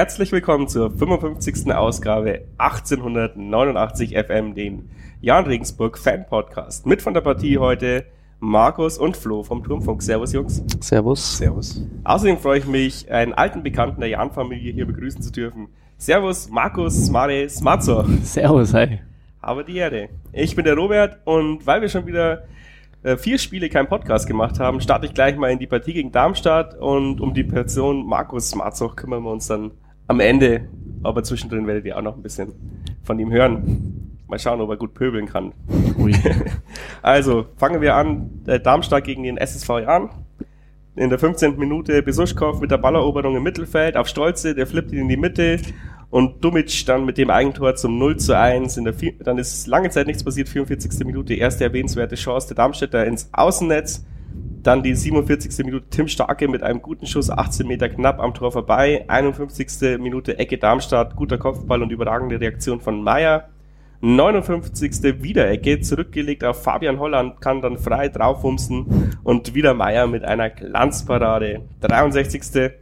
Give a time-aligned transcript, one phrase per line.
[0.00, 1.74] Herzlich willkommen zur 55.
[1.74, 4.88] Ausgabe 1889 FM, den
[5.20, 6.86] Jan Regensburg Fan Podcast.
[6.86, 8.06] Mit von der Partie heute
[8.38, 10.02] Markus und Flo vom Turmfunk.
[10.02, 10.64] Servus, Jungs.
[10.80, 11.36] Servus.
[11.36, 11.82] Servus.
[12.04, 15.68] Außerdem freue ich mich, einen alten Bekannten der Jan-Familie hier begrüßen zu dürfen.
[15.98, 18.06] Servus, Markus, Smare, Smatzo.
[18.22, 19.00] Servus, hi.
[19.42, 20.08] Aber die Erde.
[20.32, 22.44] Ich bin der Robert und weil wir schon wieder
[23.02, 26.10] äh, vier Spiele keinen Podcast gemacht haben, starte ich gleich mal in die Partie gegen
[26.10, 29.72] Darmstadt und um die Person Markus Smarzog kümmern wir uns dann
[30.10, 30.68] am Ende,
[31.04, 32.52] aber zwischendrin werdet ihr auch noch ein bisschen
[33.04, 34.18] von ihm hören.
[34.26, 35.52] Mal schauen, ob er gut pöbeln kann.
[35.98, 36.12] Ui.
[37.02, 38.42] also, fangen wir an.
[38.46, 40.10] Äh, Darmstadt gegen den SSV Jan.
[40.96, 41.56] In der 15.
[41.56, 45.60] Minute Besuschkow mit der Balleroberung im Mittelfeld auf Stolze, der flippt ihn in die Mitte
[46.10, 48.78] und Dumic dann mit dem Eigentor zum 0 zu 1.
[48.78, 51.06] In der dann ist lange Zeit nichts passiert, 44.
[51.06, 54.04] Minute, erste erwähnenswerte Chance der Darmstädter ins Außennetz.
[54.62, 55.64] Dann die 47.
[55.64, 59.04] Minute Tim Starke mit einem guten Schuss, 18 Meter knapp am Tor vorbei.
[59.08, 59.98] 51.
[59.98, 63.48] Minute Ecke Darmstadt, guter Kopfball und überragende Reaktion von Meier.
[64.02, 65.22] 59.
[65.22, 71.62] Wiederecke, zurückgelegt auf Fabian Holland, kann dann frei draufwumsen und wieder Meier mit einer Glanzparade.
[71.80, 72.72] 63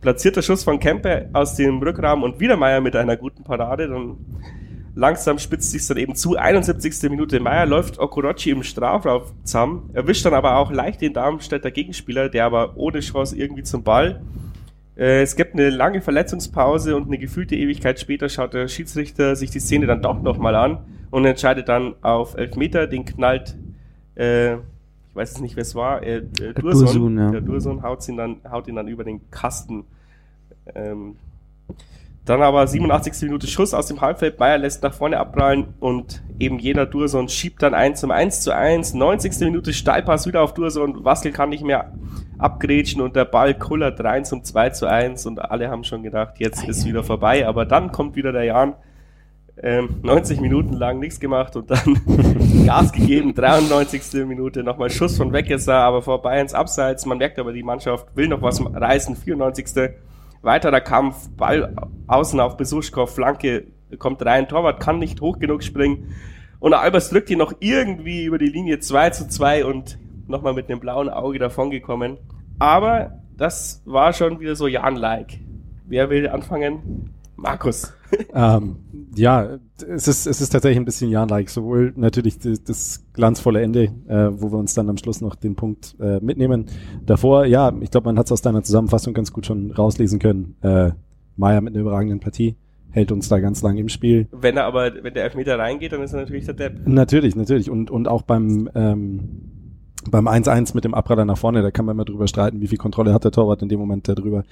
[0.00, 3.88] platzierter Schuss von Kempe aus dem Rückraum und wieder Meier mit einer guten Parade.
[3.88, 4.16] Dann
[4.94, 6.36] langsam spitzt sich dann eben zu.
[6.36, 7.10] 71.
[7.10, 12.28] Minute Meier läuft Okorochi im Strafraum zusammen, erwischt dann aber auch leicht den Darmstädter Gegenspieler,
[12.28, 14.20] der aber ohne Chance irgendwie zum Ball.
[14.96, 19.50] Äh, es gibt eine lange Verletzungspause und eine gefühlte Ewigkeit später schaut der Schiedsrichter sich
[19.50, 20.78] die Szene dann doch nochmal an
[21.10, 22.86] und entscheidet dann auf Elfmeter.
[22.86, 23.56] Den knallt,
[24.16, 24.60] äh, ich
[25.14, 26.22] weiß es nicht, wer es war, äh, äh,
[26.54, 26.84] Dursun.
[26.84, 27.30] Dursun ja.
[27.30, 29.84] Der Dursun haut ihn, dann, haut ihn dann über den Kasten.
[30.74, 31.16] Ähm,
[32.30, 33.22] dann aber 87.
[33.22, 34.36] Minute Schuss aus dem Halbfeld.
[34.36, 38.54] Bayer lässt nach vorne abprallen und eben jener Durson schiebt dann ein zum 1 zu
[38.54, 38.94] 1.
[38.94, 39.40] 90.
[39.40, 41.04] Minute Steilpass wieder auf Durson.
[41.04, 41.92] Waskel kann nicht mehr
[42.38, 46.34] abgrätschen und der Ball kullert rein zum 2 zu 1 und alle haben schon gedacht,
[46.38, 47.48] jetzt ist wieder vorbei.
[47.48, 48.74] Aber dann kommt wieder der Jan
[49.60, 52.00] ähm, 90 Minuten lang nichts gemacht und dann
[52.64, 54.24] Gas gegeben, 93.
[54.24, 57.04] Minute nochmal Schuss von Weckesser, aber vor Bayerns Abseits.
[57.06, 59.16] Man merkt aber, die Mannschaft will noch was reißen.
[59.16, 59.90] 94.
[60.42, 61.74] Weiterer Kampf, Ball
[62.06, 63.66] außen auf Besuschkow, Flanke
[63.98, 66.14] kommt rein, Torwart kann nicht hoch genug springen
[66.60, 69.98] und Albers drückt ihn noch irgendwie über die Linie 2 zu 2 und
[70.28, 72.18] nochmal mit einem blauen Auge davongekommen.
[72.58, 75.40] Aber das war schon wieder so Jan-like.
[75.86, 77.14] Wer will anfangen?
[77.36, 77.94] Markus.
[78.34, 78.76] ähm,
[79.14, 81.50] ja, es ist, es ist tatsächlich ein bisschen Jan-like.
[81.50, 85.56] Sowohl natürlich das, das glanzvolle Ende, äh, wo wir uns dann am Schluss noch den
[85.56, 86.66] Punkt äh, mitnehmen.
[87.04, 90.56] Davor, ja, ich glaube, man hat es aus deiner Zusammenfassung ganz gut schon rauslesen können.
[90.62, 90.92] Äh,
[91.36, 92.56] Meier mit einer überragenden Partie
[92.90, 94.28] hält uns da ganz lang im Spiel.
[94.32, 96.86] Wenn er aber, wenn der Elfmeter reingeht, dann ist er natürlich der Depp.
[96.86, 97.70] Natürlich, natürlich.
[97.70, 99.20] Und, und auch beim, ähm,
[100.10, 102.78] beim 1-1 mit dem Abradar nach vorne, da kann man immer drüber streiten, wie viel
[102.78, 104.44] Kontrolle hat der Torwart in dem Moment darüber.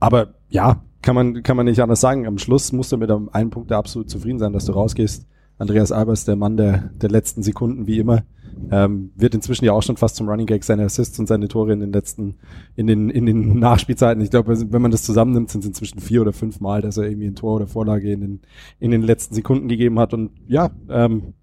[0.00, 2.26] Aber ja, kann man, kann man nicht anders sagen.
[2.26, 5.26] Am Schluss musst du mit einem Punkt absolut zufrieden sein, dass du rausgehst.
[5.58, 8.24] Andreas Albers, der Mann der, der letzten Sekunden, wie immer,
[8.70, 11.74] ähm, wird inzwischen ja auch schon fast zum Running Gag seine Assists und seine Tore
[11.74, 12.36] in den letzten,
[12.74, 14.22] in den, in den Nachspielzeiten.
[14.22, 17.04] Ich glaube, wenn man das zusammennimmt, sind es inzwischen vier oder fünf Mal, dass er
[17.04, 18.40] irgendwie ein Tor oder Vorlage in den,
[18.80, 20.14] in den letzten Sekunden gegeben hat.
[20.14, 21.34] Und ja, ähm,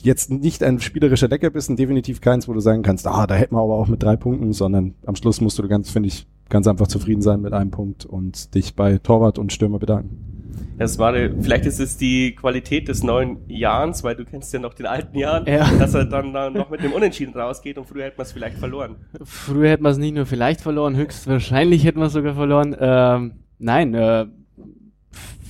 [0.00, 3.60] jetzt nicht ein spielerischer Leckerbissen, definitiv keins, wo du sagen kannst, ah, da hätten wir
[3.60, 6.88] aber auch mit drei Punkten, sondern am Schluss musst du ganz, finde ich, ganz einfach
[6.88, 10.30] zufrieden sein mit einem Punkt und dich bei Torwart und Stürmer bedanken.
[10.78, 14.72] Das war, vielleicht ist es die Qualität des neuen Jahres, weil du kennst ja noch
[14.72, 15.70] den alten Jahren, ja.
[15.78, 18.56] dass er dann, dann noch mit dem Unentschieden rausgeht und früher hätte man es vielleicht
[18.56, 18.96] verloren.
[19.22, 22.74] Früher hätte man es nicht nur vielleicht verloren, höchstwahrscheinlich hätten wir es sogar verloren.
[22.80, 24.26] Ähm, nein, äh,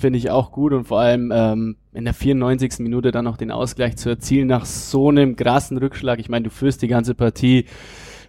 [0.01, 2.81] finde ich auch gut und vor allem ähm, in der 94.
[2.81, 6.19] Minute dann noch den Ausgleich zu erzielen nach so einem krassen Rückschlag.
[6.19, 7.67] Ich meine, du führst die ganze Partie,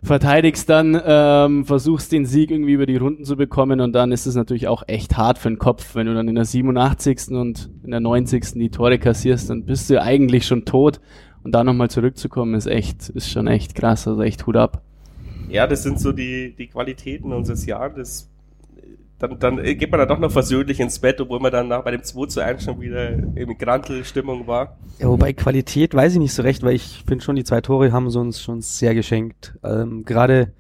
[0.04, 4.26] verteidigst dann, ähm, versuchst den Sieg irgendwie über die Runden zu bekommen und dann ist
[4.26, 7.30] es natürlich auch echt hart für den Kopf, wenn du dann in der 87.
[7.30, 8.54] und in der 90.
[8.54, 11.00] die Tore kassierst, dann bist du eigentlich schon tot
[11.44, 14.82] und da nochmal zurückzukommen ist echt, ist schon echt krass, also echt Hut ab.
[15.50, 18.31] Ja, das sind so die, die Qualitäten unseres Jahres
[19.22, 21.92] dann, dann geht man dann doch noch versöhnlich ins Bett, obwohl man dann nach bei
[21.92, 24.78] dem 2 zu 1 schon wieder in Grantel-Stimmung war.
[24.98, 27.92] Ja, wobei Qualität weiß ich nicht so recht, weil ich finde schon, die zwei Tore
[27.92, 29.54] haben sie uns schon sehr geschenkt.
[29.64, 30.54] Ähm, Gerade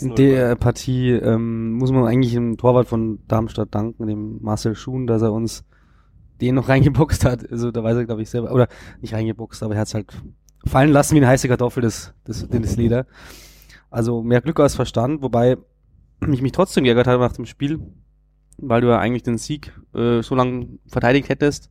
[0.00, 5.06] in der Partie ähm, muss man eigentlich dem Torwart von Darmstadt danken, dem Marcel Schuhn,
[5.06, 5.64] dass er uns
[6.40, 7.48] den noch reingeboxt hat.
[7.50, 8.66] Also da weiß er, glaube ich, selber, oder
[9.00, 10.06] nicht reingeboxt, aber er hat es halt
[10.66, 13.06] fallen lassen wie eine heiße Kartoffel, das, das, das Leder.
[13.88, 15.56] Also mehr Glück als Verstand, wobei
[16.28, 17.80] ich mich trotzdem geärgert habe nach dem Spiel,
[18.58, 21.70] weil du ja eigentlich den Sieg äh, so lange verteidigt hättest.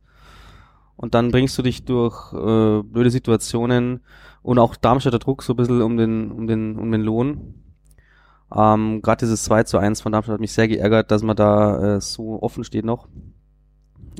[0.96, 4.00] Und dann bringst du dich durch äh, blöde Situationen
[4.42, 7.54] und auch Darmstädter Druck so ein bisschen um den, um den, um den Lohn.
[8.54, 11.96] Ähm, Gerade dieses 2 zu 1 von Darmstadt hat mich sehr geärgert, dass man da
[11.96, 13.08] äh, so offen steht noch.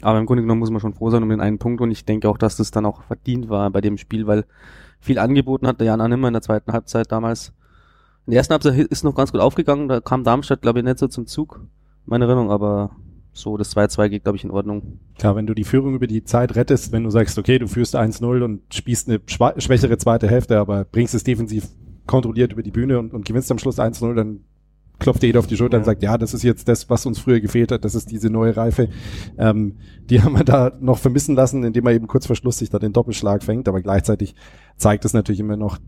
[0.03, 2.05] Aber im Grunde genommen muss man schon froh sein um den einen Punkt und ich
[2.05, 4.47] denke auch, dass das dann auch verdient war bei dem Spiel, weil
[5.00, 7.53] viel angeboten hat der Jan Annemer in der zweiten Halbzeit damals.
[8.27, 10.99] In der ersten Halbzeit ist noch ganz gut aufgegangen, da kam Darmstadt, glaube ich, nicht
[10.99, 11.67] so zum Zug,
[12.05, 12.91] meine Erinnerung, aber
[13.33, 15.01] so das 2-2 geht, glaube ich, in Ordnung.
[15.19, 17.97] Klar, wenn du die Führung über die Zeit rettest, wenn du sagst, okay, du führst
[17.97, 21.69] 1-0 und spielst eine schwächere zweite Hälfte, aber bringst es defensiv
[22.07, 24.41] kontrolliert über die Bühne und, und gewinnst am Schluss 1-0, dann
[24.99, 25.79] klopft jeder auf die Schulter ja.
[25.79, 28.31] und sagt, ja, das ist jetzt das, was uns früher gefehlt hat, das ist diese
[28.31, 28.89] neue Reife.
[29.39, 29.77] Ähm,
[30.11, 32.79] die haben wir da noch vermissen lassen, indem er eben kurz vor Schluss sich da
[32.79, 34.35] den Doppelschlag fängt, aber gleichzeitig
[34.77, 35.79] zeigt es natürlich immer noch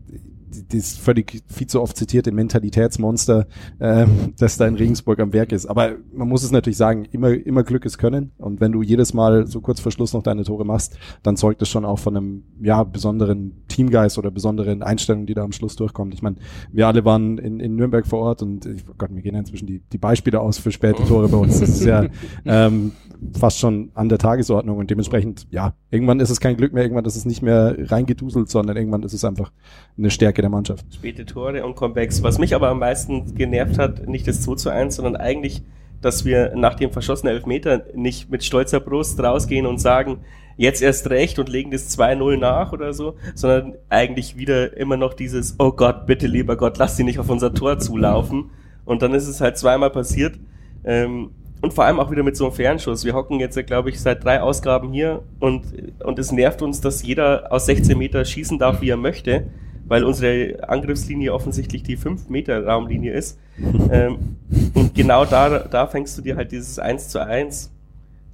[0.69, 3.47] das völlig viel zu oft zitierte Mentalitätsmonster,
[3.79, 4.05] äh,
[4.37, 5.65] das da in Regensburg am Werk ist.
[5.65, 8.31] Aber man muss es natürlich sagen, immer, immer Glück ist Können.
[8.37, 11.61] Und wenn du jedes Mal so kurz vor Schluss noch deine Tore machst, dann zeugt
[11.61, 15.75] das schon auch von einem, ja, besonderen Teamgeist oder besonderen Einstellungen, die da am Schluss
[15.75, 16.13] durchkommt.
[16.13, 16.37] Ich meine,
[16.71, 19.39] wir alle waren in, in Nürnberg vor Ort und ich, oh Gott, mir gehen ja
[19.39, 21.59] inzwischen die, die Beispiele aus für späte Tore bei uns.
[21.59, 22.05] Das ist ja
[22.45, 22.91] ähm,
[23.33, 27.05] fast schon an der Tagesordnung und dementsprechend, ja, irgendwann ist es kein Glück mehr, irgendwann
[27.05, 29.51] ist es nicht mehr reingeduselt, sondern irgendwann ist es einfach
[29.97, 30.85] eine Stärke der Mannschaft.
[30.93, 32.23] Späte Tore und Comebacks.
[32.23, 35.63] Was mich aber am meisten genervt hat, nicht das 2 zu 1, sondern eigentlich,
[36.01, 40.19] dass wir nach dem verschossenen Elfmeter nicht mit stolzer Brust rausgehen und sagen,
[40.57, 45.13] jetzt erst recht und legen das 2-0 nach oder so, sondern eigentlich wieder immer noch
[45.13, 48.51] dieses, oh Gott, bitte lieber Gott, lass sie nicht auf unser Tor zulaufen.
[48.85, 50.39] Und dann ist es halt zweimal passiert.
[50.83, 51.31] Ähm,
[51.63, 53.05] und vor allem auch wieder mit so einem Fernschuss.
[53.05, 55.63] Wir hocken jetzt, glaube ich, seit drei Ausgaben hier und,
[56.03, 59.47] und es nervt uns, dass jeder aus 16 Meter schießen darf, wie er möchte
[59.85, 63.37] weil unsere Angriffslinie offensichtlich die 5-Meter-Raumlinie ist.
[63.91, 64.37] ähm,
[64.73, 67.71] und genau da, da fängst du dir halt dieses 1 zu 1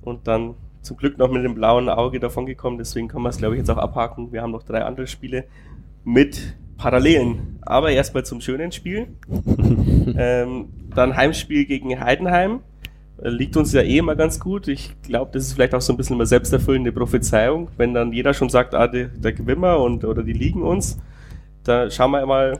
[0.01, 3.37] und dann zum Glück noch mit dem blauen Auge davon gekommen, deswegen kann man es,
[3.37, 4.31] glaube ich, jetzt auch abhaken.
[4.31, 5.45] Wir haben noch drei andere Spiele
[6.05, 7.59] mit Parallelen.
[7.61, 9.07] Aber erstmal zum schönen Spiel.
[10.17, 12.61] ähm, dann Heimspiel gegen Heidenheim.
[13.21, 14.67] Liegt uns ja eh immer ganz gut.
[14.67, 18.33] Ich glaube, das ist vielleicht auch so ein bisschen eine selbsterfüllende Prophezeiung, wenn dann jeder
[18.33, 20.97] schon sagt, ah, der, der gewinnen wir und, oder die liegen uns.
[21.63, 22.59] Da schauen wir mal,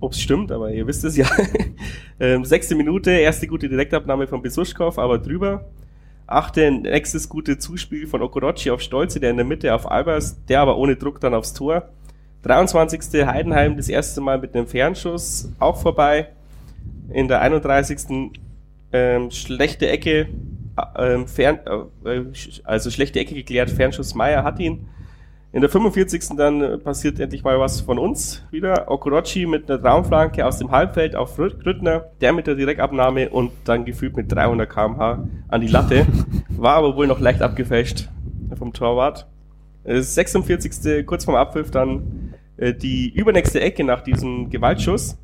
[0.00, 1.26] ob es stimmt, aber ihr wisst es ja.
[2.20, 5.66] ähm, sechste Minute, erste gute Direktabnahme von Besuschkow, aber drüber.
[6.26, 10.60] Achte, nächstes gute Zuspiel von Okorochi auf Stolze, der in der Mitte auf Albers, der
[10.60, 11.88] aber ohne Druck dann aufs Tor.
[12.42, 13.26] 23.
[13.26, 16.28] Heidenheim das erste Mal mit einem Fernschuss auch vorbei.
[17.12, 18.30] In der 31.
[18.92, 20.28] Ähm, schlechte Ecke,
[20.76, 21.60] äh, ähm, fern,
[22.04, 22.22] äh,
[22.64, 24.88] also schlechte Ecke geklärt, Fernschuss Meier hat ihn.
[25.52, 26.36] In der 45.
[26.36, 28.88] dann äh, passiert endlich mal was von uns wieder.
[28.88, 33.84] Okorochi mit einer Traumflanke aus dem Halbfeld auf Grüttner, der mit der Direktabnahme und dann
[33.84, 36.06] gefühlt mit 300 kmh an die Latte.
[36.48, 38.08] War aber wohl noch leicht abgefälscht
[38.56, 39.26] vom Torwart.
[39.84, 40.84] 46.
[40.84, 45.18] Äh, kurz vorm Abpfiff dann äh, die übernächste Ecke nach diesem Gewaltschuss.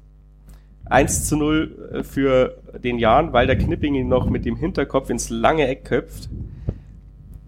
[0.89, 5.31] 1 zu 0 für den Jan, weil der Knipping ihn noch mit dem Hinterkopf ins
[5.31, 6.29] lange Eck köpft.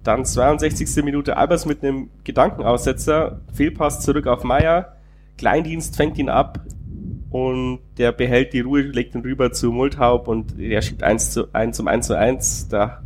[0.05, 1.05] Dann 62.
[1.05, 4.97] Minute Albers mit einem Gedankenaussetzer, Fehlpass zurück auf Meier,
[5.37, 6.61] Kleindienst fängt ihn ab
[7.31, 11.53] und der behält die Ruhe, legt ihn rüber zu Multhaup und er schiebt 1 zu
[11.53, 12.69] 1 zum 1 zu 1.
[12.69, 13.03] Da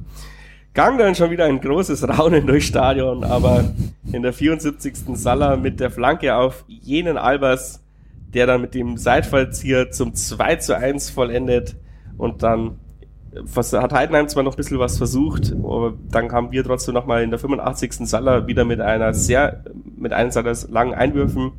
[0.75, 3.65] gang dann schon wieder ein großes Raunen durchs Stadion, aber
[4.13, 4.95] in der 74.
[5.15, 7.82] Salah mit der Flanke auf jenen Albers,
[8.35, 11.77] der dann mit dem Seitfallzieher zum 2 zu 1 vollendet
[12.17, 12.79] und dann
[13.35, 17.23] was, hat Heidenheim zwar noch ein bisschen was versucht, aber dann kamen wir trotzdem nochmal
[17.23, 18.07] in der 85.
[18.07, 19.65] Salah wieder mit einer sehr,
[19.97, 21.53] mit einem seiner langen Einwürfen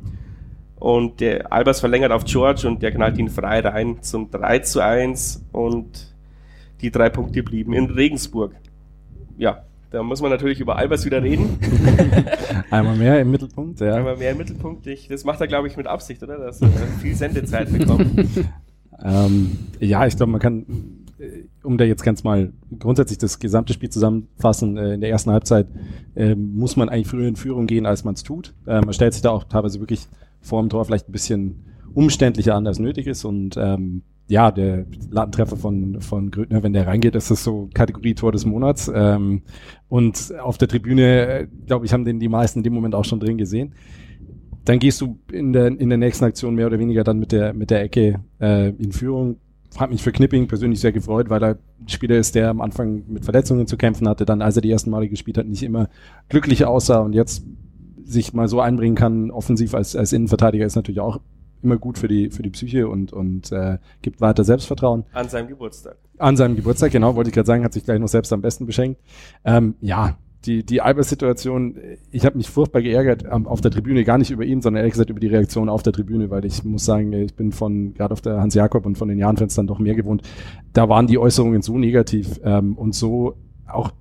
[0.76, 4.80] und der Albers verlängert auf George und der knallt ihn frei rein zum 3 zu
[4.80, 6.14] 1 und
[6.80, 8.54] die drei Punkte blieben in Regensburg.
[9.36, 9.64] Ja,
[9.94, 11.58] da muss man natürlich über Albers wieder reden.
[12.70, 13.94] Einmal mehr im Mittelpunkt, ja.
[13.94, 14.86] Einmal mehr im Mittelpunkt.
[14.88, 16.36] Ich, das macht er, glaube ich, mit Absicht, oder?
[16.36, 16.68] Dass er
[17.00, 18.08] viel Sendezeit bekommt.
[19.04, 20.66] ähm, ja, ich glaube, man kann
[21.18, 25.30] äh, um da jetzt ganz mal grundsätzlich das gesamte Spiel zusammenfassen, äh, in der ersten
[25.30, 25.68] Halbzeit
[26.16, 28.52] äh, muss man eigentlich früher in Führung gehen, als man es tut.
[28.66, 30.08] Äh, man stellt sich da auch teilweise wirklich
[30.40, 33.24] vor dem Tor vielleicht ein bisschen umständlicher an, als nötig ist.
[33.24, 38.14] Und ähm, ja, der Ladentreffer von, von Grödner, wenn der reingeht, ist das so Kategorie
[38.14, 38.90] Tor des Monats.
[38.94, 39.42] Ähm,
[39.88, 43.04] und auf der Tribüne, äh, glaube ich, haben den die meisten in dem Moment auch
[43.04, 43.74] schon drin gesehen.
[44.64, 47.52] Dann gehst du in der, in der nächsten Aktion mehr oder weniger dann mit der,
[47.52, 49.36] mit der Ecke äh, in Führung,
[49.76, 53.04] hat mich für Knipping persönlich sehr gefreut, weil er ein Spieler ist, der am Anfang
[53.08, 55.88] mit Verletzungen zu kämpfen hatte, dann als er die ersten Male gespielt hat, nicht immer
[56.28, 57.44] glücklich aussah und jetzt
[58.04, 61.20] sich mal so einbringen kann, offensiv als, als Innenverteidiger ist natürlich auch
[61.64, 65.04] immer gut für die, für die Psyche und, und äh, gibt weiter Selbstvertrauen.
[65.12, 65.96] An seinem Geburtstag.
[66.18, 68.66] An seinem Geburtstag, genau, wollte ich gerade sagen, hat sich gleich noch selbst am besten
[68.66, 69.00] beschenkt.
[69.44, 70.16] Ähm, ja,
[70.46, 71.76] die, die Albers-Situation,
[72.10, 74.92] ich habe mich furchtbar geärgert um, auf der Tribüne, gar nicht über ihn, sondern ehrlich
[74.92, 78.12] gesagt über die Reaktion auf der Tribüne, weil ich muss sagen, ich bin von, gerade
[78.12, 80.22] auf der Hans-Jakob und von den Jahrenfenstern doch mehr gewohnt.
[80.72, 83.92] Da waren die Äußerungen so negativ ähm, und so auch,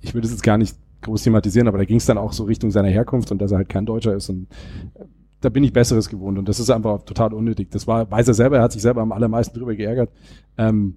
[0.00, 2.44] ich würde es jetzt gar nicht groß thematisieren, aber da ging es dann auch so
[2.44, 4.48] Richtung seiner Herkunft und dass er halt kein Deutscher ist und
[4.94, 5.04] äh,
[5.40, 7.70] da bin ich Besseres gewohnt und das ist einfach total unnötig.
[7.70, 10.10] Das war, weiß er selber, er hat sich selber am allermeisten drüber geärgert,
[10.58, 10.96] ähm,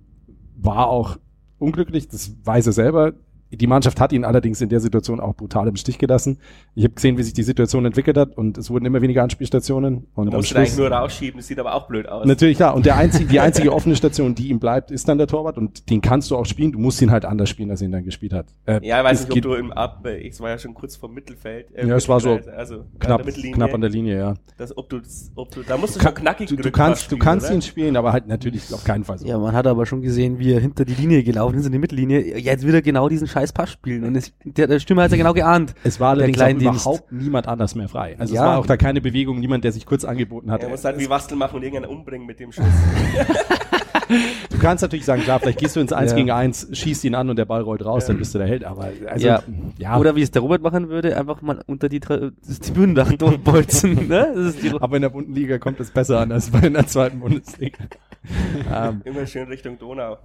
[0.57, 1.17] war auch
[1.59, 3.13] unglücklich, das weiß er selber.
[3.57, 6.39] Die Mannschaft hat ihn allerdings in der Situation auch brutal im Stich gelassen.
[6.75, 10.07] Ich habe gesehen, wie sich die Situation entwickelt hat und es wurden immer weniger Anspielstationen.
[10.15, 12.25] Und du musst ihn eigentlich nur rausschieben, das sieht aber auch blöd aus.
[12.25, 12.75] Natürlich, klar.
[12.75, 15.89] Und der einzige, die einzige offene Station, die ihm bleibt, ist dann der Torwart und
[15.89, 16.71] den kannst du auch spielen.
[16.71, 18.47] Du musst ihn halt anders spielen, als er ihn dann gespielt hat.
[18.65, 21.09] Äh, ja, ich weiß nicht, ob du im Ab, ich war ja schon kurz vor
[21.09, 21.67] Mittelfeld.
[21.75, 24.33] Äh, ja, es war so also knapp, knapp an der Linie, ja.
[24.57, 25.01] Das, ob du,
[25.35, 27.97] ob du, da musst du schon knackig Du, du kannst, spielen, du kannst ihn spielen,
[27.97, 29.27] aber halt natürlich auf keinen Fall so.
[29.27, 31.79] Ja, man hat aber schon gesehen, wie er hinter die Linie gelaufen ist, in die
[31.79, 32.37] Mittellinie.
[32.37, 35.17] Jetzt will er genau diesen scheiß Pass spielen und es, der, der Stimme hat ja
[35.17, 35.73] genau geahnt.
[35.83, 38.15] Es war allerdings auch überhaupt niemand anders mehr frei.
[38.17, 38.41] Also ja.
[38.41, 40.63] es war auch da keine Bewegung, niemand, der sich kurz angeboten hat.
[40.63, 42.65] Er muss halt wie Wastel machen und irgendeinen umbringen mit dem Schuss.
[44.49, 46.17] du kannst natürlich sagen, klar, vielleicht gehst du ins 1 ja.
[46.17, 48.07] gegen 1, schießt ihn an und der Ball rollt raus, ja.
[48.09, 48.63] dann bist du der Held.
[48.63, 49.43] Aber also, ja.
[49.77, 49.97] ja.
[49.97, 54.07] Oder wie es der Robert machen würde, einfach mal unter die Tribünendach durchbolzen.
[54.07, 54.53] ne?
[54.79, 57.85] aber in der bunten Liga kommt es besser an als bei in der zweiten Bundesliga.
[58.73, 59.01] ähm.
[59.03, 60.17] Immer schön Richtung Donau.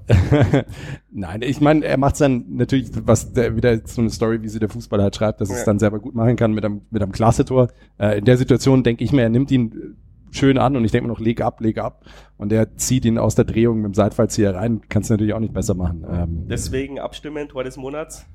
[1.11, 4.61] Nein, ich meine, er macht dann natürlich, was der, wieder so eine Story, wie sie
[4.61, 5.57] der Fußballer halt schreibt, dass ja.
[5.57, 7.69] es dann selber gut machen kann mit einem, mit einem Klasse-Tor.
[7.99, 9.97] Äh, in der Situation denke ich mir, er nimmt ihn
[10.31, 12.05] schön an und ich denke mir noch, leg ab, leg ab.
[12.37, 14.83] Und er zieht ihn aus der Drehung mit dem Seitfallzieher rein.
[14.89, 16.07] Kannst du natürlich auch nicht besser machen.
[16.09, 18.27] Ähm, Deswegen abstimmen, Tor des Monats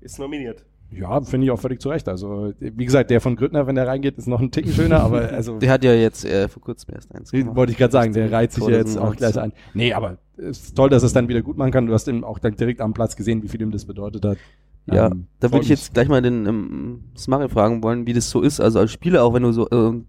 [0.00, 0.64] ist nominiert.
[0.94, 2.08] Ja, finde ich auch völlig zu Recht.
[2.08, 5.28] Also, wie gesagt, der von Grüttner, wenn der reingeht, ist noch ein Ticken schöner, aber
[5.32, 5.58] also.
[5.58, 7.56] Der hat ja jetzt äh, vor kurzem erst eins gemacht.
[7.56, 9.52] Wollte ich gerade sagen, der reiht sich ja jetzt auch gleich ein.
[9.74, 11.86] Nee, aber es ist toll, dass es dann wieder gut machen kann.
[11.86, 14.38] Du hast ihn auch dann direkt am Platz gesehen, wie viel ihm das bedeutet hat.
[14.86, 18.30] Ja, ähm, da würde ich jetzt gleich mal den ähm, Smari fragen wollen, wie das
[18.30, 18.60] so ist.
[18.60, 20.00] Also als Spieler, auch wenn du so äh,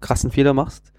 [0.00, 0.92] krassen Fehler machst.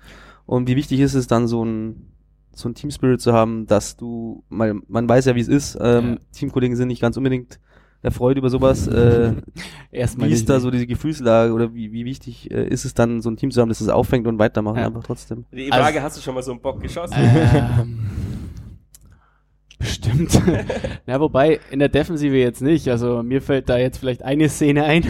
[0.45, 2.07] Und wie wichtig ist es dann so ein
[2.53, 6.09] so ein Teamspirit zu haben, dass du, mal, man weiß ja, wie es ist, ähm,
[6.09, 6.17] ja.
[6.33, 7.59] Teamkollegen sind nicht ganz unbedingt
[8.01, 8.87] erfreut über sowas.
[8.87, 9.33] Äh,
[9.91, 13.21] Erstmal wie ist da so diese Gefühlslage oder wie, wie wichtig äh, ist es dann,
[13.21, 14.87] so ein Team zu haben, das es auffängt und weitermachen ja.
[14.87, 15.45] einfach trotzdem?
[15.51, 17.15] Die Frage, also, hast du schon mal so einen Bock geschossen?
[17.17, 17.99] Ähm,
[19.79, 20.41] bestimmt.
[21.05, 22.87] Na, wobei in der Defensive jetzt nicht.
[22.87, 25.03] Also mir fällt da jetzt vielleicht eine Szene ein.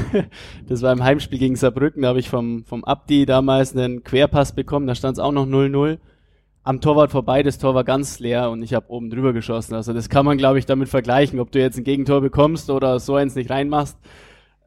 [0.68, 2.02] Das war im Heimspiel gegen Saarbrücken.
[2.02, 4.88] Da habe ich vom, vom Abdi damals einen Querpass bekommen.
[4.88, 6.00] Da stand es auch noch 0-0
[6.64, 9.74] am Torwart vorbei, das Tor war ganz leer und ich habe oben drüber geschossen.
[9.74, 13.00] Also das kann man, glaube ich, damit vergleichen, ob du jetzt ein Gegentor bekommst oder
[13.00, 13.98] so eins nicht reinmachst.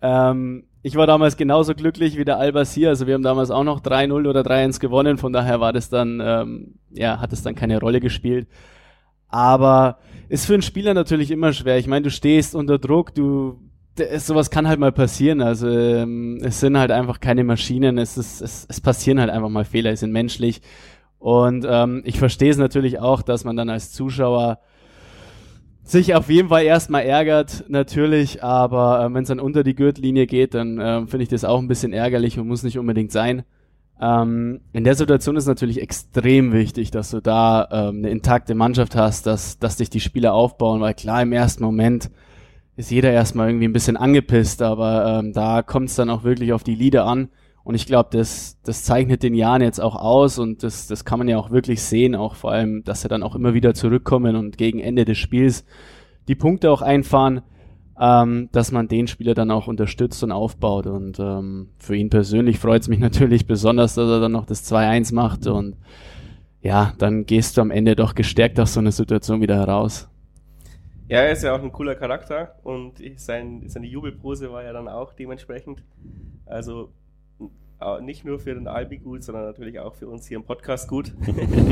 [0.02, 2.90] Ähm, ich war damals genauso glücklich wie der Albasir.
[2.90, 5.18] Also wir haben damals auch noch 3-0 oder 3-1 gewonnen.
[5.18, 8.48] Von daher war das dann, ähm, ja, hat es dann keine Rolle gespielt.
[9.28, 9.98] Aber
[10.28, 11.78] ist für einen Spieler natürlich immer schwer.
[11.78, 13.60] Ich meine, du stehst unter Druck, du
[14.18, 15.40] sowas kann halt mal passieren.
[15.40, 17.96] Also ähm, es sind halt einfach keine Maschinen.
[17.96, 19.90] Es, ist, es, es passieren halt einfach mal Fehler.
[19.92, 20.60] Es sind menschlich.
[21.24, 24.58] Und ähm, ich verstehe es natürlich auch, dass man dann als Zuschauer
[25.82, 30.26] sich auf jeden Fall erstmal ärgert, natürlich, aber äh, wenn es dann unter die Gürtellinie
[30.26, 33.44] geht, dann äh, finde ich das auch ein bisschen ärgerlich und muss nicht unbedingt sein.
[33.98, 38.94] Ähm, in der Situation ist natürlich extrem wichtig, dass du da ähm, eine intakte Mannschaft
[38.94, 42.10] hast, dass, dass dich die Spieler aufbauen, weil klar, im ersten Moment
[42.76, 46.52] ist jeder erstmal irgendwie ein bisschen angepisst, aber ähm, da kommt es dann auch wirklich
[46.52, 47.30] auf die Lieder an.
[47.64, 51.18] Und ich glaube, das, das zeichnet den Jahren jetzt auch aus und das, das kann
[51.18, 54.36] man ja auch wirklich sehen, auch vor allem, dass sie dann auch immer wieder zurückkommen
[54.36, 55.64] und gegen Ende des Spiels
[56.28, 57.40] die Punkte auch einfahren,
[57.98, 60.86] ähm, dass man den Spieler dann auch unterstützt und aufbaut.
[60.86, 64.70] Und ähm, für ihn persönlich freut es mich natürlich besonders, dass er dann noch das
[64.70, 65.76] 2-1 macht und
[66.60, 70.08] ja, dann gehst du am Ende doch gestärkt aus so einer Situation wieder heraus.
[71.08, 74.88] Ja, er ist ja auch ein cooler Charakter und sein, seine Jubelpose war ja dann
[74.88, 75.82] auch dementsprechend.
[76.46, 76.90] Also
[78.00, 81.12] nicht nur für den Albi gut, sondern natürlich auch für uns hier im Podcast gut.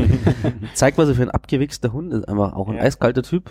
[0.75, 2.29] Zeigt, was er für ein abgewichster Hund ist.
[2.29, 2.83] Einfach auch ein ja.
[2.83, 3.51] eiskalter Typ.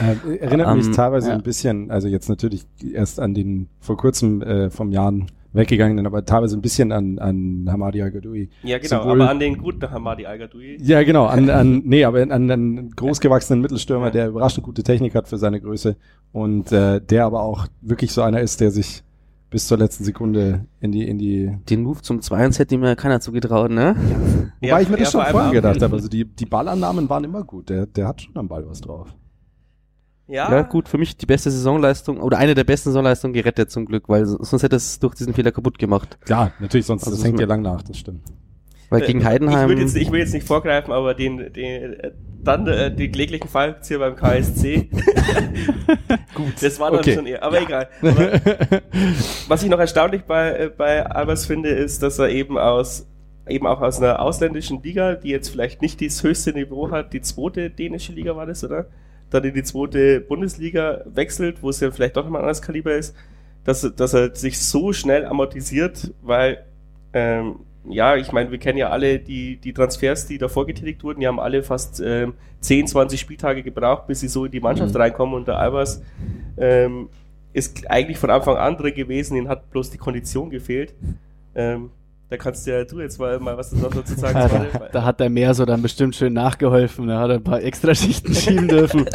[0.00, 1.34] Äh, erinnert mich ähm, teilweise ja.
[1.34, 6.24] ein bisschen, also jetzt natürlich erst an den vor kurzem äh, vom Jahren weggegangenen, aber
[6.24, 8.50] teilweise ein bisschen an, an Hamadi Al-Gadoui.
[8.62, 10.78] Ja, genau, Sowohl, aber an den guten Hamadi Al-Gadoui.
[10.80, 14.12] Ja, genau, an, an nee, aber an einen großgewachsenen Mittelstürmer, ja.
[14.12, 15.96] der überraschend gute Technik hat für seine Größe
[16.32, 19.02] und äh, der aber auch wirklich so einer ist, der sich
[19.50, 21.56] bis zur letzten Sekunde in die, in die.
[21.68, 23.96] Den Move zum 2-1 hätte mir keiner zugetraut, ne?
[24.60, 24.70] Ja.
[24.70, 25.94] Wobei ich mir das schon vorhin gedacht habe.
[25.94, 27.68] Also die, die Ballannahmen waren immer gut.
[27.68, 29.08] Der, der hat schon am Ball was drauf.
[30.26, 30.50] Ja.
[30.50, 34.10] ja, gut, für mich die beste Saisonleistung oder eine der besten Saisonleistungen gerettet zum Glück,
[34.10, 36.18] weil sonst hätte es durch diesen Fehler kaputt gemacht.
[36.28, 38.24] Ja, natürlich, sonst also das hängt ja lang nach, das stimmt.
[38.90, 39.70] Weil gegen Heidenheim.
[39.70, 41.96] Ich, will jetzt, ich will jetzt nicht vorgreifen, aber den, den
[42.42, 44.88] dann äh, die kläglichen Fallzieher beim KSC.
[46.34, 46.54] Gut.
[46.62, 47.14] Das war dann okay.
[47.14, 47.62] schon eher, aber ja.
[47.64, 47.88] egal.
[48.00, 48.40] Aber,
[49.48, 53.06] was ich noch erstaunlich bei, äh, bei Albers finde, ist, dass er eben aus
[53.48, 57.22] eben auch aus einer ausländischen Liga, die jetzt vielleicht nicht das höchste Niveau hat, die
[57.22, 58.86] zweite dänische Liga war das, oder?
[59.30, 62.94] Dann in die zweite Bundesliga wechselt, wo es ja vielleicht doch nochmal ein anderes Kaliber
[62.94, 63.14] ist,
[63.64, 66.64] dass, dass er sich so schnell amortisiert, weil
[67.12, 71.20] ähm, ja, ich meine, wir kennen ja alle die, die Transfers, die davor getätigt wurden,
[71.20, 74.94] die haben alle fast ähm, 10, 20 Spieltage gebraucht, bis sie so in die Mannschaft
[74.94, 75.00] mhm.
[75.00, 76.02] reinkommen und der Albers
[76.56, 77.08] ähm,
[77.52, 80.94] ist eigentlich von Anfang an drin gewesen, ihnen hat bloß die Kondition gefehlt.
[81.54, 81.90] Ähm,
[82.30, 84.38] da kannst du ja du jetzt mal, mal was dazu sagen.
[84.38, 87.08] Ja, da, da, hat der Meer so dann bestimmt schön nachgeholfen.
[87.08, 89.06] Da hat er ein paar Extraschichten schieben dürfen.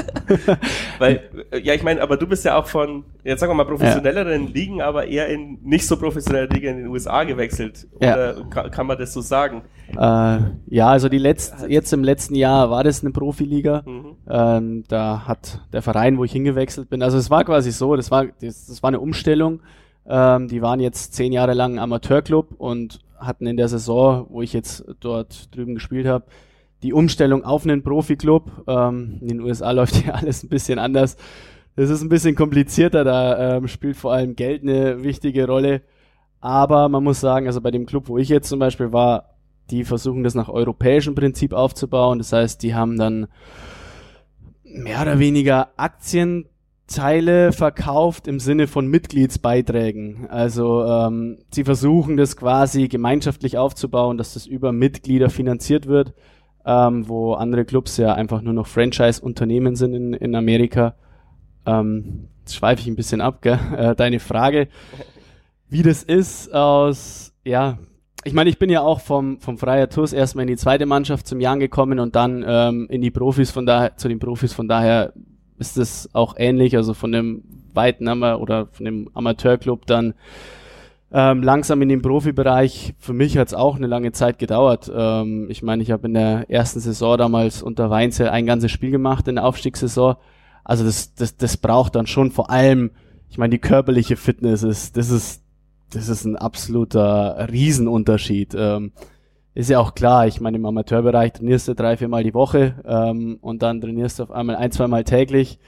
[0.98, 3.66] Weil, äh, ja, ich meine, aber du bist ja auch von, jetzt sagen wir mal,
[3.66, 4.50] professionelleren ja.
[4.52, 7.88] Ligen, aber eher in nicht so professionellen Ligen in den USA gewechselt.
[7.98, 8.44] Oder ja.
[8.46, 9.62] kann, kann, man das so sagen?
[9.92, 13.84] Äh, ja, also die letzte, jetzt im letzten Jahr war das eine Profiliga.
[13.86, 14.16] Mhm.
[14.28, 18.10] Ähm, da hat der Verein, wo ich hingewechselt bin, also es war quasi so, das
[18.10, 19.60] war, das, das war eine Umstellung.
[20.08, 24.54] Ähm, die waren jetzt zehn Jahre lang Amateurclub und hatten in der Saison, wo ich
[24.54, 26.26] jetzt dort drüben gespielt habe,
[26.82, 28.64] die Umstellung auf einen Profiklub.
[28.68, 31.16] Ähm, in den USA läuft ja alles ein bisschen anders.
[31.76, 35.82] Das ist ein bisschen komplizierter, da ähm, spielt vor allem Geld eine wichtige Rolle.
[36.40, 39.30] Aber man muss sagen, also bei dem Club, wo ich jetzt zum Beispiel war,
[39.72, 42.20] die versuchen das nach europäischem Prinzip aufzubauen.
[42.20, 43.28] Das heißt, die haben dann
[44.64, 46.50] mehr oder weniger Aktien
[46.88, 50.28] Teile verkauft im Sinne von Mitgliedsbeiträgen.
[50.30, 56.14] Also ähm, sie versuchen das quasi gemeinschaftlich aufzubauen, dass das über Mitglieder finanziert wird,
[56.66, 60.96] ähm, wo andere Clubs ja einfach nur noch Franchise-Unternehmen sind in, in Amerika.
[61.66, 63.60] Ähm, jetzt schweife ich ein bisschen ab, gell?
[63.78, 64.68] Äh, deine Frage,
[65.70, 67.78] wie das ist aus, ja,
[68.26, 71.28] ich meine, ich bin ja auch vom, vom Freier Tours erstmal in die zweite Mannschaft
[71.28, 74.68] zum Jahren gekommen und dann ähm, in die Profis, von daher, zu den Profis, von
[74.68, 75.14] daher
[75.58, 77.44] ist es auch ähnlich, also von dem
[77.74, 80.14] weiten Ama oder von dem Amateurclub dann
[81.12, 82.96] ähm, langsam in den Profibereich.
[82.98, 84.92] Für mich hat es auch eine lange Zeit gedauert.
[84.94, 88.90] Ähm, ich meine, ich habe in der ersten Saison damals unter Weinzel ein ganzes Spiel
[88.90, 90.16] gemacht in der Aufstiegssaison.
[90.64, 92.92] Also das, das, das braucht dann schon vor allem,
[93.30, 95.44] ich meine, die körperliche Fitness ist, das ist,
[95.92, 98.56] das ist ein absoluter Riesenunterschied.
[98.58, 98.94] Ähm,
[99.56, 103.38] ist ja auch klar, ich meine, im Amateurbereich trainierst du drei, viermal die Woche ähm,
[103.42, 105.60] und dann trainierst du auf einmal ein, zweimal täglich.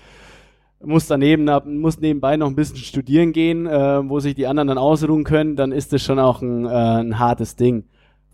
[0.83, 4.77] Musst daneben, musst nebenbei noch ein bisschen studieren gehen, äh, wo sich die anderen dann
[4.77, 7.85] ausruhen können, dann ist das schon auch ein, äh, ein hartes Ding.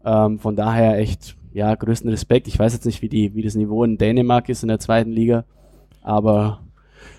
[0.06, 2.48] Ähm, von daher echt, ja, größten Respekt.
[2.48, 5.12] Ich weiß jetzt nicht, wie, die, wie das Niveau in Dänemark ist in der zweiten
[5.12, 5.44] Liga,
[6.02, 6.62] aber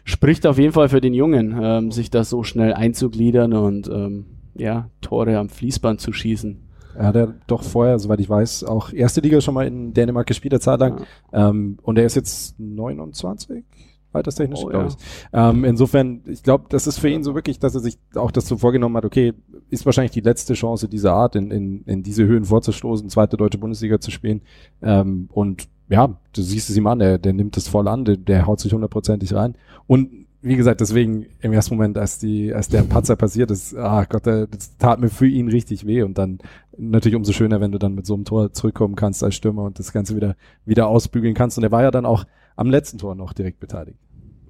[0.05, 4.27] spricht auf jeden Fall für den Jungen, ähm, sich da so schnell einzugliedern und ähm,
[4.55, 6.72] ja, Tore am Fließband zu schießen.
[6.97, 10.27] Er hat ja doch vorher, soweit ich weiß, auch erste Liga schon mal in Dänemark
[10.27, 11.05] gespielt, eine Zeit lang.
[11.33, 11.51] Ja.
[11.51, 13.65] Ähm, und er ist jetzt 29,
[14.13, 14.97] alterstechnisch, oh, glaube ich.
[15.33, 18.47] Ähm, insofern, ich glaube, das ist für ihn so wirklich, dass er sich auch das
[18.47, 19.33] so vorgenommen hat, okay,
[19.71, 23.59] ist wahrscheinlich die letzte Chance dieser Art, in, in, in diese Höhen vorzustoßen, zweite deutsche
[23.59, 24.43] Bundesliga zu spielen.
[24.83, 28.17] Ähm, und ja, du siehst es ihm an, der, der nimmt es voll an, der,
[28.17, 29.57] der haut sich hundertprozentig rein.
[29.87, 34.05] Und wie gesagt, deswegen im ersten Moment, als die, als der Patzer passiert ist, ah
[34.05, 36.39] Gott, das tat mir für ihn richtig weh und dann
[36.77, 39.79] natürlich umso schöner, wenn du dann mit so einem Tor zurückkommen kannst als Stürmer und
[39.79, 41.59] das Ganze wieder, wieder ausbügeln kannst.
[41.59, 42.25] Und er war ja dann auch
[42.57, 43.99] am letzten Tor noch direkt beteiligt.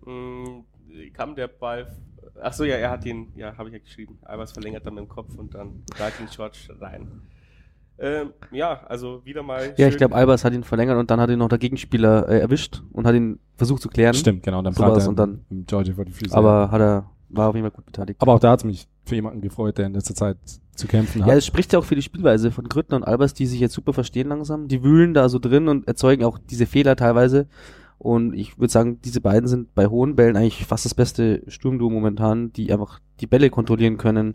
[0.06, 0.64] Mhm,
[1.12, 1.94] kam der Ball,
[2.40, 5.04] ach so, ja, er hat ihn, ja, habe ich ja geschrieben, Albers verlängert dann mit
[5.04, 7.06] dem Kopf und dann da ging George rein.
[7.98, 9.74] Ähm, ja, also wieder mal.
[9.76, 12.40] Ja, ich glaube, Albers hat ihn verlängert und dann hat ihn noch der Gegenspieler äh,
[12.40, 14.14] erwischt und hat ihn versucht zu klären.
[14.14, 14.62] Stimmt, genau.
[14.62, 15.44] Dann sowas und dann.
[15.50, 16.34] Georgie vor die Füße.
[16.34, 18.20] Aber hat er, war auf jeden Fall gut beteiligt.
[18.20, 20.38] Aber auch da hat es mich für jemanden gefreut, der in letzter Zeit
[20.74, 21.28] zu kämpfen hat.
[21.28, 23.74] Ja, es spricht ja auch für die Spielweise von Grüttner und Albers, die sich jetzt
[23.74, 24.68] super verstehen langsam.
[24.68, 27.46] Die wühlen da so drin und erzeugen auch diese Fehler teilweise.
[27.98, 31.88] Und ich würde sagen, diese beiden sind bei hohen Bällen eigentlich fast das beste Sturmduo
[31.88, 34.34] momentan, die einfach die Bälle kontrollieren können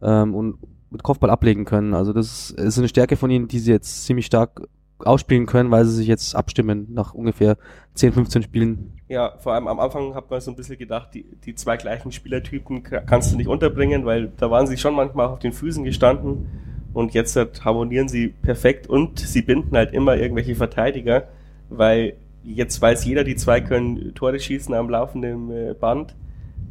[0.00, 0.58] ähm, und
[0.94, 1.92] mit Kopfball ablegen können.
[1.92, 4.62] Also das ist eine Stärke von ihnen, die sie jetzt ziemlich stark
[5.00, 7.56] ausspielen können, weil sie sich jetzt abstimmen nach ungefähr
[7.94, 8.92] 10, 15 Spielen.
[9.08, 12.12] Ja, vor allem am Anfang hat man so ein bisschen gedacht, die, die zwei gleichen
[12.12, 16.46] Spielertypen kannst du nicht unterbringen, weil da waren sie schon manchmal auf den Füßen gestanden
[16.92, 21.24] und jetzt halt harmonieren sie perfekt und sie binden halt immer irgendwelche Verteidiger,
[21.70, 26.14] weil jetzt weiß jeder, die zwei können Tore schießen am laufenden äh, Band,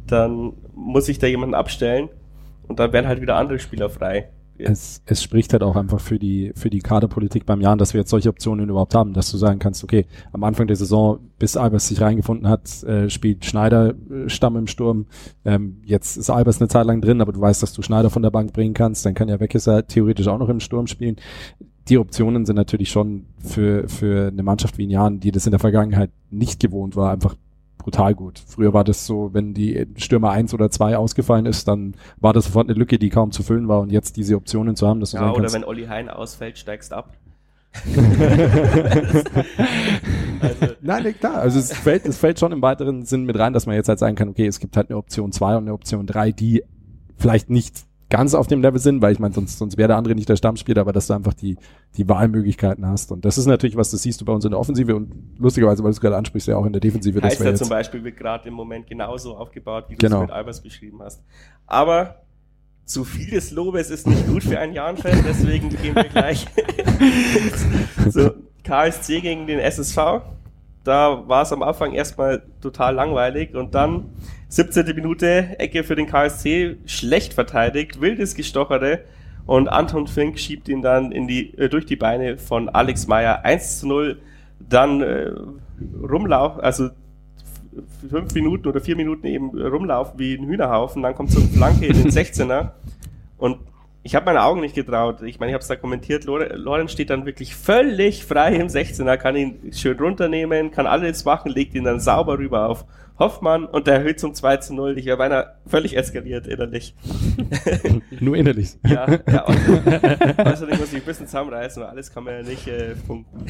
[0.06, 2.08] dann muss sich da jemanden abstellen
[2.68, 4.30] und dann werden halt wieder andere Spieler frei.
[4.56, 8.00] Es, es spricht halt auch einfach für die, für die Kaderpolitik beim Jahren, dass wir
[8.00, 11.56] jetzt solche Optionen überhaupt haben, dass du sagen kannst, okay, am Anfang der Saison, bis
[11.56, 15.06] Albers sich reingefunden hat, äh, spielt Schneider äh, Stamm im Sturm.
[15.44, 18.22] Ähm, jetzt ist Albers eine Zeit lang drin, aber du weißt, dass du Schneider von
[18.22, 21.16] der Bank bringen kannst, dann kann ja Weckesser theoretisch auch noch im Sturm spielen
[21.88, 25.50] die Optionen sind natürlich schon für, für eine Mannschaft wie in Jahren, die das in
[25.50, 27.36] der Vergangenheit nicht gewohnt war, einfach
[27.84, 28.42] brutal gut.
[28.46, 32.46] Früher war das so, wenn die Stürmer eins oder zwei ausgefallen ist, dann war das
[32.46, 35.10] sofort eine Lücke, die kaum zu füllen war und jetzt diese Optionen zu haben, dass
[35.10, 37.12] du ja, oder kannst, wenn Olli Hein ausfällt, steigst ab.
[40.40, 40.74] also.
[40.80, 41.34] Nein, klar.
[41.34, 43.98] Also es fällt, es fällt schon im weiteren Sinn mit rein, dass man jetzt halt
[43.98, 46.64] sagen kann, okay, es gibt halt eine Option 2 und eine Option 3, die
[47.18, 50.14] vielleicht nicht ganz auf dem Level sind, weil ich meine, sonst, sonst wäre der andere
[50.14, 51.56] nicht der Stammspieler, aber dass du einfach die,
[51.96, 53.12] die Wahlmöglichkeiten hast.
[53.12, 55.82] Und das ist natürlich was, das siehst du bei uns in der Offensive und lustigerweise,
[55.82, 57.20] weil du es gerade ansprichst, ja auch in der Defensive.
[57.20, 60.22] Heißt ja zum Beispiel wird gerade im Moment genauso aufgebaut, wie du genau.
[60.22, 61.22] es mit Albers beschrieben hast.
[61.66, 62.22] Aber
[62.84, 66.46] zu viel des Lobes ist nicht gut für ein Jahnfeld, deswegen gehen wir gleich
[68.10, 69.98] so, KSC gegen den SSV.
[70.84, 74.10] Da war es am Anfang erstmal total langweilig und dann
[74.48, 74.94] 17.
[74.94, 79.00] Minute, Ecke für den KSC, schlecht verteidigt, wildes Gestochere
[79.46, 83.44] und Anton Fink schiebt ihn dann in die, äh, durch die Beine von Alex Meyer
[83.44, 84.18] 1 zu 0.
[84.60, 85.32] Dann äh,
[86.02, 86.90] rumlauf, also
[88.08, 91.86] fünf Minuten oder vier Minuten eben rumlaufen wie ein Hühnerhaufen, dann kommt so eine Flanke
[91.86, 92.70] in den 16er
[93.36, 93.58] und
[94.04, 95.22] ich habe meine Augen nicht getraut.
[95.22, 96.24] Ich meine, ich habe es da kommentiert.
[96.24, 101.50] Lorenz steht dann wirklich völlig frei im 16er, kann ihn schön runternehmen, kann alles machen,
[101.50, 102.84] legt ihn dann sauber rüber auf
[103.18, 104.98] Hoffmann und der erhöht zum 2 zu 0.
[104.98, 106.94] Ich wäre beinahe völlig eskaliert innerlich.
[108.20, 108.76] Nur innerlich.
[108.86, 109.46] ja, ja.
[110.74, 113.46] Ich muss mich ein bisschen zusammenreißen, weil alles kann man ja nicht äh, funken.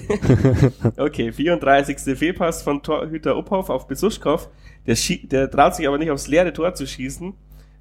[0.97, 2.17] okay, 34.
[2.17, 4.49] Fehlpass von Torhüter Uphoff auf Besuschkow.
[4.87, 7.35] Der, der traut sich aber nicht aufs leere Tor zu schießen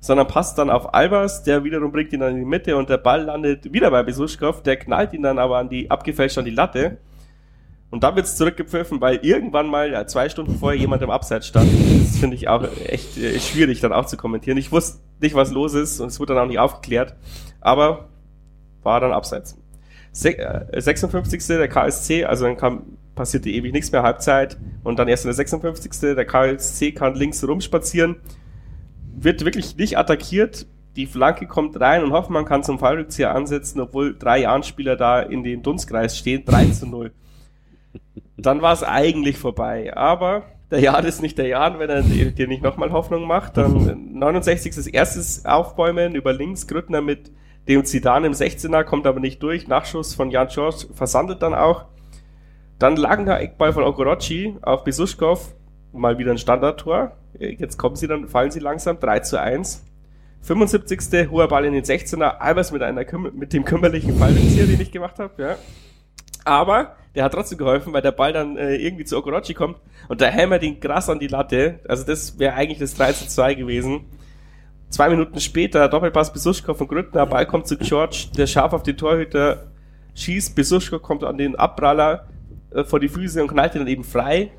[0.04, 2.98] sondern passt dann auf Albers, der wiederum bringt ihn dann in die Mitte und der
[2.98, 6.52] Ball landet wieder bei Besuschkow, der knallt ihn dann aber an die, abgefälscht an die
[6.52, 6.98] Latte.
[7.90, 11.72] Und dann wird's zurückgepfiffen, weil irgendwann mal ja, zwei Stunden vorher jemand im Abseits stand.
[12.02, 14.58] Das finde ich auch echt äh, schwierig dann auch zu kommentieren.
[14.58, 17.16] Ich wusste nicht, was los ist und es wurde dann auch nicht aufgeklärt.
[17.62, 18.10] Aber
[18.82, 19.58] war dann Abseits.
[20.12, 21.48] Se äh, 56.
[21.48, 24.58] der KSC, also dann kam, passierte ewig nichts mehr, Halbzeit.
[24.84, 26.14] Und dann erst in der 56.
[26.14, 28.18] der KSC kann links rumspazieren
[29.16, 30.66] wird wirklich nicht attackiert.
[30.96, 35.44] Die Flanke kommt rein und Hoffmann kann zum Fallrückzieher ansetzen, obwohl drei Jahrenspieler da in
[35.44, 36.44] dem Dunstkreis stehen.
[36.46, 37.12] 3 zu 0.
[38.38, 39.96] Dann war es eigentlich vorbei.
[39.96, 43.58] Aber der Jan ist nicht der Jan, wenn er dir nicht nochmal Hoffnung macht.
[43.58, 44.78] Dann 69.
[44.78, 47.32] ist erstes Aufbäumen über links, Grüttner mit
[47.68, 49.68] dem Zidane im 16er, kommt aber nicht durch.
[49.68, 51.86] Nachschuss von Jan George versandet dann auch.
[52.80, 55.56] Dann lagen Eckball von Okorochi auf Besuschkow,
[55.94, 57.14] mal wieder ein Standardtor.
[57.40, 59.86] Jetzt kommen sie dann, fallen sie langsam, 3 zu 1.
[60.42, 61.30] 75.
[61.32, 65.18] hoher Ball in den 16er, Albers mit einer mit dem kümmerlichen Fallrückzieher, den ich gemacht
[65.20, 65.56] habe, ja.
[66.44, 69.78] Aber der hat trotzdem geholfen, weil der Ball dann äh, irgendwie zu Okorochi kommt
[70.10, 71.80] und der hämmert ihn krass an die Latte.
[71.88, 74.02] Also das wäre eigentlich das 3 zu 2 gewesen.
[74.90, 78.98] Zwei Minuten später, Doppelpass Besuschko von Grüttner, Ball kommt zu George, der scharf auf den
[78.98, 79.72] Torhüter
[80.16, 82.28] schießt, Besuschko kommt an den Abpraller
[82.72, 84.52] äh, vor die Füße und knallt ihn dann eben frei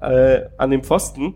[0.00, 1.34] äh, an dem Pfosten.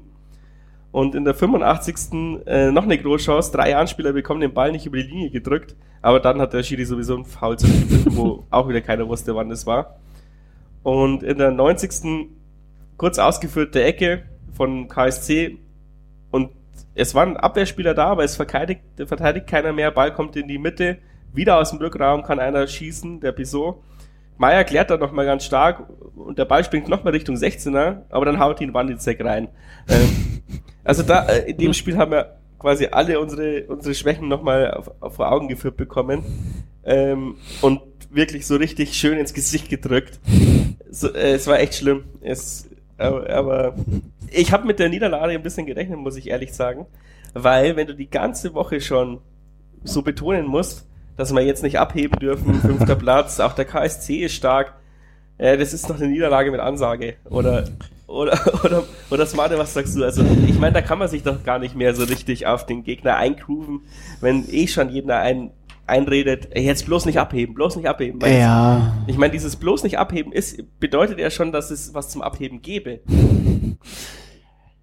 [0.92, 2.44] Und in der 85.
[2.46, 3.52] Äh, noch eine Großchance.
[3.52, 5.76] Drei Anspieler bekommen den Ball nicht über die Linie gedrückt.
[6.02, 9.50] Aber dann hat der Schiri sowieso ein Foul zurückgegriffen, wo auch wieder keiner wusste, wann
[9.50, 9.96] das war.
[10.82, 12.28] Und in der 90.
[12.96, 15.58] kurz ausgeführte Ecke von KSC.
[16.30, 16.50] Und
[16.94, 19.90] es waren Abwehrspieler da, aber es verteidigt, verteidigt keiner mehr.
[19.90, 20.98] Ball kommt in die Mitte.
[21.32, 23.82] Wieder aus dem Rückraum kann einer schießen, der Bisot.
[24.40, 28.40] Meier klärt dann nochmal ganz stark und der Ball springt nochmal Richtung 16er, aber dann
[28.40, 29.48] haut ihn Wanditzek rein.
[29.86, 30.40] Ähm,
[30.84, 35.30] also da, äh, in dem Spiel haben wir quasi alle unsere, unsere Schwächen nochmal vor
[35.30, 36.24] Augen geführt bekommen
[36.84, 40.18] ähm, und wirklich so richtig schön ins Gesicht gedrückt.
[40.90, 42.04] So, äh, es war echt schlimm.
[42.22, 43.74] Es, aber, aber
[44.30, 46.86] ich habe mit der Niederlage ein bisschen gerechnet, muss ich ehrlich sagen,
[47.34, 49.20] weil wenn du die ganze Woche schon
[49.84, 50.86] so betonen musst,
[51.20, 52.54] dass wir jetzt nicht abheben dürfen.
[52.60, 54.74] Fünfter Platz, auch der KSC ist stark.
[55.36, 57.16] Äh, das ist doch eine Niederlage mit Ansage.
[57.28, 57.68] Oder,
[58.06, 60.02] oder, oder, oder Smarte, was sagst du?
[60.02, 62.84] Also, ich meine, da kann man sich doch gar nicht mehr so richtig auf den
[62.84, 63.82] Gegner eingrooven,
[64.20, 65.50] wenn eh schon jeder ein,
[65.86, 68.22] einredet, ey, jetzt bloß nicht abheben, bloß nicht abheben.
[68.22, 68.94] Weil ja.
[69.00, 72.22] Das, ich meine, dieses bloß nicht abheben ist, bedeutet ja schon, dass es was zum
[72.22, 73.00] Abheben gäbe.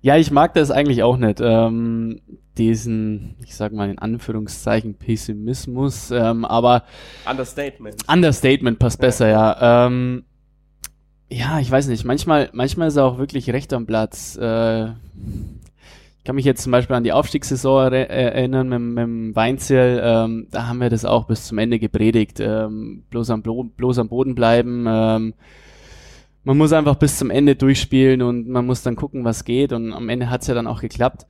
[0.01, 1.39] Ja, ich mag das eigentlich auch nicht.
[1.41, 2.21] Ähm,
[2.57, 6.83] diesen, ich sag mal in Anführungszeichen, Pessimismus, ähm, aber
[7.29, 7.95] Understatement.
[8.07, 9.87] Understatement passt besser, ja.
[9.87, 10.23] Ähm,
[11.29, 14.37] ja, ich weiß nicht, manchmal, manchmal ist er auch wirklich recht am Platz.
[14.41, 20.01] Äh, ich kann mich jetzt zum Beispiel an die Aufstiegssaison erinnern mit, mit dem Weinzierl,
[20.03, 22.39] ähm, da haben wir das auch bis zum Ende gepredigt.
[22.39, 25.33] Ähm, bloß, am, bloß am Boden bleiben, ähm,
[26.47, 29.73] man muss einfach bis zum Ende durchspielen und man muss dann gucken, was geht.
[29.73, 31.27] Und am Ende hat's ja dann auch geklappt.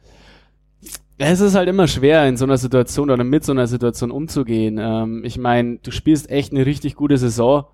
[1.17, 4.77] Es ist halt immer schwer, in so einer Situation oder mit so einer Situation umzugehen.
[4.79, 7.65] Ähm, ich meine, du spielst echt eine richtig gute Saison,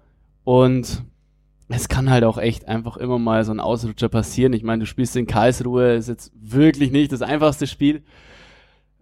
[0.45, 1.03] Und
[1.67, 4.53] es kann halt auch echt einfach immer mal so ein Ausrutscher passieren.
[4.53, 8.03] Ich meine, du spielst in Karlsruhe, ist jetzt wirklich nicht das einfachste Spiel.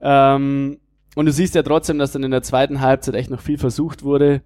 [0.01, 0.79] Ähm,
[1.13, 4.01] und du siehst ja trotzdem, dass dann in der zweiten Halbzeit echt noch viel versucht
[4.01, 4.41] wurde.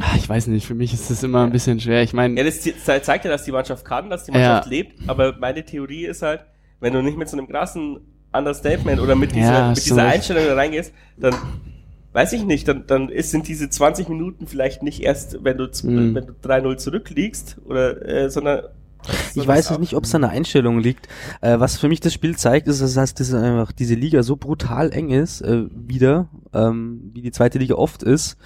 [0.00, 2.02] Ah, ich weiß nicht, für mich ist das immer ein bisschen schwer.
[2.02, 2.36] Ich meine.
[2.36, 4.70] Ja, das zeigt ja, dass die Mannschaft kann, dass die Mannschaft ja.
[4.70, 6.44] lebt, aber meine Theorie ist halt,
[6.80, 8.00] wenn du nicht mit so einem krassen
[8.32, 11.34] Understatement oder mit dieser, ja, mit dieser Einstellung da reingehst, dann
[12.12, 15.64] weiß ich nicht, dann, dann ist, sind diese 20 Minuten vielleicht nicht erst, wenn du,
[15.64, 16.14] mhm.
[16.14, 18.64] wenn du 3-0 zurückliegst, oder, äh, sondern
[19.34, 21.06] ich weiß es nicht, ob es an der Einstellung liegt.
[21.40, 24.92] Äh, was für mich das Spiel zeigt, ist, dass dass einfach diese Liga so brutal
[24.92, 28.36] eng ist, äh, wieder, ähm, wie die zweite Liga oft ist,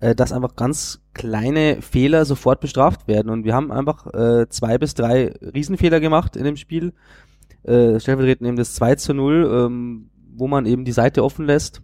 [0.00, 3.30] äh, dass einfach ganz kleine Fehler sofort bestraft werden.
[3.30, 6.92] Und wir haben einfach äh, zwei bis drei Riesenfehler gemacht in dem Spiel.
[7.62, 11.82] Äh, stellvertretend eben das 2 zu 0, ähm, wo man eben die Seite offen lässt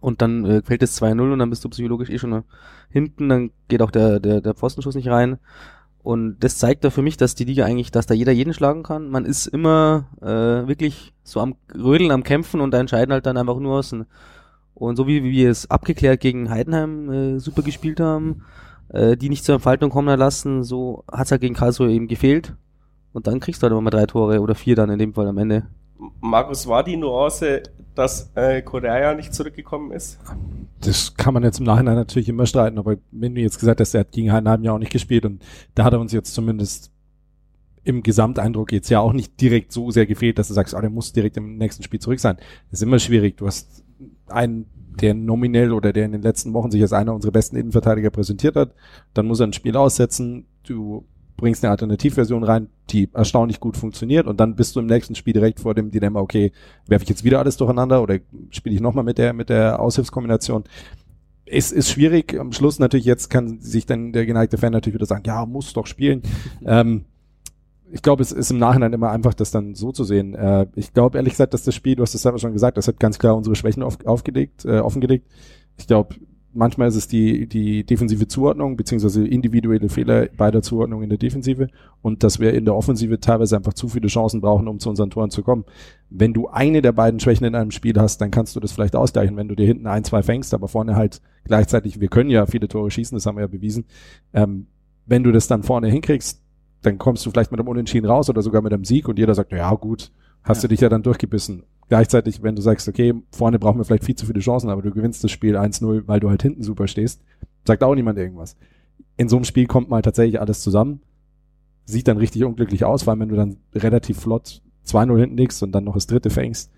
[0.00, 2.44] und dann äh, fällt es 2-0 und dann bist du psychologisch eh schon
[2.90, 5.38] hinten, dann geht auch der, der, der Pfostenschuss nicht rein.
[6.02, 8.84] Und das zeigt da für mich, dass die Liga eigentlich, dass da jeder jeden schlagen
[8.84, 9.10] kann.
[9.10, 13.36] Man ist immer äh, wirklich so am Rödeln, am Kämpfen und da entscheiden halt dann
[13.36, 14.06] einfach nur außen.
[14.76, 18.42] Und so wie, wie wir es abgeklärt gegen Heidenheim äh, super gespielt haben,
[18.90, 22.54] äh, die nicht zur Entfaltung kommen lassen, so hat's halt gegen Karlsruhe eben gefehlt.
[23.14, 25.28] Und dann kriegst du halt immer mal drei Tore oder vier dann in dem Fall
[25.28, 25.66] am Ende.
[26.20, 27.62] Markus, war die Nuance,
[27.94, 30.18] dass äh, Korea nicht zurückgekommen ist?
[30.82, 33.94] Das kann man jetzt im Nachhinein natürlich immer streiten, aber wenn du jetzt gesagt hast,
[33.94, 35.42] er hat gegen Heidenheim ja auch nicht gespielt und
[35.74, 36.92] da hat er uns jetzt zumindest
[37.82, 40.90] im Gesamteindruck jetzt ja auch nicht direkt so sehr gefehlt, dass du sagst, ah, der
[40.90, 42.36] muss direkt im nächsten Spiel zurück sein.
[42.70, 43.38] Das ist immer schwierig.
[43.38, 43.85] Du hast
[44.28, 44.66] einen,
[45.00, 48.56] der nominell oder der in den letzten Wochen sich als einer unserer besten Innenverteidiger präsentiert
[48.56, 48.74] hat,
[49.14, 50.46] dann muss er ein Spiel aussetzen.
[50.62, 51.04] Du
[51.36, 55.34] bringst eine Alternativversion rein, die erstaunlich gut funktioniert und dann bist du im nächsten Spiel
[55.34, 56.52] direkt vor dem Dilemma, okay,
[56.86, 58.18] werfe ich jetzt wieder alles durcheinander oder
[58.50, 60.64] spiele ich nochmal mit der, mit der Aushilfskombination?
[61.44, 62.36] Es ist schwierig.
[62.38, 65.72] Am Schluss natürlich jetzt kann sich dann der geneigte Fan natürlich wieder sagen, ja, muss
[65.74, 66.22] doch spielen.
[66.64, 67.04] ähm,
[67.90, 70.34] ich glaube, es ist im Nachhinein immer einfach, das dann so zu sehen.
[70.34, 72.88] Äh, ich glaube ehrlich gesagt, dass das Spiel, du hast es selber schon gesagt, das
[72.88, 75.26] hat ganz klar unsere Schwächen auf, aufgelegt, äh, offengelegt.
[75.76, 76.16] Ich glaube,
[76.56, 81.18] manchmal ist es die, die defensive Zuordnung, beziehungsweise individuelle Fehler bei der Zuordnung in der
[81.18, 81.68] Defensive
[82.02, 85.10] und dass wir in der Offensive teilweise einfach zu viele Chancen brauchen, um zu unseren
[85.10, 85.64] Toren zu kommen.
[86.08, 88.96] Wenn du eine der beiden Schwächen in einem Spiel hast, dann kannst du das vielleicht
[88.96, 92.46] ausgleichen, wenn du dir hinten ein, zwei fängst, aber vorne halt gleichzeitig, wir können ja
[92.46, 93.84] viele Tore schießen, das haben wir ja bewiesen.
[94.32, 94.66] Ähm,
[95.04, 96.42] wenn du das dann vorne hinkriegst,
[96.82, 99.34] dann kommst du vielleicht mit einem Unentschieden raus oder sogar mit einem Sieg und jeder
[99.34, 100.12] sagt, ja gut,
[100.42, 100.62] hast ja.
[100.62, 104.16] du dich ja dann durchgebissen gleichzeitig, wenn du sagst, okay, vorne brauchen wir vielleicht viel
[104.16, 107.22] zu viele Chancen, aber du gewinnst das Spiel 1-0, weil du halt hinten super stehst,
[107.64, 108.56] sagt auch niemand irgendwas.
[109.16, 111.00] In so einem Spiel kommt mal tatsächlich alles zusammen,
[111.84, 115.62] sieht dann richtig unglücklich aus, vor allem wenn du dann relativ flott 2-0 hinten liegst
[115.62, 116.70] und dann noch das dritte fängst,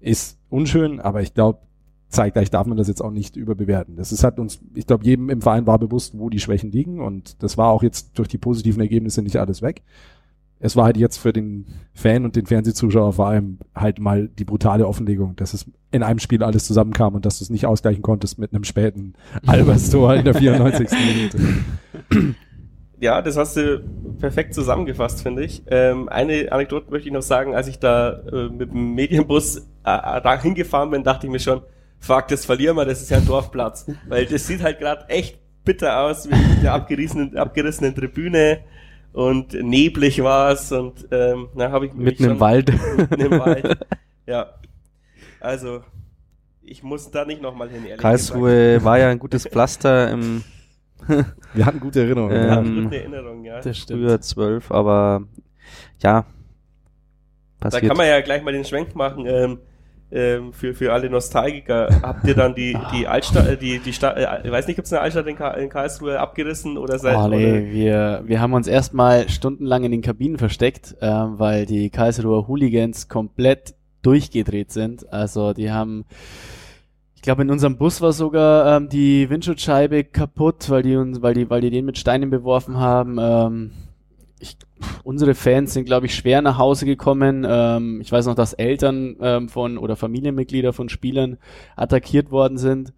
[0.00, 1.60] ist unschön, aber ich glaube,
[2.14, 3.96] zeitgleich darf man das jetzt auch nicht überbewerten.
[3.96, 7.00] Das ist halt uns, ich glaube, jedem im Verein war bewusst, wo die Schwächen liegen
[7.00, 9.82] und das war auch jetzt durch die positiven Ergebnisse nicht alles weg
[10.64, 14.46] es war halt jetzt für den Fan und den Fernsehzuschauer vor allem halt mal die
[14.46, 18.00] brutale Offenlegung, dass es in einem Spiel alles zusammenkam und dass du es nicht ausgleichen
[18.00, 19.12] konntest mit einem späten
[19.46, 20.88] Albers-Tor in der 94.
[22.10, 22.34] Minute.
[22.98, 23.84] Ja, das hast du
[24.18, 25.62] perfekt zusammengefasst, finde ich.
[25.66, 30.38] Ähm, eine Anekdote möchte ich noch sagen, als ich da äh, mit dem Medienbus äh,
[30.38, 31.60] hingefahren bin, dachte ich mir schon,
[32.04, 33.86] fuck, das verlieren wir, das ist ja ein Dorfplatz.
[34.08, 38.60] Weil das sieht halt gerade echt bitter aus, mit der abgerissenen, abgerissenen Tribüne
[39.12, 42.72] und neblig war es und ähm, dann habe ich mich mitten im Wald.
[42.96, 43.78] Mitten im Wald.
[44.26, 44.54] Ja.
[45.38, 45.82] Also
[46.62, 48.84] ich muss da nicht nochmal hin, ehrlich Karlsruhe gesagt.
[48.86, 50.42] war ja ein gutes Pflaster im
[51.52, 52.34] Wir hatten gute Erinnerungen.
[52.34, 53.60] Ähm, wir hatten gute Erinnerungen, ja.
[53.60, 54.00] Das stimmt.
[54.00, 55.24] Früher zwölf, aber
[56.02, 56.24] ja.
[57.60, 57.82] Passiert.
[57.82, 59.26] Da kann man ja gleich mal den Schwenk machen.
[59.26, 59.58] Ähm,
[60.14, 64.16] ähm, für, für alle Nostalgiker, habt ihr dann die, die Altstadt, äh, die, die Stadt,
[64.16, 67.26] äh, ich weiß nicht, gibt es eine Altstadt in, in, Karlsruhe abgerissen oder seit, oh,
[67.26, 72.46] nee, wir, wir haben uns erstmal stundenlang in den Kabinen versteckt, äh, weil die Karlsruher
[72.46, 75.12] Hooligans komplett durchgedreht sind.
[75.12, 76.04] Also die haben,
[77.16, 81.34] ich glaube, in unserem Bus war sogar ähm, die Windschutzscheibe kaputt, weil die uns, weil
[81.34, 83.18] die, weil die den mit Steinen beworfen haben.
[83.20, 83.70] Ähm,
[84.44, 84.56] ich,
[85.02, 87.44] unsere Fans sind, glaube ich, schwer nach Hause gekommen.
[87.48, 91.38] Ähm, ich weiß noch, dass Eltern ähm, von oder Familienmitglieder von Spielern
[91.76, 92.92] attackiert worden sind.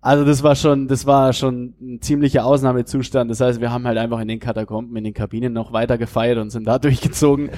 [0.00, 3.28] Also das war schon, das war schon ein ziemlicher Ausnahmezustand.
[3.32, 6.38] Das heißt, wir haben halt einfach in den Katakomben, in den Kabinen noch weiter gefeiert
[6.38, 7.50] und sind da durchgezogen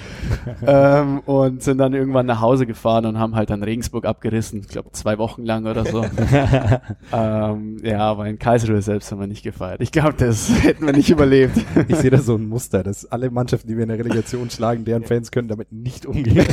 [0.67, 4.61] ähm, und sind dann irgendwann nach Hause gefahren und haben halt dann Regensburg abgerissen.
[4.61, 6.03] Ich glaube zwei Wochen lang oder so.
[7.13, 9.83] ähm, ja, aber in Karlsruhe selbst haben wir nicht gefeiert.
[9.83, 11.59] Ich glaube, das hätten wir nicht überlebt.
[11.89, 14.87] Ich sehe da so ein Muster, dass alle Mannschaften, die wir in der Relegation schlagen,
[14.87, 16.47] deren Fans können damit nicht umgehen.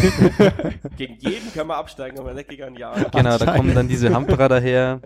[0.97, 2.93] Gegen jeden können wir absteigen, aber nicht gegen ein Jahr.
[3.10, 5.00] Genau, da kommen dann diese Hamperer daher.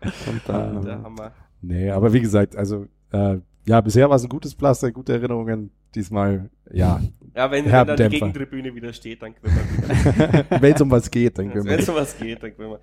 [0.00, 1.32] Und dann, ah, der Hammer.
[1.60, 5.70] Nee, aber wie gesagt, also äh, ja, bisher war es ein gutes Pflaster, gute Erinnerungen.
[5.94, 7.00] Diesmal, ja.
[7.34, 11.10] Ja, wenn, wenn dann die Gegentribüne wieder steht, dann können wir Wenn es um was
[11.10, 11.72] geht, dann können wir.
[11.72, 12.80] Wenn es um was geht, dann können wir.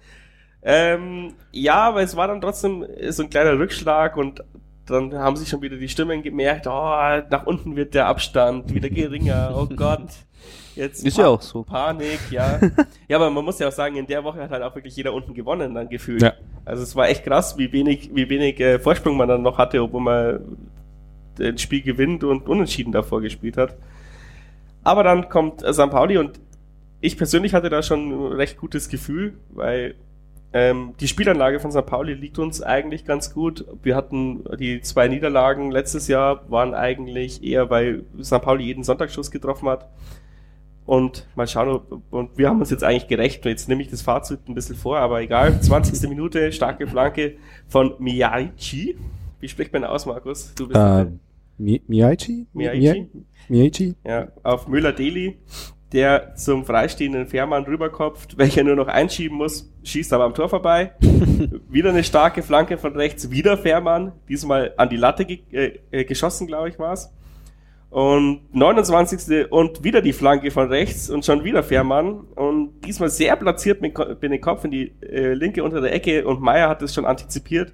[0.61, 4.43] Ähm, ja, aber es war dann trotzdem so ein kleiner Rückschlag und
[4.87, 8.89] dann haben sich schon wieder die Stimmen gemerkt, oh, nach unten wird der Abstand wieder
[8.89, 10.09] geringer, oh Gott.
[10.75, 11.63] Jetzt ist ja auch so.
[11.63, 12.59] Panik, ja.
[13.07, 15.13] ja, aber man muss ja auch sagen, in der Woche hat halt auch wirklich jeder
[15.13, 16.21] unten gewonnen dann gefühlt.
[16.21, 16.33] Ja.
[16.65, 19.81] Also es war echt krass, wie wenig, wie wenig äh, Vorsprung man dann noch hatte,
[19.81, 20.57] obwohl man
[21.39, 23.75] ein Spiel gewinnt und unentschieden davor gespielt hat.
[24.83, 25.89] Aber dann kommt St.
[25.89, 26.39] Pauli und
[27.01, 29.95] ich persönlich hatte da schon ein recht gutes Gefühl, weil
[30.53, 31.85] ähm, die Spielanlage von St.
[31.85, 33.65] Pauli liegt uns eigentlich ganz gut.
[33.83, 38.41] Wir hatten die zwei Niederlagen letztes Jahr, waren eigentlich eher, weil St.
[38.41, 39.89] Pauli jeden Sonntagsschuss getroffen hat.
[40.85, 43.43] Und mal schauen, und wir haben uns jetzt eigentlich gerecht.
[43.45, 45.59] Jetzt nehme ich das Fazit ein bisschen vor, aber egal.
[45.59, 46.07] 20.
[46.09, 48.95] Minute, starke Flanke von Miyaichi.
[49.39, 50.53] Wie spricht man aus, Markus?
[50.55, 51.05] Du bist uh,
[51.57, 52.47] Mi Miyaichi?
[52.53, 53.07] Miyaichi?
[53.47, 53.95] Miyaichi?
[54.05, 55.37] Ja, auf Müller-Deli,
[55.91, 60.93] der zum freistehenden Fährmann rüberkopft, welcher nur noch einschieben muss, schießt aber am Tor vorbei.
[61.69, 66.03] wieder eine starke Flanke von rechts, wieder Fährmann, diesmal an die Latte ge äh, äh
[66.03, 67.11] geschossen, glaube ich, war's.
[67.95, 69.49] Und 29.
[69.49, 72.25] und wieder die Flanke von rechts und schon wieder Fährmann.
[72.35, 76.27] Und diesmal sehr platziert mit, mit dem Kopf in die äh, linke unter der Ecke.
[76.27, 77.71] Und Meier hat es schon antizipiert,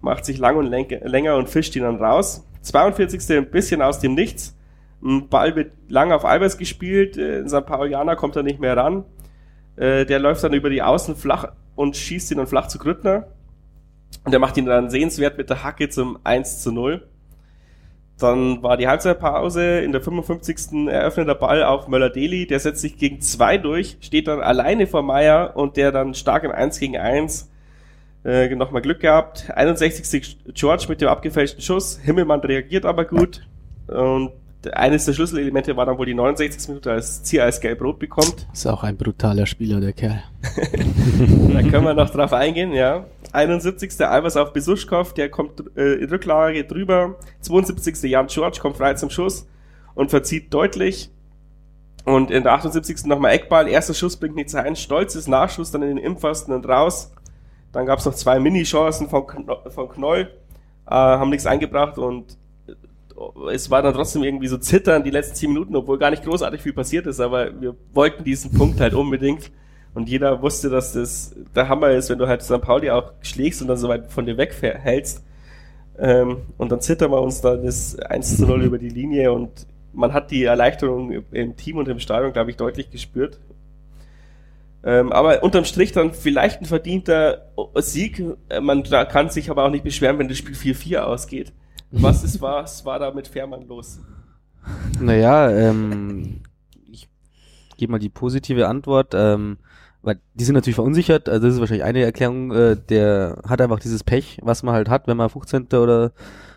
[0.00, 2.44] macht sich lang und länger und fischt ihn dann raus.
[2.62, 3.38] 42.
[3.38, 4.58] ein bisschen aus dem Nichts.
[5.04, 7.16] Ein Ball wird lang auf Albers gespielt.
[7.16, 7.64] Äh, St.
[7.64, 9.04] Paulianer kommt da nicht mehr ran.
[9.76, 13.28] Äh, der läuft dann über die Außen flach und schießt ihn dann flach zu Grüttner.
[14.24, 17.06] Und der macht ihn dann sehenswert mit der Hacke zum 1 zu 0.
[18.20, 19.80] Dann war die Halbzeitpause.
[19.80, 20.88] In der 55.
[20.88, 22.46] eröffnet der Ball auf Möller-Deli.
[22.46, 26.44] Der setzt sich gegen zwei durch, steht dann alleine vor Meier und der dann stark
[26.44, 27.50] im 1 gegen 1
[28.24, 29.50] äh, nochmal Glück gehabt.
[29.54, 30.38] 61.
[30.54, 31.98] George mit dem abgefälschten Schuss.
[32.02, 33.46] Himmelmann reagiert aber gut.
[33.88, 34.32] Und
[34.72, 36.68] eines der Schlüsselelemente war dann wohl die 69.
[36.68, 38.46] Minute, als Zier als gelb-rot bekommt.
[38.52, 40.22] Ist auch ein brutaler Spieler, der Kerl.
[41.52, 43.04] da können wir noch drauf eingehen, ja.
[43.32, 44.00] 71.
[44.00, 47.16] Albers auf Besuschkow, der kommt äh, in Rücklage drüber.
[47.40, 48.02] 72.
[48.10, 49.46] Jan George kommt frei zum Schuss
[49.94, 51.10] und verzieht deutlich.
[52.04, 53.04] Und in der 78.
[53.06, 57.12] nochmal Eckball, erster Schuss bringt nichts ein, stolzes Nachschuss dann in den Impfosten und raus.
[57.72, 59.24] Dann gab es noch zwei Mini-Chancen von,
[59.68, 60.30] von Knoll,
[60.86, 62.36] äh, haben nichts eingebracht und
[63.52, 66.62] es war dann trotzdem irgendwie so zittern die letzten zehn Minuten, obwohl gar nicht großartig
[66.62, 69.50] viel passiert ist, aber wir wollten diesen Punkt halt unbedingt.
[69.94, 72.60] Und jeder wusste, dass das der Hammer ist, wenn du halt St.
[72.60, 75.24] Pauli auch schlägst und dann so weit von dir weghältst.
[75.98, 79.66] Ähm, und dann zittern wir uns da das 1 zu 0 über die Linie und
[79.92, 83.40] man hat die Erleichterung im Team und im Stadion, glaube ich, deutlich gespürt.
[84.82, 88.22] Ähm, aber unterm Strich dann vielleicht ein verdienter Sieg.
[88.62, 91.52] Man kann sich aber auch nicht beschweren, wenn das Spiel 4-4 ausgeht.
[91.90, 94.00] Was ist, was war da mit Fährmann los?
[95.00, 96.40] Naja, ähm,
[96.90, 97.08] ich
[97.76, 99.12] gebe mal die positive Antwort.
[99.14, 99.58] Ähm,
[100.02, 103.80] weil die sind natürlich verunsichert, also das ist wahrscheinlich eine Erklärung, äh, der hat einfach
[103.80, 105.66] dieses Pech, was man halt hat, wenn man 15.
[105.72, 106.12] oder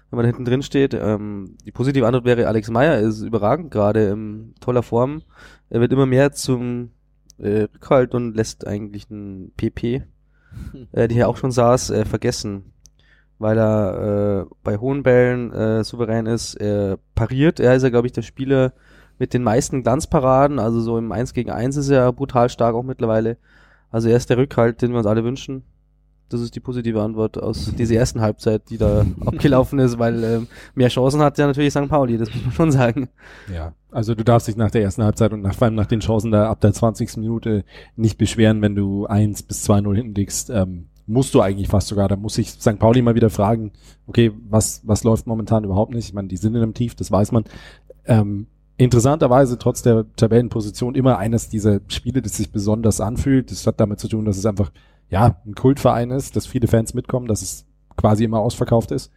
[0.10, 0.93] wenn man da hinten drin steht.
[0.93, 5.23] Ähm, die positive Antwort wäre, Alex Meyer ist überragend gerade in toller Form.
[5.69, 6.91] Er wird immer mehr zum
[7.38, 10.03] äh, Rückhalt und lässt eigentlich einen PP,
[10.91, 12.73] äh, die hier auch schon saß, äh, vergessen
[13.39, 16.56] weil er äh, bei hohen Bällen äh, souverän ist.
[16.56, 18.73] Er pariert, er ist ja, glaube ich, der Spieler
[19.23, 22.83] mit den meisten Glanzparaden, also so im 1 gegen 1 ist er brutal stark auch
[22.83, 23.38] mittlerweile.
[23.89, 25.63] Also er ist der Rückhalt, den wir uns alle wünschen.
[26.27, 30.47] Das ist die positive Antwort aus dieser ersten Halbzeit, die da abgelaufen ist, weil ähm,
[30.75, 31.88] mehr Chancen hat ja natürlich St.
[31.88, 33.07] Pauli, das muss man schon sagen.
[33.53, 36.01] Ja, also du darfst dich nach der ersten Halbzeit und nach, vor allem nach den
[36.01, 37.15] Chancen da ab der 20.
[37.15, 37.63] Minute
[37.95, 40.49] nicht beschweren, wenn du 1 bis 2-0 hinten liegst.
[40.49, 42.09] Ähm, musst du eigentlich fast sogar.
[42.09, 42.77] Da muss ich St.
[42.77, 43.71] Pauli mal wieder fragen,
[44.05, 46.09] okay, was, was läuft momentan überhaupt nicht?
[46.09, 47.45] Ich meine, die sind in einem Tief, das weiß man.
[48.05, 48.47] Ähm,
[48.83, 53.51] interessanterweise trotz der Tabellenposition immer eines dieser Spiele, das sich besonders anfühlt.
[53.51, 54.71] Das hat damit zu tun, dass es einfach,
[55.09, 57.65] ja, ein Kultverein ist, dass viele Fans mitkommen, dass es
[57.97, 59.11] quasi immer ausverkauft ist.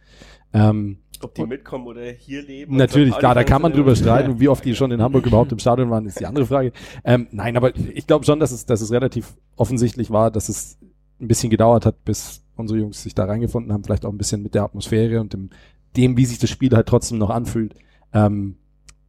[0.53, 2.75] Ähm, ob die mitkommen oder hier leben.
[2.75, 4.39] Natürlich, klar, da kann man drüber streiten.
[4.39, 6.71] wie oft die schon in Hamburg überhaupt im Stadion waren, ist die andere Frage.
[7.03, 10.77] Ähm, nein, aber ich glaube schon, dass es, dass es relativ offensichtlich war, dass es
[11.19, 14.43] ein bisschen gedauert hat, bis unsere Jungs sich da reingefunden haben, vielleicht auch ein bisschen
[14.43, 15.49] mit der Atmosphäre und dem,
[15.95, 17.73] dem wie sich das Spiel halt trotzdem noch anfühlt,
[18.13, 18.57] ähm,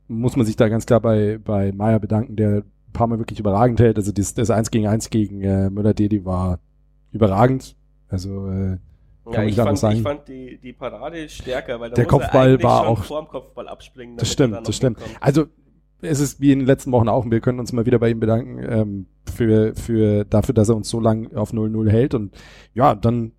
[0.08, 3.38] muss man sich da ganz klar bei, bei Meier bedanken, der ein paar Mal wirklich
[3.38, 3.96] überragend hält.
[3.96, 6.58] Also das, das 1 gegen 1 gegen äh, Müller-Dedi war
[7.12, 7.76] überragend.
[8.08, 8.78] Also äh,
[9.30, 9.96] kann ja, ich, fand, sagen.
[9.96, 14.16] ich fand die, die Parade stärker, weil der Kopfball war auch vorm Kopfball abspringen.
[14.16, 14.98] Das stimmt, das stimmt.
[14.98, 15.22] Mitkommt.
[15.22, 15.46] Also
[16.00, 18.10] es ist wie in den letzten Wochen auch, und wir können uns mal wieder bei
[18.10, 22.34] ihm bedanken, ähm, für, für, dafür, dass er uns so lang auf 0-0 hält und
[22.72, 23.32] ja, dann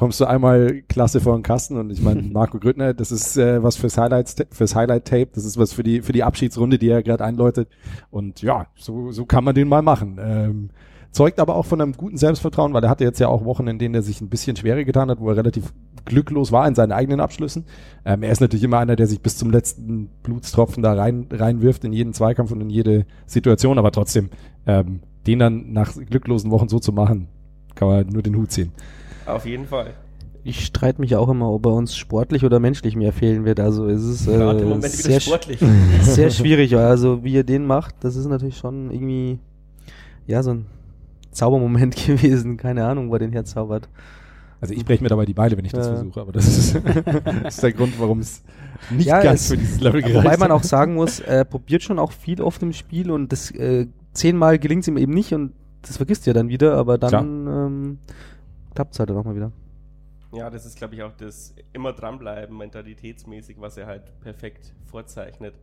[0.00, 3.62] kommst du einmal klasse vor den Kasten und ich meine, Marco Grüttner, das ist äh,
[3.62, 7.02] was fürs Highlights, fürs Highlight-Tape, das ist was für die, für die Abschiedsrunde, die er
[7.02, 7.68] gerade einläutet.
[8.10, 10.18] Und ja, so, so kann man den mal machen.
[10.18, 10.70] Ähm,
[11.12, 13.78] zeugt aber auch von einem guten Selbstvertrauen, weil er hatte jetzt ja auch Wochen, in
[13.78, 15.74] denen er sich ein bisschen schwerer getan hat, wo er relativ
[16.06, 17.66] glücklos war in seinen eigenen Abschlüssen.
[18.06, 21.84] Ähm, er ist natürlich immer einer, der sich bis zum letzten Blutstropfen da rein reinwirft
[21.84, 24.30] in jeden Zweikampf und in jede Situation, aber trotzdem
[24.66, 27.28] ähm, den dann nach glücklosen Wochen so zu machen,
[27.74, 28.72] kann man nur den Hut ziehen.
[29.26, 29.94] Auf jeden Fall.
[30.42, 33.60] Ich streite mich auch immer, ob er uns sportlich oder menschlich mehr fehlen wird.
[33.60, 35.20] Also es ist äh, sehr,
[36.00, 36.76] sehr schwierig.
[36.76, 39.38] Also wie er den macht, das ist natürlich schon irgendwie
[40.26, 40.66] ja so ein
[41.32, 42.56] Zaubermoment gewesen.
[42.56, 43.88] Keine Ahnung, wo er den herzaubert.
[44.62, 46.74] Also ich breche mir dabei die Beine, wenn ich das versuche, aber das ist,
[47.42, 48.42] das ist, der Grund, warum es
[48.90, 51.82] nicht ja, ganz es, für dieses Level gereicht Wobei man auch sagen muss, er probiert
[51.82, 55.32] schon auch viel oft im Spiel und das äh, zehnmal gelingt es ihm eben nicht
[55.32, 57.98] und das vergisst er dann wieder, aber dann ähm,
[58.74, 59.52] klappt es halt dann auch mal wieder.
[60.32, 65.54] Ja, das ist, glaube ich, auch das immer dranbleiben, mentalitätsmäßig, was er halt perfekt vorzeichnet.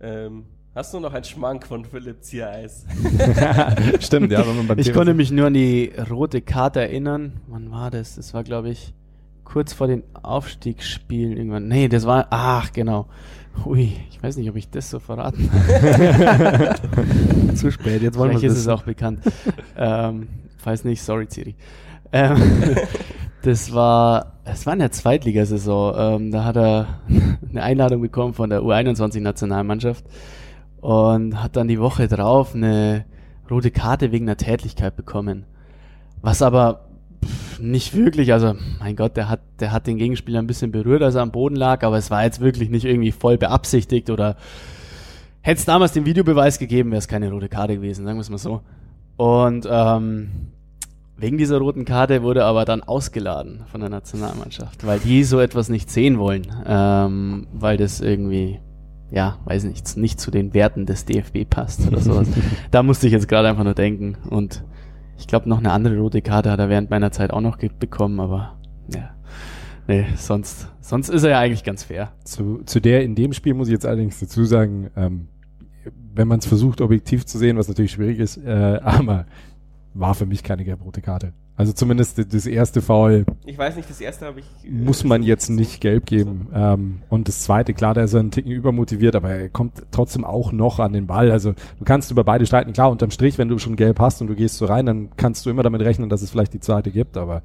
[0.00, 2.84] Ähm, hast du noch einen Schmank von Philipp Ziereis?
[4.00, 4.46] Stimmt, ja.
[4.46, 7.40] Wenn man beim ich Thema konnte mich nur an die rote Karte erinnern.
[7.46, 8.16] Wann war das?
[8.16, 8.92] Das war, glaube ich,
[9.44, 11.68] kurz vor den Aufstiegsspielen irgendwann.
[11.68, 13.06] Nee, das war, ach, genau.
[13.64, 15.48] Ui, ich weiß nicht, ob ich das so verraten
[17.54, 19.20] Zu spät, jetzt wollen wir Vielleicht ist es auch bekannt.
[19.76, 20.28] ähm,
[20.58, 21.54] falls nicht, sorry, Ciri.
[22.12, 22.76] Ähm,
[23.42, 25.94] das war, es war in der Zweitligasaison.
[25.96, 27.00] Ähm, da hat er
[27.50, 30.04] eine Einladung bekommen von der U21-Nationalmannschaft
[30.80, 33.04] und hat dann die Woche drauf eine
[33.50, 35.46] rote Karte wegen einer Tätlichkeit bekommen.
[36.22, 36.86] Was aber
[37.58, 41.14] nicht wirklich, also mein Gott, der hat, der hat den Gegenspieler ein bisschen berührt, als
[41.14, 44.36] er am Boden lag, aber es war jetzt wirklich nicht irgendwie voll beabsichtigt oder
[45.40, 48.30] hätte es damals den Videobeweis gegeben, wäre es keine rote Karte gewesen, sagen wir es
[48.30, 48.62] mal so.
[49.16, 50.30] Und ähm,
[51.16, 55.68] wegen dieser roten Karte wurde aber dann ausgeladen von der Nationalmannschaft, weil die so etwas
[55.68, 58.58] nicht sehen wollen, ähm, weil das irgendwie,
[59.10, 62.28] ja, weiß nicht, nicht zu den Werten des DFB passt oder sowas.
[62.70, 64.64] da musste ich jetzt gerade einfach nur denken und
[65.16, 68.18] ich glaube, noch eine andere rote Karte hat er während meiner Zeit auch noch bekommen,
[68.18, 68.58] aber
[68.92, 69.10] ja.
[69.86, 72.12] Nee, sonst, sonst ist er ja eigentlich ganz fair.
[72.24, 75.28] Zu, zu der in dem Spiel muss ich jetzt allerdings dazu sagen, ähm,
[76.14, 79.26] wenn man es versucht, objektiv zu sehen, was natürlich schwierig ist, äh, aber
[79.94, 81.32] war für mich keine gelb-rote Karte.
[81.56, 83.24] Also zumindest das erste Foul.
[83.46, 84.46] Ich weiß nicht, das erste habe ich.
[84.64, 86.48] Äh, muss man jetzt nicht gelb geben.
[86.50, 86.56] So.
[86.58, 90.50] Ähm, und das zweite, klar, der ist ein Ticken übermotiviert, aber er kommt trotzdem auch
[90.50, 91.30] noch an den Ball.
[91.30, 92.72] Also du kannst über beide streiten.
[92.72, 95.46] Klar, unterm Strich, wenn du schon gelb hast und du gehst so rein, dann kannst
[95.46, 97.16] du immer damit rechnen, dass es vielleicht die zweite gibt.
[97.16, 97.42] Aber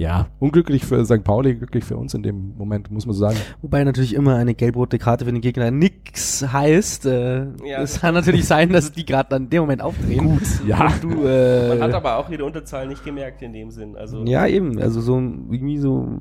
[0.00, 1.22] ja, unglücklich für St.
[1.24, 3.36] Pauli, glücklich für uns in dem Moment, muss man so sagen.
[3.60, 7.04] Wobei natürlich immer eine gelb-rote Karte für den Gegner nix heißt.
[7.04, 7.82] Äh, ja.
[7.82, 10.26] Es kann natürlich sein, dass die gerade dann in dem Moment aufdrehen.
[10.26, 10.90] Gut, ja.
[11.02, 13.94] Du, äh, Man hat aber auch ihre Unterzahl nicht gemerkt in dem Sinn.
[13.94, 14.78] Also ja, eben.
[14.78, 16.18] Also so irgendwie so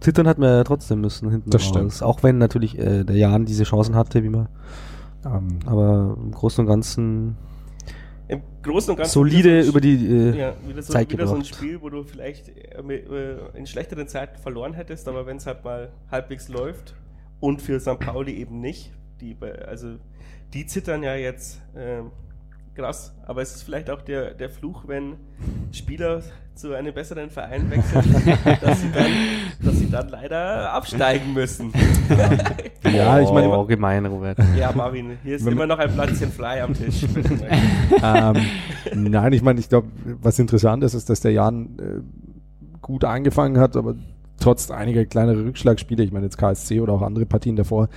[0.00, 1.70] zittern hat man ja trotzdem müssen hinten das raus.
[1.70, 2.02] Stimmt.
[2.02, 4.48] Auch wenn natürlich äh, der Jan diese Chancen hatte, wie man.
[5.24, 7.38] Ähm, aber im Großen und Ganzen
[8.32, 11.34] im Großen und Ganzen solide so über die äh, ja, wieder so, Zeit wieder so
[11.34, 15.46] ein Spiel, wo du vielleicht äh, äh, in schlechteren Zeiten verloren hättest, aber wenn es
[15.46, 16.94] halt mal halbwegs läuft
[17.40, 17.98] und für St.
[17.98, 19.96] Pauli eben nicht, die, also
[20.54, 22.02] die zittern ja jetzt äh,
[22.74, 25.16] krass, aber es ist vielleicht auch der, der Fluch, wenn
[25.72, 26.22] Spieler
[26.54, 28.04] zu einem besseren Verein wechseln,
[28.60, 29.10] dass, sie dann,
[29.62, 31.72] dass sie dann leider absteigen müssen.
[32.84, 33.48] ja, ich meine.
[33.48, 34.38] Oh, gemein, Robert.
[34.56, 37.04] Ja, Marvin, hier ist immer noch ein Platzchen frei am Tisch.
[38.02, 38.36] ähm,
[38.94, 39.88] nein, ich meine, ich glaube,
[40.20, 43.94] was interessant ist, ist, dass der Jan äh, gut angefangen hat, aber
[44.38, 47.88] trotz einiger kleinere Rückschlagspiele, ich meine jetzt KSC oder auch andere Partien davor,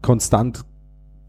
[0.00, 0.64] konstant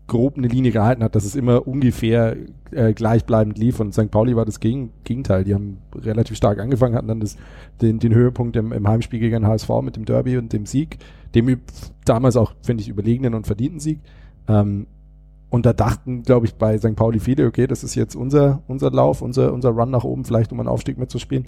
[0.07, 2.35] grob eine Linie gehalten hat, dass es immer ungefähr
[2.71, 3.79] äh, gleichbleibend lief.
[3.79, 4.11] Und St.
[4.11, 5.43] Pauli war das Gegen Gegenteil.
[5.43, 7.37] Die haben relativ stark angefangen, hatten dann das,
[7.81, 10.97] den, den Höhepunkt im, im Heimspiel gegen HSV mit dem Derby und dem Sieg,
[11.33, 11.61] dem
[12.05, 13.99] damals auch, finde ich, überlegenen und verdienten Sieg.
[14.47, 14.87] Ähm,
[15.49, 16.95] und da dachten, glaube ich, bei St.
[16.95, 20.51] Pauli viele, okay, das ist jetzt unser, unser Lauf, unser, unser Run nach oben, vielleicht
[20.51, 21.45] um einen Aufstieg mitzuspielen.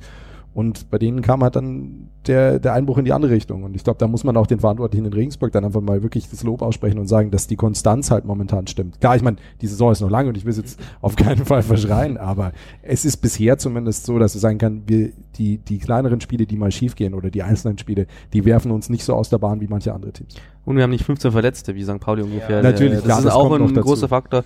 [0.53, 3.63] Und bei denen kam halt dann der, der Einbruch in die andere Richtung.
[3.63, 6.29] Und ich glaube, da muss man auch den Verantwortlichen in Regensburg dann einfach mal wirklich
[6.29, 8.99] das Lob aussprechen und sagen, dass die Konstanz halt momentan stimmt.
[8.99, 11.45] Klar, ich meine, die Saison ist noch lang und ich will es jetzt auf keinen
[11.45, 12.51] Fall verschreien, aber
[12.83, 16.55] es ist bisher zumindest so, dass es sein kann, wir, die, die kleineren Spiele, die
[16.55, 19.67] mal schiefgehen oder die einzelnen Spiele, die werfen uns nicht so aus der Bahn wie
[19.67, 20.35] manche andere Teams.
[20.65, 21.99] Und wir haben nicht 15 Verletzte wie St.
[21.99, 22.57] Pauli ungefähr.
[22.57, 24.43] Ja, natürlich, das, das ist auch ein großer Faktor.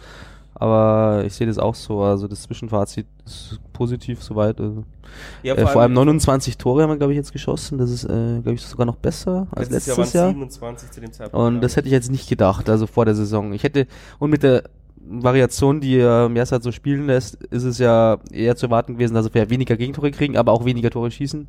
[0.59, 2.01] Aber ich sehe das auch so.
[2.01, 4.59] Also das Zwischenfazit ist positiv soweit.
[4.59, 4.83] Also
[5.43, 7.77] ja, vor, äh, vor allem 29 Tore haben wir, glaube ich, jetzt geschossen.
[7.77, 10.29] Das ist, äh, glaube ich, sogar noch besser als letztes, letztes Jahr.
[10.29, 11.47] 27 zu dem Zeitpunkt.
[11.47, 13.53] Und das hätte ich jetzt nicht gedacht, also vor der Saison.
[13.53, 13.85] Ich hätte,
[14.17, 14.63] und mit der
[15.09, 19.31] Variation, die äh, Mersat so spielen lässt, ist es ja eher zu erwarten gewesen, dass
[19.31, 21.47] wir weniger Gegentore kriegen, aber auch weniger Tore schießen.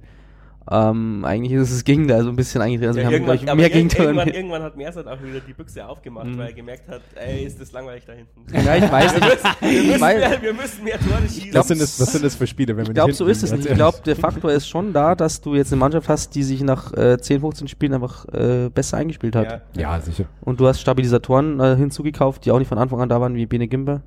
[0.70, 3.54] Ähm, eigentlich ist es das Gegenteil, also ein bisschen eigentlich, also ja, wir haben ich,
[3.54, 4.06] mehr Gegenteil.
[4.06, 6.36] Irgendwann, irgendwann hat Mersat auch wieder die Büchse aufgemacht, mhm.
[6.36, 8.44] weil er gemerkt hat, ey, ist das langweilig da hinten.
[8.52, 9.24] Ja, ich weiß nicht.
[9.60, 11.54] wir, müssen, mehr, wir müssen mehr Tore schießen.
[11.54, 13.50] Was sind, das, was sind das für Spiele, wenn man Ich glaube, so ist es
[13.50, 13.64] nicht.
[13.64, 16.62] Ich glaube, der Faktor ist schon da, dass du jetzt eine Mannschaft hast, die sich
[16.62, 19.62] nach äh, 10, 15 Spielen einfach äh, besser eingespielt hat.
[19.74, 20.26] Ja, ja sicher.
[20.42, 23.46] Und du hast Stabilisatoren äh, hinzugekauft, die auch nicht von Anfang an da waren, wie
[23.46, 24.02] Bene Gimber.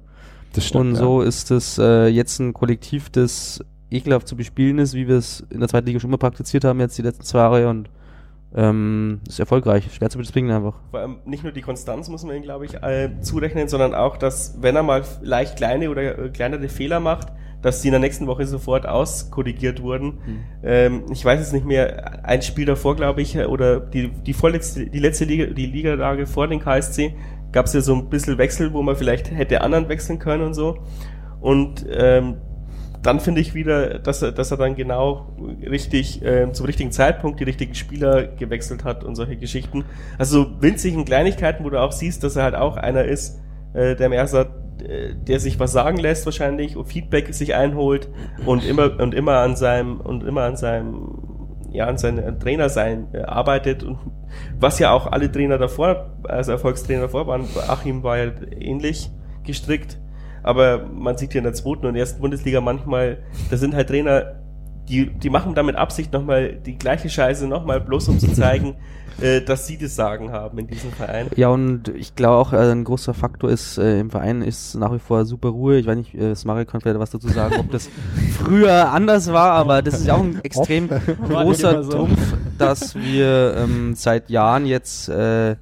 [0.53, 1.27] Das stimmt, Und so ja.
[1.27, 5.59] ist es äh, jetzt ein Kollektiv, das ekelhaft zu bespielen ist, wie wir es in
[5.59, 7.89] der zweiten Liga schon mal praktiziert haben, jetzt die letzten zwei Jahre und
[8.53, 10.75] ähm, ist erfolgreich, schwer zu bezwingen einfach.
[10.89, 14.17] Vor allem nicht nur die Konstanz muss man ihm, glaube ich, äh, zurechnen, sondern auch,
[14.17, 17.29] dass wenn er mal leicht kleine oder äh, kleinere Fehler macht,
[17.61, 20.05] dass die in der nächsten Woche sofort auskorrigiert wurden.
[20.05, 20.43] Mhm.
[20.63, 24.87] Ähm, ich weiß es nicht mehr, ein Spiel davor, glaube ich, oder die, die vorletzte,
[24.87, 27.15] die letzte Liga, die Ligalage vor den KSC,
[27.51, 30.53] gab es ja so ein bisschen Wechsel, wo man vielleicht hätte anderen wechseln können und
[30.55, 30.77] so.
[31.39, 32.37] Und ähm,
[33.01, 35.33] dann finde ich wieder, dass er, dass er dann genau
[35.67, 39.85] richtig äh, zum richtigen Zeitpunkt die richtigen Spieler gewechselt hat und solche Geschichten.
[40.17, 43.39] Also so winzigen Kleinigkeiten, wo du auch siehst, dass er halt auch einer ist,
[43.73, 44.47] äh, der Merser,
[44.83, 48.09] äh, der sich was sagen lässt wahrscheinlich und Feedback sich einholt
[48.45, 51.19] und immer und immer an seinem und immer an seinem
[51.71, 53.97] ja an seinem Trainer sein äh, arbeitet und
[54.59, 59.09] was ja auch alle Trainer davor, also Erfolgstrainer davor waren, Achim war ja ähnlich
[59.43, 59.97] gestrickt
[60.43, 63.19] aber man sieht hier in der zweiten und ersten Bundesliga manchmal,
[63.49, 64.41] da sind halt Trainer,
[64.89, 68.75] die, die machen damit Absicht nochmal die gleiche Scheiße nochmal, bloß um zu zeigen,
[69.21, 71.27] äh, dass sie das Sagen haben in diesem Verein.
[71.35, 74.93] Ja, und ich glaube auch, äh, ein großer Faktor ist, äh, im Verein ist nach
[74.93, 75.77] wie vor super Ruhe.
[75.77, 77.89] Ich weiß nicht, äh, Smari kann vielleicht was dazu sagen, ob das
[78.39, 80.89] früher anders war, aber das ist ja auch ein extrem
[81.29, 81.91] großer so.
[81.91, 85.55] Trumpf, dass wir ähm, seit Jahren jetzt äh,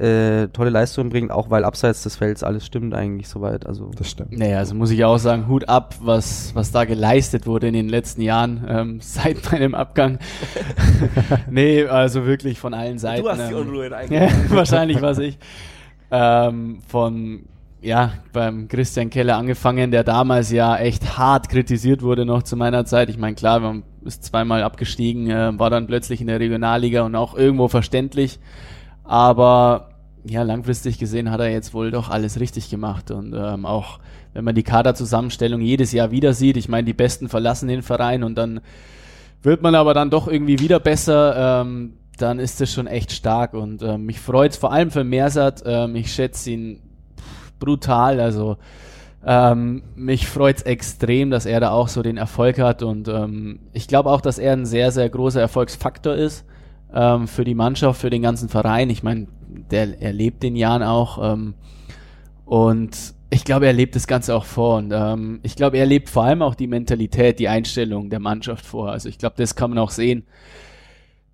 [0.00, 3.66] äh, tolle Leistungen bringt, auch weil abseits des Felds alles stimmt eigentlich soweit.
[3.66, 4.36] Also das stimmt.
[4.36, 7.88] Naja, also muss ich auch sagen, Hut ab, was was da geleistet wurde in den
[7.88, 10.18] letzten Jahren ähm, seit meinem Abgang.
[11.50, 13.24] nee, also wirklich von allen Seiten.
[13.24, 14.30] Du hast die ähm, Unruhe eigentlich.
[14.50, 15.38] wahrscheinlich was ich.
[16.10, 17.44] Ähm, von
[17.82, 22.84] ja, beim Christian Keller angefangen, der damals ja echt hart kritisiert wurde noch zu meiner
[22.84, 23.08] Zeit.
[23.08, 27.14] Ich meine, klar, man ist zweimal abgestiegen, äh, war dann plötzlich in der Regionalliga und
[27.14, 28.38] auch irgendwo verständlich.
[29.04, 29.89] Aber
[30.24, 33.10] ja, langfristig gesehen hat er jetzt wohl doch alles richtig gemacht.
[33.10, 33.98] Und ähm, auch
[34.32, 38.22] wenn man die Kaderzusammenstellung jedes Jahr wieder sieht, ich meine, die Besten verlassen den Verein
[38.22, 38.60] und dann
[39.42, 43.54] wird man aber dann doch irgendwie wieder besser, ähm, dann ist das schon echt stark.
[43.54, 45.62] Und ähm, mich freut vor allem für Mersat.
[45.64, 46.80] Ähm, ich schätze ihn
[47.58, 48.20] brutal.
[48.20, 48.58] Also
[49.24, 52.82] ähm, mich freut's extrem, dass er da auch so den Erfolg hat.
[52.82, 56.44] Und ähm, ich glaube auch, dass er ein sehr, sehr großer Erfolgsfaktor ist
[56.92, 58.90] ähm, für die Mannschaft, für den ganzen Verein.
[58.90, 59.26] Ich meine,
[59.70, 61.32] der erlebt den Jahren auch.
[61.32, 61.54] Ähm,
[62.44, 64.78] und ich glaube, er lebt das Ganze auch vor.
[64.78, 68.66] Und ähm, ich glaube, er lebt vor allem auch die Mentalität, die Einstellung der Mannschaft
[68.66, 68.90] vor.
[68.90, 70.24] Also ich glaube, das kann man auch sehen,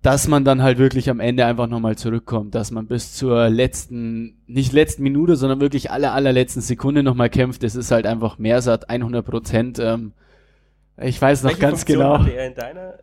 [0.03, 4.37] dass man dann halt wirklich am Ende einfach nochmal zurückkommt, dass man bis zur letzten,
[4.45, 7.63] nicht letzten Minute, sondern wirklich aller, allerletzten Sekunde nochmal kämpft.
[7.63, 9.79] Das ist halt einfach Mehrsat 100 Prozent.
[9.79, 10.13] Ähm,
[11.01, 12.53] ich weiß noch Welche ganz Funktion genau.
[12.55, 12.93] Deiner?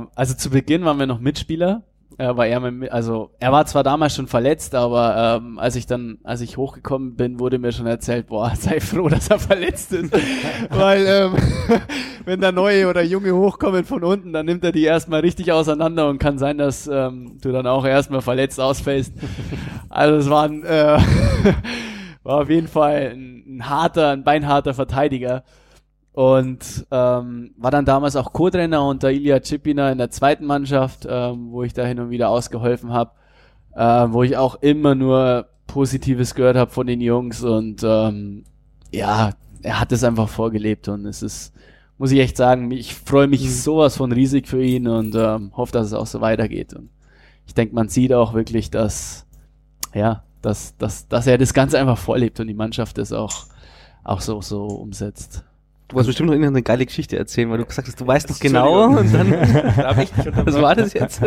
[0.00, 1.82] Ähm, also zu Beginn waren wir noch Mitspieler.
[2.18, 5.86] Äh, war er mit, also er war zwar damals schon verletzt, aber ähm, als ich
[5.86, 9.92] dann, als ich hochgekommen bin, wurde mir schon erzählt, boah, sei froh, dass er verletzt
[9.92, 10.12] ist,
[10.70, 11.32] weil ähm,
[12.24, 16.08] wenn da neue oder junge hochkommen von unten, dann nimmt er die erstmal richtig auseinander
[16.08, 19.14] und kann sein, dass ähm, du dann auch erstmal verletzt ausfällst.
[19.88, 20.98] Also es war ein, äh,
[22.22, 25.44] war auf jeden Fall ein, ein harter, ein beinharter Verteidiger.
[26.20, 31.50] Und ähm, war dann damals auch Co-Trainer unter Ilya Cipina in der zweiten Mannschaft, ähm,
[31.50, 33.12] wo ich da hin und wieder ausgeholfen habe,
[33.74, 38.44] äh, wo ich auch immer nur Positives gehört habe von den Jungs und ähm,
[38.92, 41.54] ja, er hat es einfach vorgelebt und es ist,
[41.96, 43.48] muss ich echt sagen, ich freue mich mhm.
[43.48, 46.74] sowas von riesig für ihn und ähm, hoffe, dass es auch so weitergeht.
[46.74, 46.90] Und
[47.46, 49.26] ich denke, man sieht auch wirklich, dass
[49.94, 53.46] ja, dass, dass, dass er das Ganze einfach vorlebt und die Mannschaft das auch,
[54.04, 55.44] auch so, so umsetzt.
[55.90, 58.38] Du wolltest bestimmt noch eine geile Geschichte erzählen, weil du gesagt hast, du weißt doch
[58.38, 58.96] genau.
[58.96, 61.20] Und dann, was war das jetzt?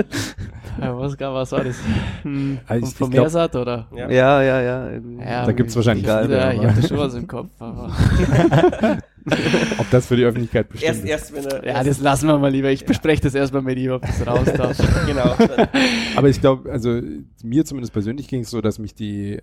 [0.80, 1.76] Ja, was, was war das?
[2.22, 3.90] Hm, also vom glaub, Meersat, oder?
[3.94, 4.62] Ja, ja, ja.
[4.62, 5.00] ja.
[5.20, 6.32] ja da gibt's wahrscheinlich egal.
[6.32, 7.50] Ja, ich hatte schon was im Kopf.
[7.60, 7.92] Aber
[9.80, 12.50] ob das für die Öffentlichkeit bestimmt erst, erst, wenn er, Ja, das lassen wir mal
[12.50, 12.72] lieber.
[12.72, 12.88] Ich ja.
[12.88, 14.78] bespreche das erstmal mit ihm, ob das raus darf.
[15.06, 15.36] genau.
[16.16, 17.02] Aber ich glaube, also
[17.44, 19.42] mir zumindest persönlich ging es so, dass mich die,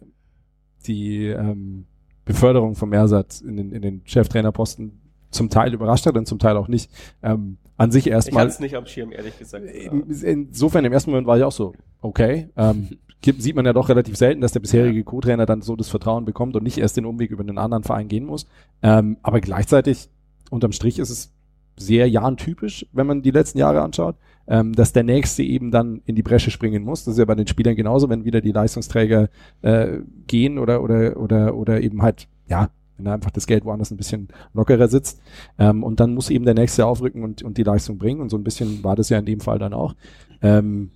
[0.86, 1.84] die ähm,
[2.24, 4.99] Beförderung vom Mersat in den, in den Cheftrainerposten
[5.30, 6.90] zum Teil überrascht hat und zum Teil auch nicht.
[7.22, 8.42] Ähm, an sich erstmal.
[8.42, 9.64] Ich hatte es nicht am Schirm, ehrlich gesagt.
[9.64, 11.72] Insofern im ersten Moment war ich auch so,
[12.02, 12.50] okay.
[12.56, 12.88] Ähm,
[13.22, 16.56] sieht man ja doch relativ selten, dass der bisherige Co-Trainer dann so das Vertrauen bekommt
[16.56, 18.46] und nicht erst den Umweg über einen anderen Verein gehen muss.
[18.82, 20.08] Ähm, aber gleichzeitig,
[20.50, 21.32] unterm Strich ist es
[21.78, 24.16] sehr Jan-typisch, wenn man die letzten Jahre anschaut,
[24.46, 27.04] ähm, dass der Nächste eben dann in die Bresche springen muss.
[27.04, 29.28] Das ist ja bei den Spielern genauso, wenn wieder die Leistungsträger
[29.62, 32.68] äh, gehen oder, oder, oder, oder eben halt, ja,
[33.00, 35.20] wenn da einfach das Geld woanders ein bisschen lockerer sitzt.
[35.58, 38.20] Ähm, und dann muss eben der Nächste aufrücken und, und die Leistung bringen.
[38.20, 39.94] Und so ein bisschen war das ja in dem Fall dann auch.
[40.42, 40.90] Ähm,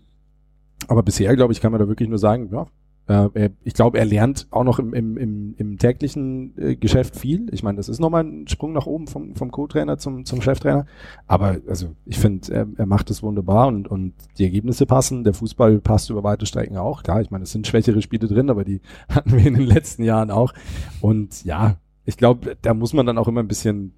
[0.86, 2.66] aber bisher, glaube ich, kann man da wirklich nur sagen, ja,
[3.06, 7.48] äh, ich glaube, er lernt auch noch im, im, im, im täglichen äh, Geschäft viel.
[7.52, 10.86] Ich meine, das ist nochmal ein Sprung nach oben vom, vom Co-Trainer zum, zum Cheftrainer.
[11.26, 15.24] Aber also ich finde, er, er macht es wunderbar und, und die Ergebnisse passen.
[15.24, 17.02] Der Fußball passt über weite Strecken auch.
[17.02, 20.02] Klar, ich meine, es sind schwächere Spiele drin, aber die hatten wir in den letzten
[20.02, 20.54] Jahren auch.
[21.00, 23.94] Und ja, ich glaube, da muss man dann auch immer ein bisschen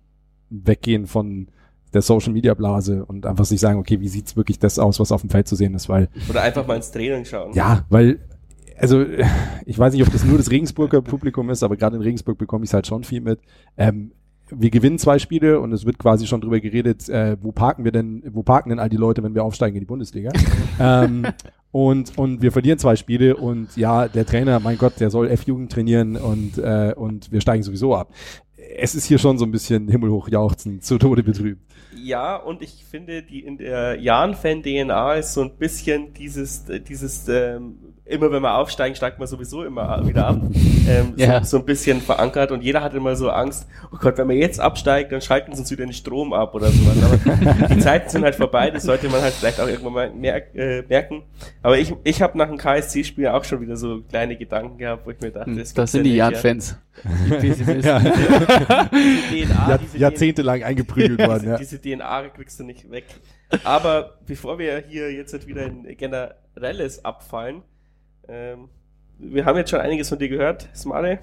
[0.50, 1.48] weggehen von
[1.92, 5.12] der Social Media Blase und einfach sich sagen, okay, wie sieht's wirklich das aus, was
[5.12, 6.08] auf dem Feld zu sehen ist, weil.
[6.28, 7.54] Oder einfach mal ins Training schauen.
[7.54, 8.20] Ja, weil
[8.78, 9.04] also
[9.64, 12.64] ich weiß nicht, ob das nur das Regensburger Publikum ist, aber gerade in Regensburg bekomme
[12.64, 13.40] ich es halt schon viel mit.
[13.76, 14.12] Ähm,
[14.50, 17.92] wir gewinnen zwei Spiele und es wird quasi schon drüber geredet, äh, wo parken wir
[17.92, 20.30] denn, wo parken denn all die Leute, wenn wir aufsteigen in die Bundesliga?
[20.80, 21.26] ähm,
[21.72, 25.72] und, und wir verlieren zwei Spiele und ja, der Trainer, mein Gott, der soll F-Jugend
[25.72, 28.12] trainieren und, äh, und wir steigen sowieso ab.
[28.78, 31.62] Es ist hier schon so ein bisschen himmelhoch jauchzen, zu Tode betrübt.
[31.96, 37.78] Ja, und ich finde, die in der Jan-Fan-DNA ist so ein bisschen dieses, dieses ähm,
[38.06, 40.40] immer wenn wir aufsteigen, steigt man sowieso immer wieder ab.
[40.88, 41.42] Ähm, ja.
[41.42, 44.36] so, so, ein bisschen verankert und jeder hat immer so Angst, oh Gott, wenn wir
[44.36, 46.96] jetzt absteigen, dann schalten sie uns wieder den Strom ab oder sowas.
[47.02, 50.54] Aber die Zeiten sind halt vorbei, das sollte man halt vielleicht auch irgendwann mal merk
[50.54, 51.24] äh, merken.
[51.62, 55.10] Aber ich, ich habe nach dem KSC-Spiel auch schon wieder so kleine Gedanken gehabt, wo
[55.10, 56.78] ich mir dachte, hm, das, das sind ja die Yard-Fans.
[57.82, 58.00] ja.
[58.00, 61.48] DNA, Jahrzehntelang eingeprügelt worden.
[61.50, 61.58] Ja.
[61.58, 63.04] Diese DNA kriegst du nicht weg.
[63.64, 67.62] Aber bevor wir hier jetzt wieder in generelles abfallen,
[68.28, 68.68] ähm,
[69.18, 71.20] wir haben jetzt schon einiges von dir gehört, Smare.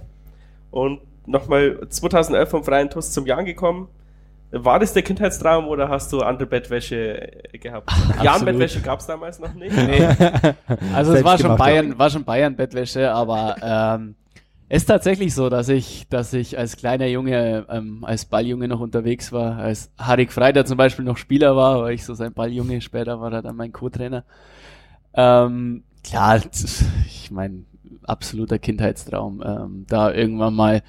[0.72, 3.88] Und nochmal 2011 vom Freien TUS zum Jan gekommen.
[4.52, 7.92] War das der Kindheitstraum oder hast du andere Bettwäsche gehabt?
[8.24, 9.76] Jan-Bettwäsche gab es damals noch nicht.
[9.76, 10.08] Nee.
[10.94, 14.16] Also es war schon Bayern, war schon Bayern-Bettwäsche, aber ähm,
[14.70, 19.32] ist tatsächlich so, dass ich, dass ich als kleiner Junge, ähm, als Balljunge noch unterwegs
[19.32, 23.20] war, als Harik Freiter zum Beispiel noch Spieler war, weil ich so sein Balljunge, später
[23.20, 24.24] war er dann mein Co-Trainer.
[25.16, 26.42] Ähm, klar,
[27.06, 27.64] ich meine,
[28.04, 29.44] absoluter Kindheitstraum.
[29.46, 30.84] Ähm, da irgendwann mal,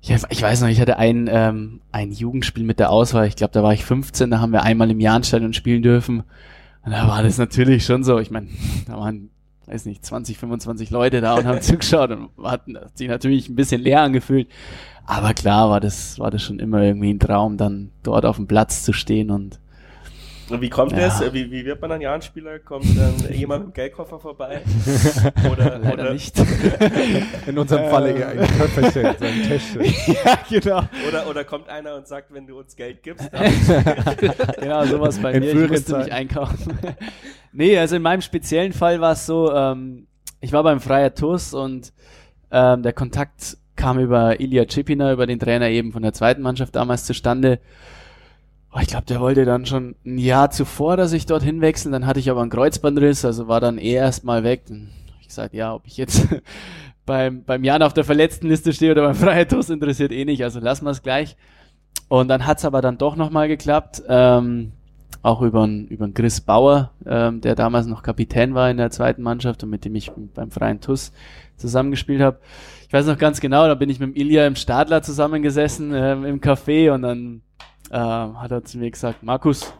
[0.00, 3.52] ich, ich, weiß noch, ich hatte ein, ähm, ein Jugendspiel mit der Auswahl, ich glaube,
[3.52, 6.24] da war ich 15, da haben wir einmal im Jahnstadion spielen dürfen.
[6.84, 8.48] Und da war das natürlich schon so, ich meine,
[8.86, 9.30] da waren,
[9.66, 13.80] weiß nicht, 20, 25 Leute da und haben zugeschaut und hatten sich natürlich ein bisschen
[13.80, 14.48] leer angefühlt.
[15.04, 18.46] Aber klar war das, war das schon immer irgendwie ein Traum, dann dort auf dem
[18.46, 19.60] Platz zu stehen und und
[20.60, 20.98] wie kommt ja.
[20.98, 21.32] das?
[21.32, 22.58] Wie, wie wird man ein Jahrenspieler?
[22.58, 24.62] Kommt dann jemand mit dem Geldkoffer vorbei?
[25.52, 26.34] Oder, Leider oder nicht.
[27.46, 29.84] In unserem Falle eher ein Köfferchen, so ein Täschchen.
[30.24, 30.82] ja, genau.
[31.08, 33.30] Oder, oder kommt einer und sagt, wenn du uns Geld gibst,
[34.60, 35.64] Genau, sowas bei in mir.
[35.64, 36.78] Ich musste mich einkaufen.
[37.52, 40.06] nee, also in meinem speziellen Fall war es so, ähm,
[40.40, 41.92] ich war beim Freier TUS und
[42.50, 46.76] ähm, der Kontakt kam über Ilya Cipina, über den Trainer eben von der zweiten Mannschaft
[46.76, 47.58] damals zustande.
[48.74, 51.90] Oh, ich glaube, der wollte dann schon ein Jahr zuvor, dass ich dorthin wechsle.
[51.90, 54.62] Dann hatte ich aber einen Kreuzbandriss, also war dann eh erstmal weg.
[54.66, 54.88] Dann
[55.20, 56.26] ich gesagt, ja, ob ich jetzt
[57.06, 60.86] beim, beim Jan auf der Verletztenliste stehe oder beim Freiheitstos interessiert eh nicht, also lassen
[60.86, 61.36] wir es gleich.
[62.08, 64.72] Und dann hat's aber dann doch nochmal geklappt, ähm,
[65.22, 69.62] auch über über Chris Bauer, ähm, der damals noch Kapitän war in der zweiten Mannschaft
[69.62, 71.12] und mit dem ich beim Freien TUS
[71.56, 72.38] zusammengespielt habe.
[72.86, 76.24] Ich weiß noch ganz genau, da bin ich mit dem Ilja im Stadler zusammengesessen ähm,
[76.24, 77.42] im Café und dann
[77.90, 79.72] äh, hat er zu mir gesagt, Markus,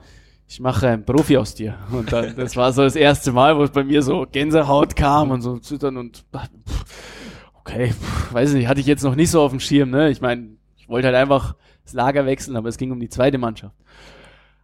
[0.49, 1.77] ich mache einen Profi aus dir.
[1.91, 5.31] Und dann, das war so das erste Mal, wo es bei mir so Gänsehaut kam
[5.31, 6.25] und so zittern und
[7.55, 7.95] okay,
[8.33, 10.11] weiß nicht, hatte ich jetzt noch nicht so auf dem Schirm, ne?
[10.11, 13.39] Ich meine, ich wollte halt einfach das Lager wechseln, aber es ging um die zweite
[13.39, 13.75] Mannschaft.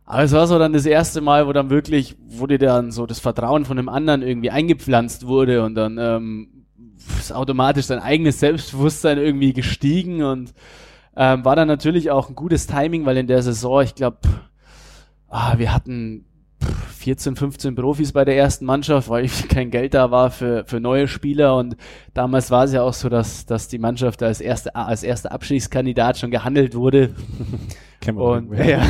[0.05, 3.07] Aber es war so dann das erste Mal, wo dann wirklich, wo dir dann so
[3.07, 6.64] das Vertrauen von dem anderen irgendwie eingepflanzt wurde und dann ähm,
[7.18, 10.55] ist automatisch dein eigenes Selbstbewusstsein irgendwie gestiegen und
[11.18, 14.18] ähm, war dann natürlich auch ein gutes Timing, weil in der Saison, ich glaube,
[15.28, 16.24] ah, wir hatten
[16.98, 21.08] 14, 15 Profis bei der ersten Mannschaft, weil kein Geld da war für, für neue
[21.08, 21.76] Spieler und
[22.14, 26.18] damals war es ja auch so, dass, dass die Mannschaft als erste, als erster Abschiedskandidat
[26.18, 27.16] schon gehandelt wurde.
[28.14, 28.80] und, ja,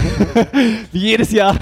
[0.92, 1.56] wie jedes Jahr.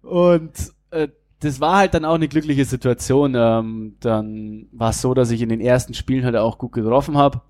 [0.00, 0.52] und
[0.92, 1.08] äh,
[1.40, 3.34] das war halt dann auch eine glückliche Situation.
[3.36, 7.18] Ähm, dann war es so, dass ich in den ersten Spielen halt auch gut getroffen
[7.18, 7.42] habe.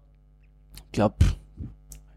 [0.87, 1.15] Ich glaube,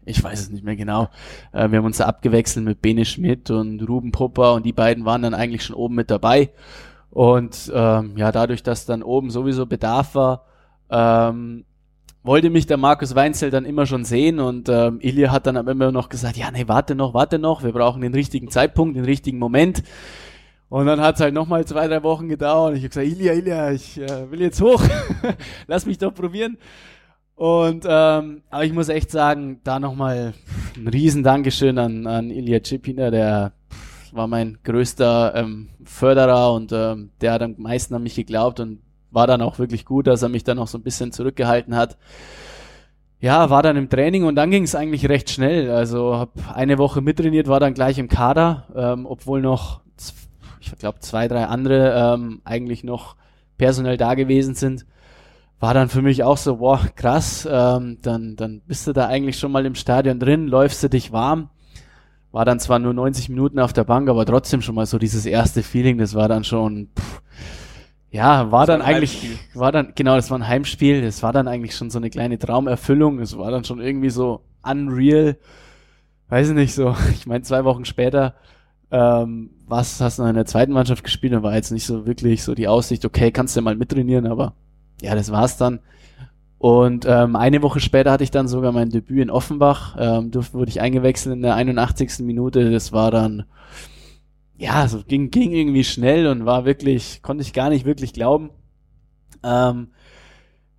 [0.06, 1.08] ich weiß es nicht mehr genau.
[1.52, 5.04] Äh, wir haben uns da abgewechselt mit Bene Schmidt und Ruben Popper und die beiden
[5.04, 6.50] waren dann eigentlich schon oben mit dabei.
[7.10, 10.44] Und ähm, ja, dadurch, dass dann oben sowieso Bedarf war,
[10.90, 11.64] ähm,
[12.22, 15.92] wollte mich der Markus Weinzel dann immer schon sehen und ähm, Ilya hat dann immer
[15.92, 19.38] noch gesagt, ja, nee, warte noch, warte noch, wir brauchen den richtigen Zeitpunkt, den richtigen
[19.38, 19.82] Moment.
[20.68, 23.70] Und dann hat es halt nochmal zwei, drei Wochen gedauert ich habe gesagt, Ilya, Ilya,
[23.70, 24.82] ich äh, will jetzt hoch,
[25.68, 26.58] lass mich doch probieren.
[27.36, 30.32] Und ähm, aber ich muss echt sagen, da nochmal
[30.74, 33.52] ein riesen Dankeschön an, an Ilya Cipina, der
[34.12, 38.80] war mein größter ähm, Förderer und ähm, der hat am meisten an mich geglaubt und
[39.10, 41.98] war dann auch wirklich gut, dass er mich dann noch so ein bisschen zurückgehalten hat.
[43.20, 45.70] Ja, war dann im Training und dann ging es eigentlich recht schnell.
[45.70, 49.82] Also habe eine Woche mittrainiert, war dann gleich im Kader, ähm, obwohl noch,
[50.60, 53.16] ich glaube, zwei, drei andere ähm, eigentlich noch
[53.58, 54.86] personell da gewesen sind
[55.58, 59.38] war dann für mich auch so, boah, krass, ähm, dann, dann bist du da eigentlich
[59.38, 61.48] schon mal im Stadion drin, läufst du dich warm.
[62.30, 65.24] War dann zwar nur 90 Minuten auf der Bank, aber trotzdem schon mal so dieses
[65.24, 67.22] erste Feeling, das war dann schon, pff,
[68.10, 69.38] ja, war dann war eigentlich, Heimspiel.
[69.54, 72.38] war dann, genau, das war ein Heimspiel, das war dann eigentlich schon so eine kleine
[72.38, 75.38] Traumerfüllung, es war dann schon irgendwie so unreal,
[76.28, 78.34] weiß ich nicht, so, ich meine, zwei Wochen später,
[78.90, 82.06] ähm, was hast du noch in der zweiten Mannschaft gespielt und war jetzt nicht so
[82.06, 84.54] wirklich so die Aussicht, okay, kannst du ja mal mittrainieren, aber
[85.00, 85.80] ja, das war's dann.
[86.58, 89.96] Und ähm, eine Woche später hatte ich dann sogar mein Debüt in Offenbach.
[89.98, 92.20] Ähm, durfte, wurde ich eingewechselt in der 81.
[92.20, 92.70] Minute.
[92.70, 93.44] Das war dann,
[94.56, 98.50] ja, so ging, ging irgendwie schnell und war wirklich, konnte ich gar nicht wirklich glauben.
[99.42, 99.88] Ähm,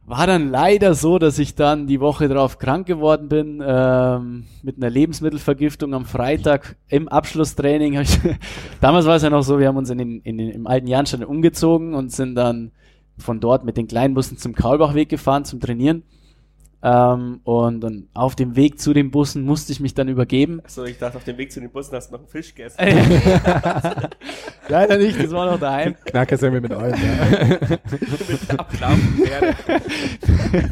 [0.03, 4.78] war dann leider so, dass ich dann die Woche drauf krank geworden bin, ähm, mit
[4.78, 8.01] einer Lebensmittelvergiftung am Freitag im Abschlusstraining.
[8.82, 10.88] damals war es ja noch so, wir haben uns in den, in den, im alten
[10.88, 12.72] Jahnstein umgezogen und sind dann
[13.18, 16.03] von dort mit den kleinen Bussen zum Kaulbachweg gefahren zum Trainieren.
[16.84, 20.61] Ähm, und dann auf dem Weg zu den Bussen musste ich mich dann übergeben.
[20.63, 22.78] Achso, ich dachte, auf dem Weg zu den Bussen hast du noch einen Fisch gegessen.
[24.68, 25.95] Leider nicht, das war noch daheim.
[26.05, 27.80] Knackersemmel mit Eulen, ja.
[27.89, 28.01] mit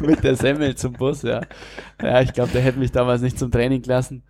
[0.00, 1.40] mit der Semmel zum Bus, ja.
[2.00, 4.22] Ja, ich glaube, der hätte mich damals nicht zum Training gelassen.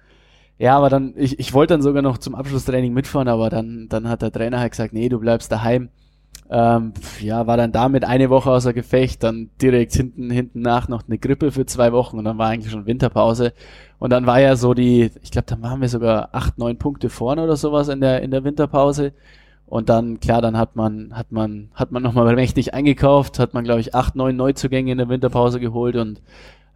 [0.59, 4.09] Ja, aber dann, ich, ich wollte dann sogar noch zum Abschlusstraining mitfahren, aber dann, dann
[4.09, 5.91] hat der Trainer halt gesagt, nee, du bleibst daheim.
[6.49, 11.03] Ähm, ja, war dann damit eine Woche außer Gefecht, dann direkt hinten, hinten nach noch
[11.07, 13.53] eine Grippe für zwei Wochen und dann war eigentlich schon Winterpause.
[13.99, 17.09] Und dann war ja so die, ich glaube, dann waren wir sogar acht, neun Punkte
[17.09, 19.13] vorne oder sowas in der, in der Winterpause.
[19.67, 23.65] Und dann, klar, dann hat man, hat man, hat man nochmal mächtig eingekauft, hat man,
[23.65, 26.23] glaube ich, acht, neun Neuzugänge in der Winterpause geholt und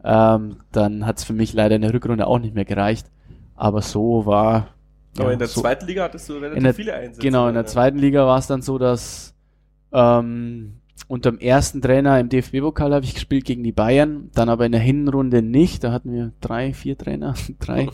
[0.03, 3.07] ähm, dann hat es für mich leider in der Rückrunde auch nicht mehr gereicht.
[3.55, 4.69] Aber so war.
[5.19, 7.21] Aber ja, in der so zweiten Liga hattest du relativ der, viele Einsätze.
[7.21, 9.35] Genau, in der zweiten Liga war es dann so, dass
[9.93, 14.67] ähm, unter dem ersten Trainer im DFB-Pokal habe ich gespielt gegen die Bayern, dann aber
[14.67, 15.83] in der Hinrunde nicht.
[15.83, 17.89] Da hatten wir drei, vier Trainer, drei,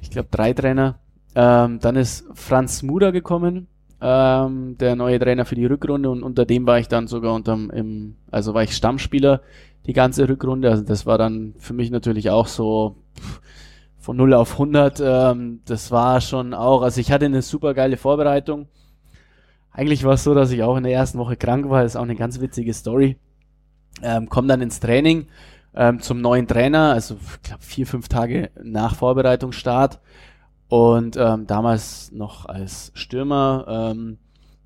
[0.00, 0.98] ich glaube drei Trainer.
[1.34, 3.66] Ähm, dann ist Franz Muda gekommen,
[4.00, 7.70] ähm, der neue Trainer für die Rückrunde und unter dem war ich dann sogar unterm,
[7.70, 9.40] im, also war ich Stammspieler
[9.86, 10.70] die ganze Rückrunde.
[10.70, 12.96] Also das war dann für mich natürlich auch so
[13.98, 15.00] von 0 auf 100.
[15.02, 18.68] Ähm, das war schon auch, also ich hatte eine super geile Vorbereitung
[19.74, 21.82] eigentlich war es so, dass ich auch in der ersten Woche krank war.
[21.82, 23.18] Das ist auch eine ganz witzige Story.
[24.02, 25.26] Ähm, komm dann ins Training
[25.74, 30.00] ähm, zum neuen Trainer, also ich glaube vier, fünf Tage nach Vorbereitungsstart.
[30.68, 34.18] Und ähm, damals noch als Stürmer ähm,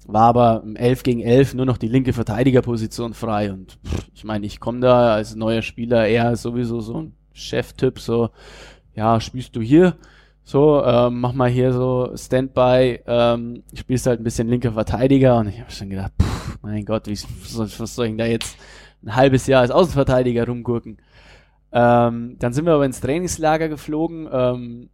[0.06, 3.50] war aber im 11 gegen 11 nur noch die linke Verteidigerposition frei.
[3.52, 7.98] Und pff, ich meine, ich komme da als neuer Spieler eher sowieso so ein Cheftyp,
[7.98, 8.30] so,
[8.94, 9.96] ja, spielst du hier?
[10.48, 15.48] So, ähm, mach mal hier so Standby, ähm, spielst halt ein bisschen linker Verteidiger und
[15.48, 18.56] ich habe schon gedacht, pff, mein Gott, wie, was, soll ich denn da jetzt
[19.04, 20.96] ein halbes Jahr als Außenverteidiger rumgurken?
[21.70, 24.88] Ähm, dann sind wir aber ins Trainingslager geflogen, ähm,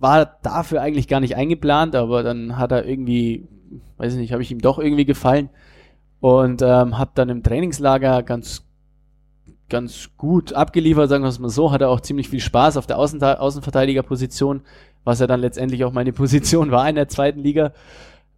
[0.00, 3.46] war dafür eigentlich gar nicht eingeplant, aber dann hat er irgendwie,
[3.98, 5.48] weiß ich nicht, habe ich ihm doch irgendwie gefallen
[6.18, 8.66] und ähm, habe dann im Trainingslager ganz
[9.72, 12.98] ganz gut abgeliefert, sagen wir es mal so, hatte auch ziemlich viel Spaß auf der
[12.98, 14.60] Außen Außenverteidigerposition,
[15.02, 17.72] was ja dann letztendlich auch meine Position war in der zweiten Liga.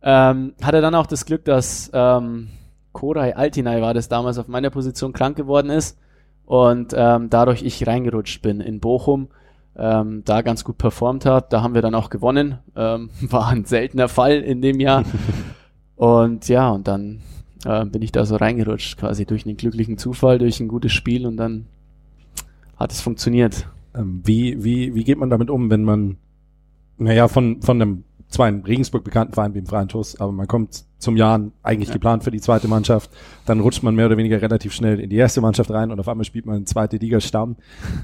[0.01, 2.49] Ähm, hatte dann auch das Glück, dass ähm,
[2.93, 5.99] Koray Altinay war das damals auf meiner Position krank geworden ist
[6.47, 9.29] und ähm, dadurch ich reingerutscht bin in Bochum,
[9.77, 11.53] ähm, da ganz gut performt hat.
[11.53, 12.59] Da haben wir dann auch gewonnen.
[12.77, 15.03] Ähm, war ein seltener Fall in dem Jahr.
[15.97, 17.23] und ja, und dann
[17.65, 21.27] äh, bin ich da so reingerutscht, quasi durch einen glücklichen Zufall, durch ein gutes Spiel
[21.27, 21.67] und dann
[22.77, 23.69] hat es funktioniert.
[23.95, 26.17] Ähm, wie, wie, wie geht man damit um, wenn man,
[26.99, 30.49] naja, von, von einem zwar in Regensburg bekannten Verein wie im Freien Tuss, aber man
[30.49, 31.95] kommt zum Jahren eigentlich ja.
[31.95, 33.11] geplant für die zweite Mannschaft,
[33.47, 36.09] dann rutscht man mehr oder weniger relativ schnell in die erste Mannschaft rein und auf
[36.09, 37.57] einmal spielt man zweite Liga Stamm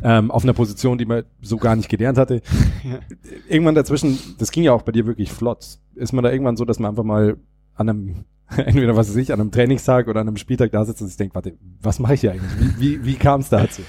[0.03, 2.43] ähm, auf einer Position, die man so gar nicht gelernt hatte.
[2.85, 3.01] Ja.
[3.49, 5.79] Irgendwann dazwischen, das ging ja auch bei dir wirklich flott.
[5.97, 7.37] Ist man da irgendwann so, dass man einfach mal
[7.75, 8.25] an einem
[8.57, 11.17] entweder was weiß ich, an einem Trainingstag oder an einem Spieltag da sitze und ich
[11.17, 12.53] denke, warte, was mache ich hier eigentlich?
[12.59, 13.83] Wie, wie, wie kam es dazu?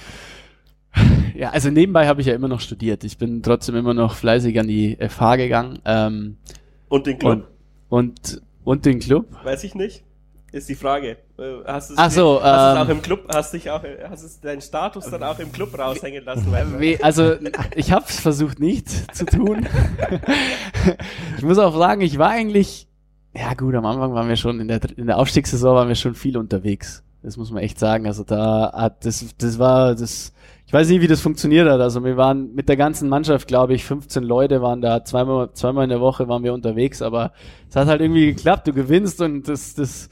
[1.34, 3.04] Ja, also nebenbei habe ich ja immer noch studiert.
[3.04, 5.80] Ich bin trotzdem immer noch fleißig an die FH gegangen.
[5.86, 6.38] Ähm,
[6.90, 7.48] und den Club?
[7.90, 9.26] Und, und, und den Club?
[9.44, 10.04] Weiß ich nicht.
[10.52, 11.18] Ist die Frage.
[11.40, 14.48] Äh, hast du Ach so, hast ähm, auch im Club, hast dich auch, hast du
[14.48, 16.54] deinen Status dann auch im Club raushängen lassen?
[17.02, 17.36] also
[17.76, 19.66] ich habe es versucht nicht zu tun.
[21.38, 22.90] ich muss auch sagen, ich war eigentlich,
[23.36, 26.16] ja gut, am Anfang waren wir schon in der in der Aufstiegssaison waren wir schon
[26.16, 27.04] viel unterwegs.
[27.24, 28.08] Das muss man echt sagen.
[28.08, 30.34] Also da hat das das war das
[30.72, 31.82] ich weiß nicht, wie das funktioniert hat.
[31.82, 35.84] Also wir waren mit der ganzen Mannschaft, glaube ich, 15 Leute waren da, zweimal, zweimal
[35.84, 37.34] in der Woche waren wir unterwegs, aber
[37.70, 40.08] es hat halt irgendwie geklappt, du gewinnst und das, das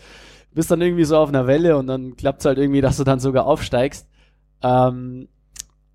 [0.53, 3.05] bist dann irgendwie so auf einer Welle und dann klappt es halt irgendwie, dass du
[3.05, 4.09] dann sogar aufsteigst.
[4.61, 5.29] Ähm,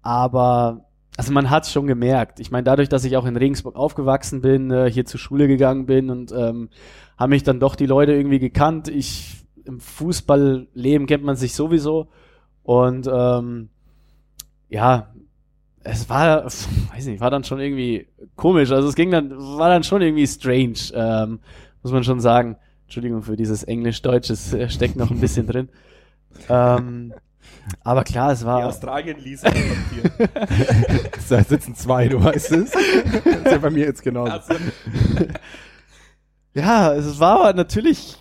[0.01, 0.87] aber
[1.18, 2.41] also man hat schon gemerkt.
[2.41, 5.85] Ich meine, dadurch, dass ich auch in Regensburg aufgewachsen bin, äh, hier zur Schule gegangen
[5.85, 6.70] bin und ähm,
[7.17, 8.89] haben mich dann doch die Leute irgendwie gekannt.
[8.89, 12.09] Ich im Fußballleben kennt man sich sowieso
[12.62, 13.71] und ähm,
[14.69, 15.15] ja,
[15.85, 16.45] es war,
[16.95, 18.73] weiß nicht, war dann schon irgendwie komisch.
[18.73, 21.41] Also es ging dann, war dann schon irgendwie strange, ähm,
[21.83, 22.57] muss man schon sagen.
[22.85, 25.69] Entschuldigung für dieses Englisch-Deutsch, es äh, steckt noch ein bisschen drin.
[26.49, 27.15] Ähm,
[27.85, 28.59] aber klar, es war.
[28.59, 29.41] Die Australien hier.
[31.29, 32.73] da sitzen zwei, du weißt es.
[32.73, 34.33] Das ist ja bei mir jetzt genauso.
[34.33, 34.55] Also.
[36.55, 38.16] Ja, es war natürlich,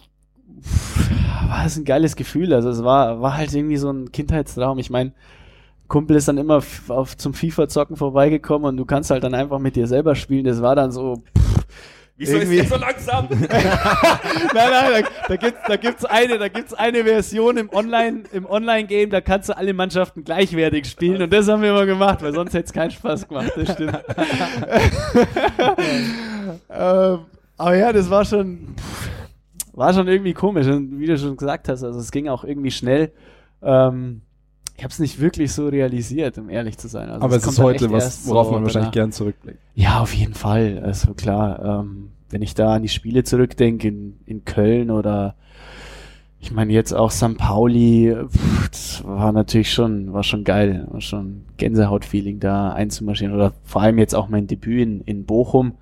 [1.47, 2.53] war es ein geiles Gefühl.
[2.53, 4.79] Also es war, war halt irgendwie so ein Kindheitstraum.
[4.79, 5.13] Ich meine,
[5.87, 9.75] Kumpel ist dann immer auf, zum FIFA-Zocken vorbeigekommen und du kannst halt dann einfach mit
[9.75, 10.45] dir selber spielen.
[10.45, 11.23] Das war dann so.
[11.37, 11.65] Pff,
[12.15, 12.57] Wieso irgendwie...
[12.57, 13.27] ist der so langsam?
[13.29, 13.49] nein,
[14.53, 19.09] nein, da, da, gibt's, da gibt's eine, da gibt's eine Version im Online, im Online-Game,
[19.09, 22.53] da kannst du alle Mannschaften gleichwertig spielen und das haben wir immer gemacht, weil sonst
[22.53, 23.97] hätte es keinen Spaß gemacht, das stimmt.
[26.69, 27.19] ähm,
[27.63, 28.75] aber ja, das war schon,
[29.73, 32.71] war schon irgendwie komisch und wie du schon gesagt hast, also es ging auch irgendwie
[32.71, 33.11] schnell.
[33.61, 34.21] Ähm,
[34.75, 37.09] ich habe es nicht wirklich so realisiert, um ehrlich zu sein.
[37.09, 39.59] Also Aber es ist heute was, worauf so man wahrscheinlich gern zurückblickt.
[39.75, 40.81] Ja, auf jeden Fall.
[40.83, 45.35] Also klar, ähm, wenn ich da an die Spiele zurückdenke in, in Köln oder
[46.39, 47.37] ich meine jetzt auch St.
[47.37, 53.53] Pauli, pff, das war natürlich schon, war schon geil, war schon Gänsehaut-Feeling da einzumarschieren oder
[53.63, 55.77] vor allem jetzt auch mein Debüt in, in Bochum.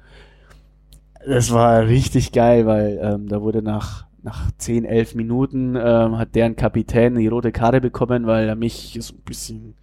[1.28, 6.36] Das war richtig geil, weil ähm, da wurde nach nach 10, 11 Minuten ähm, hat
[6.36, 9.76] deren Kapitän die rote Karte bekommen, weil er mich so ein bisschen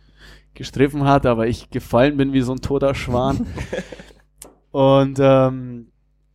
[0.55, 3.47] gestriffen hat, aber ich gefallen bin wie so ein toter Schwan.
[4.71, 5.89] und ähm,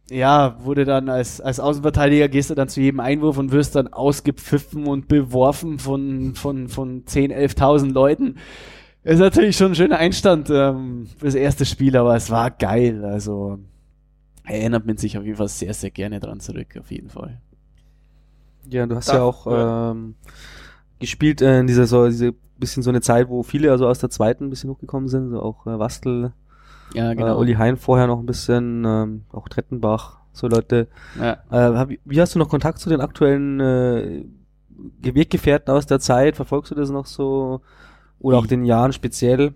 [0.10, 3.88] ja, wurde dann als, als Außenverteidiger gehst du dann zu jedem Einwurf und wirst dann
[3.88, 8.36] ausgepfiffen und beworfen von, von, von 10, 11.000 Leuten.
[9.04, 13.04] Ist natürlich schon ein schöner Einstand ähm, fürs erste Spiel, aber es war geil.
[13.04, 13.60] Also
[14.46, 17.42] erinnert man sich auf jeden Fall sehr, sehr gerne dran zurück, auf jeden Fall.
[18.70, 19.92] Ja, du hast da, ja auch ja.
[19.92, 20.16] Ähm,
[21.00, 24.10] gespielt äh, in dieser so diese bisschen so eine Zeit, wo viele also aus der
[24.10, 26.34] zweiten ein bisschen hochgekommen sind, so auch äh, Wastel,
[26.94, 27.36] ja, genau.
[27.36, 30.88] äh, Uli Hein vorher noch ein bisschen, ähm, auch Trettenbach, so Leute.
[31.20, 31.40] Ja.
[31.52, 34.24] Äh, hab, wie hast du noch Kontakt zu den aktuellen äh,
[35.02, 36.36] Weggefährten aus der Zeit?
[36.36, 37.62] Verfolgst du das noch so?
[38.20, 39.54] Oder auch den Jahren speziell?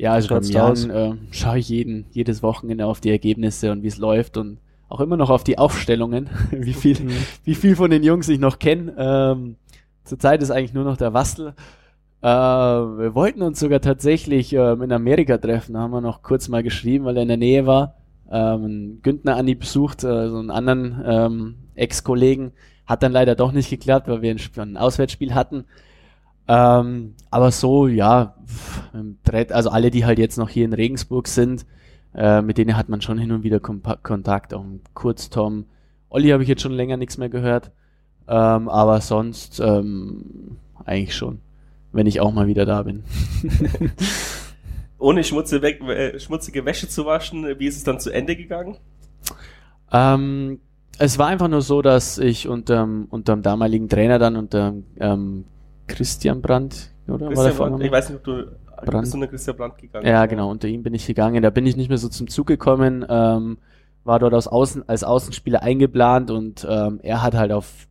[0.00, 3.88] Ja, also beim Jahren äh, schaue ich jeden, jedes Wochenende auf die Ergebnisse und wie
[3.88, 7.10] es läuft und auch immer noch auf die Aufstellungen, wie viel, mhm.
[7.44, 8.94] wie viel von den Jungs ich noch kenne.
[8.96, 9.56] Ähm,
[10.04, 11.54] zurzeit ist eigentlich nur noch der Wastel.
[12.22, 16.48] Äh, wir wollten uns sogar tatsächlich ähm, in Amerika treffen, da haben wir noch kurz
[16.48, 17.96] mal geschrieben, weil er in der Nähe war.
[18.30, 22.52] Ähm, Güntner Andi besucht, äh, so einen anderen ähm, Ex-Kollegen.
[22.86, 25.64] Hat dann leider doch nicht geklappt, weil wir ein, ein Auswärtsspiel hatten.
[26.50, 28.34] Ähm, aber so, ja,
[29.50, 31.64] also alle, die halt jetzt noch hier in Regensburg sind,
[32.12, 34.52] äh, mit denen hat man schon hin und wieder Kontakt.
[34.52, 35.66] Auch kurz Tom.
[36.08, 37.70] Olli habe ich jetzt schon länger nichts mehr gehört.
[38.26, 41.40] Ähm, aber sonst ähm, eigentlich schon,
[41.92, 43.04] wenn ich auch mal wieder da bin.
[44.98, 48.76] Ohne schmutzige, weg, äh, schmutzige Wäsche zu waschen, wie ist es dann zu Ende gegangen?
[49.92, 50.58] Ähm,
[50.98, 55.44] es war einfach nur so, dass ich unter dem damaligen Trainer dann unter ähm,
[55.90, 57.28] Christian Brandt, oder?
[57.28, 58.46] Christian Brandt, ich weiß nicht, ob du
[58.84, 59.02] Brand.
[59.02, 60.06] Bist unter Christian Brandt gegangen?
[60.06, 61.42] Ja, genau, unter ihm bin ich gegangen.
[61.42, 63.58] Da bin ich nicht mehr so zum Zug gekommen, ähm,
[64.04, 67.86] war dort aus Außen, als Außenspieler eingeplant und ähm, er hat halt auf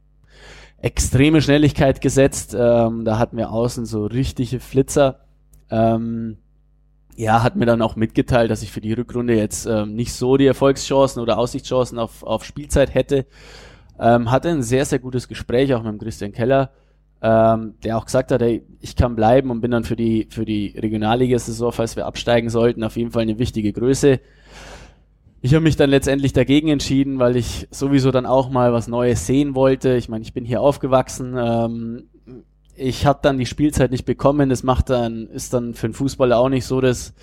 [0.81, 2.55] extreme Schnelligkeit gesetzt.
[2.57, 5.19] Ähm, da hatten wir außen so richtige Flitzer.
[5.69, 6.37] Ähm,
[7.15, 10.37] ja, hat mir dann auch mitgeteilt, dass ich für die Rückrunde jetzt ähm, nicht so
[10.37, 13.25] die Erfolgschancen oder Aussichtschancen auf, auf Spielzeit hätte.
[13.99, 16.71] Ähm, hatte ein sehr, sehr gutes Gespräch auch mit dem Christian Keller
[17.21, 20.45] ähm, der auch gesagt hat, ey, ich kann bleiben und bin dann für die, für
[20.45, 24.19] die Regionalliga-Saison, falls wir absteigen sollten, auf jeden Fall eine wichtige Größe.
[25.41, 29.25] ich habe mich dann letztendlich dagegen entschieden, weil ich sowieso dann auch mal was Neues
[29.27, 29.95] sehen wollte.
[29.95, 31.35] Ich meine, ich bin hier aufgewachsen.
[31.37, 32.03] Ähm,
[32.75, 34.49] ich habe dann die Spielzeit nicht bekommen.
[34.49, 37.13] Das macht dann, ist dann für einen Fußballer auch nicht so das,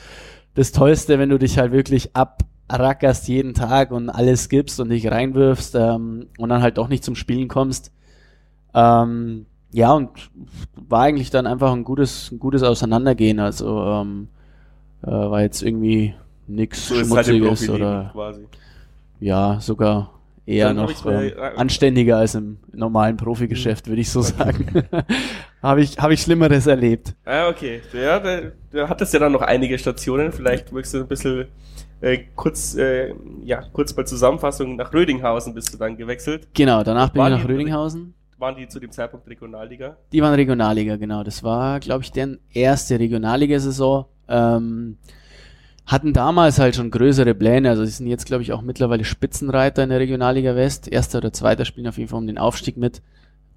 [0.55, 5.11] das Tollste, wenn du dich halt wirklich abrackerst jeden Tag und alles gibst und dich
[5.11, 7.93] reinwirfst ähm, und dann halt auch nicht zum Spielen kommst.
[8.75, 9.47] Ähm,
[9.77, 10.09] ja, und
[10.89, 13.39] war eigentlich dann einfach ein gutes, ein gutes Auseinandergehen.
[13.39, 14.29] Also ähm,
[15.03, 16.15] äh, war jetzt irgendwie
[16.47, 18.47] nichts so Schmutziges halt oder quasi.
[19.21, 20.15] ja, sogar
[20.47, 24.67] eher Dann noch ähm, anständiger als im normalen Profigeschäft, würde ich so sagen.
[25.63, 27.15] habe ich, hab ich Schlimmeres erlebt.
[27.27, 27.83] Ah, okay.
[27.93, 30.33] Ja, da, da hat es ja dann noch einige Stationen.
[30.33, 31.49] Vielleicht möchtest du ein bisschen
[32.01, 33.13] äh, kurz, äh,
[33.43, 36.49] ja, kurz bei Zusammenfassung nach Rödinghausen bist du dann gewechselt.
[36.55, 38.15] Genau, danach bin ich nach Rödinghausen.
[38.39, 39.97] Waren die zu dem Zeitpunkt Regionalliga?
[40.13, 41.23] Die waren Regionalliga, genau.
[41.25, 44.05] Das war, glaube ich, deren erste Regionalliga-Saison.
[44.29, 44.99] Ähm,
[45.87, 47.71] hatten damals halt schon größere Pläne.
[47.71, 50.89] Also sie sind jetzt, glaube ich, auch mittlerweile Spitzenreiter in der Regionalliga West.
[50.89, 53.03] Erster oder zweiter spielen auf jeden Fall um den Aufstieg mit.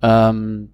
[0.02, 0.70] Ähm,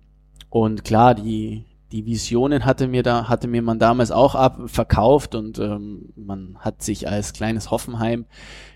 [0.49, 5.33] und klar, die, die Visionen hatte mir da, hatte mir man damals auch ab, verkauft
[5.33, 8.25] und ähm, man hat sich als kleines Hoffenheim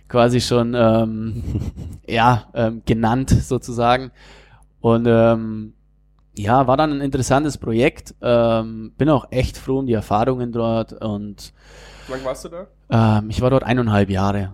[0.07, 1.43] quasi schon ähm,
[2.07, 4.11] ja, ähm, genannt sozusagen.
[4.81, 5.73] Und ähm,
[6.35, 8.15] ja, war dann ein interessantes Projekt.
[8.21, 11.53] Ähm, bin auch echt froh um die Erfahrungen dort und
[12.09, 12.67] wie lange warst du da?
[12.89, 14.53] Ähm, ich war dort eineinhalb Jahre.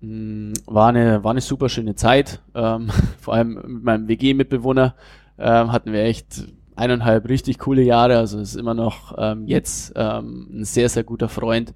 [0.00, 2.40] Mm, war eine, war eine super schöne Zeit.
[2.54, 2.90] Ähm,
[3.20, 4.94] vor allem mit meinem WG-Mitbewohner
[5.38, 8.16] ähm, hatten wir echt eineinhalb richtig coole Jahre.
[8.16, 11.74] Also ist immer noch ähm, jetzt ähm, ein sehr, sehr guter Freund.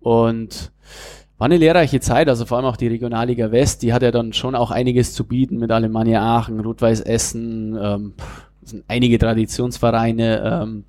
[0.00, 0.72] Und
[1.42, 4.32] war eine lehrreiche Zeit, also vor allem auch die Regionalliga West, die hat ja dann
[4.32, 8.14] schon auch einiges zu bieten mit Alemannia Aachen, Rot-Weiß Essen, ähm,
[8.62, 10.84] sind einige Traditionsvereine ähm,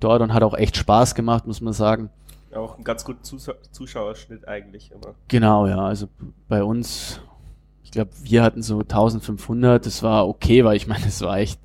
[0.00, 2.10] dort und hat auch echt Spaß gemacht, muss man sagen.
[2.52, 3.22] Auch ein ganz guter
[3.70, 5.14] Zuschauerschnitt eigentlich immer.
[5.28, 5.78] Genau, ja.
[5.78, 6.08] Also
[6.48, 7.20] bei uns,
[7.94, 9.84] glaube, wir hatten so 1500.
[9.84, 11.60] Das war okay, weil ich meine, es war echt,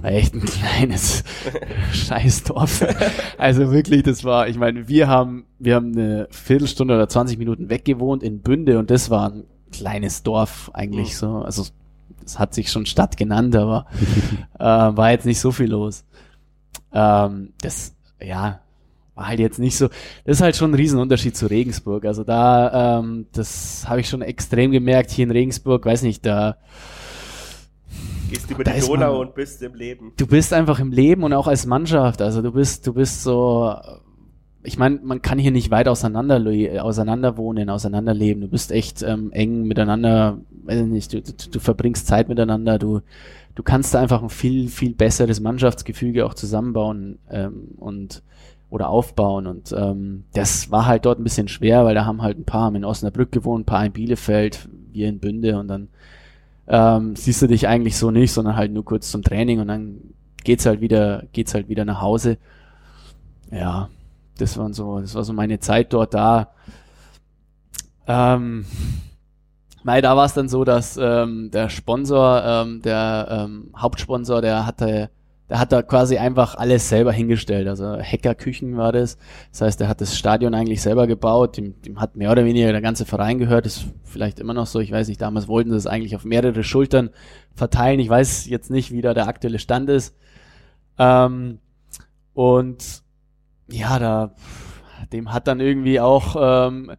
[0.00, 1.24] war echt ein kleines
[1.92, 2.86] Scheißdorf.
[3.38, 7.70] Also wirklich, das war, ich meine, wir haben, wir haben eine Viertelstunde oder 20 Minuten
[7.70, 11.18] weggewohnt in Bünde und das war ein kleines Dorf eigentlich mhm.
[11.18, 11.36] so.
[11.38, 11.66] Also
[12.24, 13.86] es hat sich schon Stadt genannt, aber
[14.58, 16.04] äh, war jetzt nicht so viel los.
[16.92, 18.60] Ähm, das, ja,
[19.20, 19.88] war halt jetzt nicht so.
[20.24, 22.06] Das ist halt schon ein Riesenunterschied zu Regensburg.
[22.06, 25.84] Also da, ähm, das habe ich schon extrem gemerkt hier in Regensburg.
[25.84, 26.56] Weiß nicht, da
[28.30, 30.12] gehst über die Donau man, und bist im Leben.
[30.16, 32.22] Du bist einfach im Leben und auch als Mannschaft.
[32.22, 33.74] Also du bist, du bist so.
[34.62, 36.42] Ich meine, man kann hier nicht weit auseinander,
[36.82, 38.42] auseinander wohnen, auseinanderleben.
[38.42, 43.00] Du bist echt ähm, eng miteinander, weiß nicht, du, du, du verbringst Zeit miteinander, du,
[43.54, 48.22] du kannst da einfach ein viel, viel besseres Mannschaftsgefüge auch zusammenbauen ähm, und
[48.70, 49.46] oder aufbauen.
[49.46, 52.62] Und ähm, das war halt dort ein bisschen schwer, weil da haben halt ein paar
[52.62, 55.88] haben in Osnabrück gewohnt, ein paar in Bielefeld, wir in Bünde und dann
[56.68, 59.98] ähm, siehst du dich eigentlich so nicht, sondern halt nur kurz zum Training und dann
[60.44, 62.38] geht's halt wieder, geht's halt wieder nach Hause.
[63.50, 63.90] Ja,
[64.38, 66.52] das waren so, das war so meine Zeit dort da.
[68.06, 68.64] Ähm,
[69.82, 74.66] Mei, da war es dann so, dass ähm, der Sponsor, ähm, der ähm, Hauptsponsor, der
[74.66, 75.10] hatte
[75.50, 77.66] der hat da quasi einfach alles selber hingestellt.
[77.66, 79.18] Also Hackerküchen war das.
[79.50, 81.56] Das heißt, er hat das Stadion eigentlich selber gebaut.
[81.56, 83.66] Dem, dem hat mehr oder weniger der ganze Verein gehört.
[83.66, 84.78] Das ist vielleicht immer noch so.
[84.78, 87.10] Ich weiß nicht, damals wollten sie es eigentlich auf mehrere Schultern
[87.52, 87.98] verteilen.
[87.98, 90.16] Ich weiß jetzt nicht, wie da der aktuelle Stand ist.
[90.98, 91.58] Ähm,
[92.32, 93.02] und
[93.68, 94.34] ja, da
[95.12, 96.92] dem hat dann irgendwie auch ähm,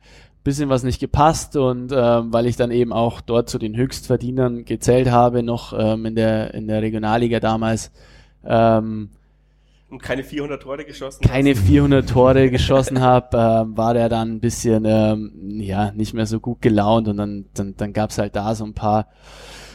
[0.43, 4.66] bisschen was nicht gepasst und ähm, weil ich dann eben auch dort zu den Höchstverdienern
[4.66, 7.91] gezählt habe, noch ähm, in der in der Regionalliga damals,
[8.46, 9.10] ähm,
[9.89, 11.64] und keine 400 Tore geschossen keine hast.
[11.64, 13.38] 400 Tore geschossen habe,
[13.68, 17.46] ähm, war der dann ein bisschen ähm, ja nicht mehr so gut gelaunt und dann
[17.54, 19.08] dann, dann gab es halt da so ein paar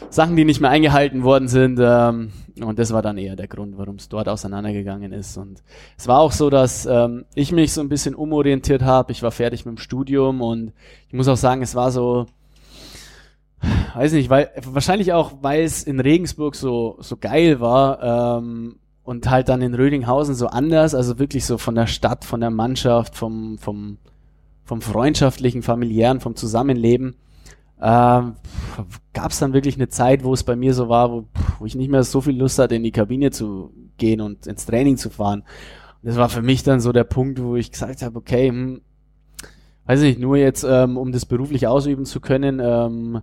[0.09, 3.77] Sachen, die nicht mehr eingehalten worden sind ähm, und das war dann eher der Grund,
[3.77, 5.63] warum es dort auseinandergegangen ist und
[5.99, 9.13] es war auch so, dass ähm, ich mich so ein bisschen umorientiert habe.
[9.13, 10.73] Ich war fertig mit dem Studium und
[11.09, 12.27] ich muss auch sagen, es war so
[13.95, 19.31] weiß nicht, weil wahrscheinlich auch, weil es in Regensburg so so geil war ähm, und
[19.31, 23.17] halt dann in Rödinghausen so anders, also wirklich so von der Stadt, von der Mannschaft,
[23.17, 23.99] vom vom
[24.65, 27.17] vom freundschaftlichen, familiären, vom Zusammenleben.
[27.81, 28.37] Ähm,
[29.13, 31.25] Gab es dann wirklich eine Zeit, wo es bei mir so war, wo,
[31.59, 34.67] wo ich nicht mehr so viel Lust hatte, in die Kabine zu gehen und ins
[34.67, 35.41] Training zu fahren.
[36.03, 38.81] Und das war für mich dann so der Punkt, wo ich gesagt habe, okay, hm,
[39.87, 43.23] weiß nicht, nur jetzt, ähm, um das beruflich ausüben zu können, ähm,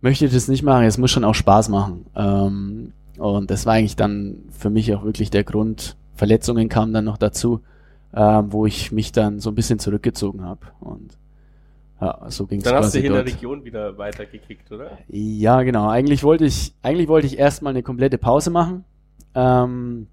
[0.00, 2.06] möchte das nicht machen, es muss schon auch Spaß machen.
[2.14, 5.96] Ähm, und das war eigentlich dann für mich auch wirklich der Grund.
[6.14, 7.60] Verletzungen kamen dann noch dazu,
[8.14, 10.60] ähm, wo ich mich dann so ein bisschen zurückgezogen habe.
[10.80, 11.16] Und
[12.00, 13.20] Ja, so ging es Dann hast du hier dort.
[13.20, 14.98] in der Region wieder weitergekickt, oder?
[15.08, 15.88] Ja, genau.
[15.88, 18.84] Eigentlich wollte ich, eigentlich wollte ich erstmal eine komplette Pause machen.
[19.34, 20.06] Ähm,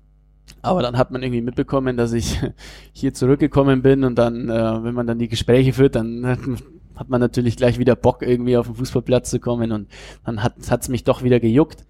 [0.62, 2.40] aber dann hat man irgendwie mitbekommen, dass ich
[2.92, 6.38] hier zurückgekommen bin und dann, äh, wenn man dann die Gespräche führt, dann
[6.98, 9.88] hat man natürlich gleich wieder Bock, irgendwie auf den Fußballplatz zu kommen und
[10.26, 11.86] dann hat es mich doch wieder gejuckt.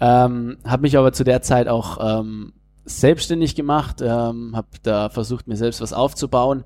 [0.00, 2.52] Ähm, habe mich aber zu der Zeit auch ähm,
[2.84, 6.64] selbstständig gemacht, ähm, habe da versucht, mir selbst was aufzubauen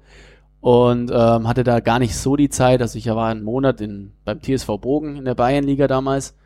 [0.60, 2.80] und ähm, hatte da gar nicht so die Zeit.
[2.80, 6.36] Also ich war einen Monat in, beim TSV Bogen in der Bayernliga damals.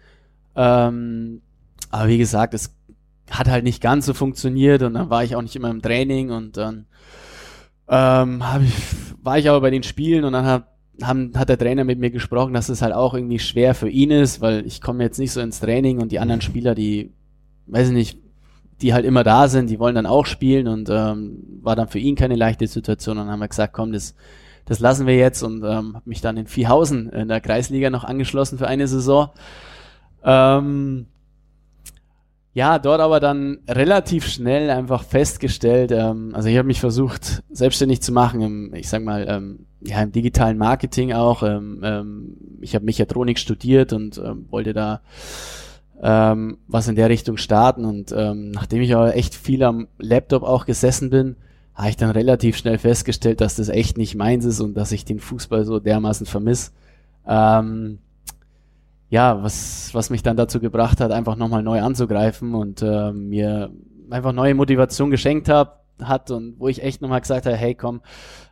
[0.57, 1.43] Ähm,
[1.91, 2.75] aber wie gesagt, es
[3.31, 6.31] hat halt nicht ganz so funktioniert und dann war ich auch nicht immer im Training
[6.31, 6.87] und dann
[7.89, 8.75] ähm, ich,
[9.23, 10.67] war ich aber bei den Spielen und dann hat,
[11.03, 14.11] haben, hat der Trainer mit mir gesprochen, dass es halt auch irgendwie schwer für ihn
[14.11, 17.13] ist, weil ich komme jetzt nicht so ins Training und die anderen Spieler, die,
[17.67, 18.19] weiß ich nicht,
[18.81, 21.99] die halt immer da sind, die wollen dann auch spielen und ähm, war dann für
[21.99, 24.15] ihn keine leichte Situation und dann haben wir gesagt, komm, das,
[24.67, 28.05] das lassen wir jetzt und ähm, habe mich dann in Viehhausen in der Kreisliga noch
[28.05, 29.31] angeschlossen für eine Saison.
[30.23, 31.07] Ähm,
[32.55, 38.03] ja, dort aber dann relativ schnell einfach festgestellt, ähm, also ich habe mich versucht, selbstständig
[38.03, 41.43] zu machen, im, ich sag mal, ähm, ja, im digitalen Marketing auch.
[41.43, 45.01] Ähm, ähm, ich habe Mechatronik studiert und ähm, wollte da
[46.03, 47.85] ähm, was in der Richtung starten.
[47.85, 51.37] Und ähm, nachdem ich aber echt viel am Laptop auch gesessen bin,
[51.75, 55.05] habe ich dann relativ schnell festgestellt, dass das echt nicht meins ist und dass ich
[55.05, 56.73] den Fußball so dermaßen vermiss.
[57.27, 57.99] Ähm,
[59.11, 63.71] ja, was, was mich dann dazu gebracht hat, einfach nochmal neu anzugreifen und äh, mir
[64.11, 68.03] einfach neue Motivation geschenkt hab, hat und wo ich echt nochmal gesagt habe, hey komm,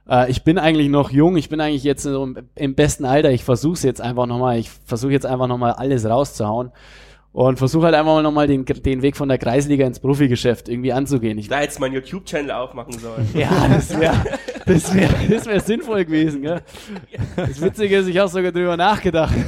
[0.09, 3.31] äh, ich bin eigentlich noch jung, ich bin eigentlich jetzt so im, im besten Alter,
[3.31, 6.73] ich versuche jetzt einfach nochmal, ich versuche jetzt einfach nochmal alles rauszuhauen
[7.37, 10.95] und versuche halt einfach mal nochmal den, den Weg von der Kreisliga ins Profigeschäft irgendwie
[10.95, 11.37] anzugehen.
[11.37, 13.29] Ich da jetzt mein YouTube-Channel aufmachen sollen.
[13.35, 14.15] Ja, das wäre
[14.65, 16.41] das wär, das wär sinnvoll gewesen.
[16.41, 16.63] Gell?
[17.37, 19.35] Das Witzige ist, ich habe sogar drüber nachgedacht.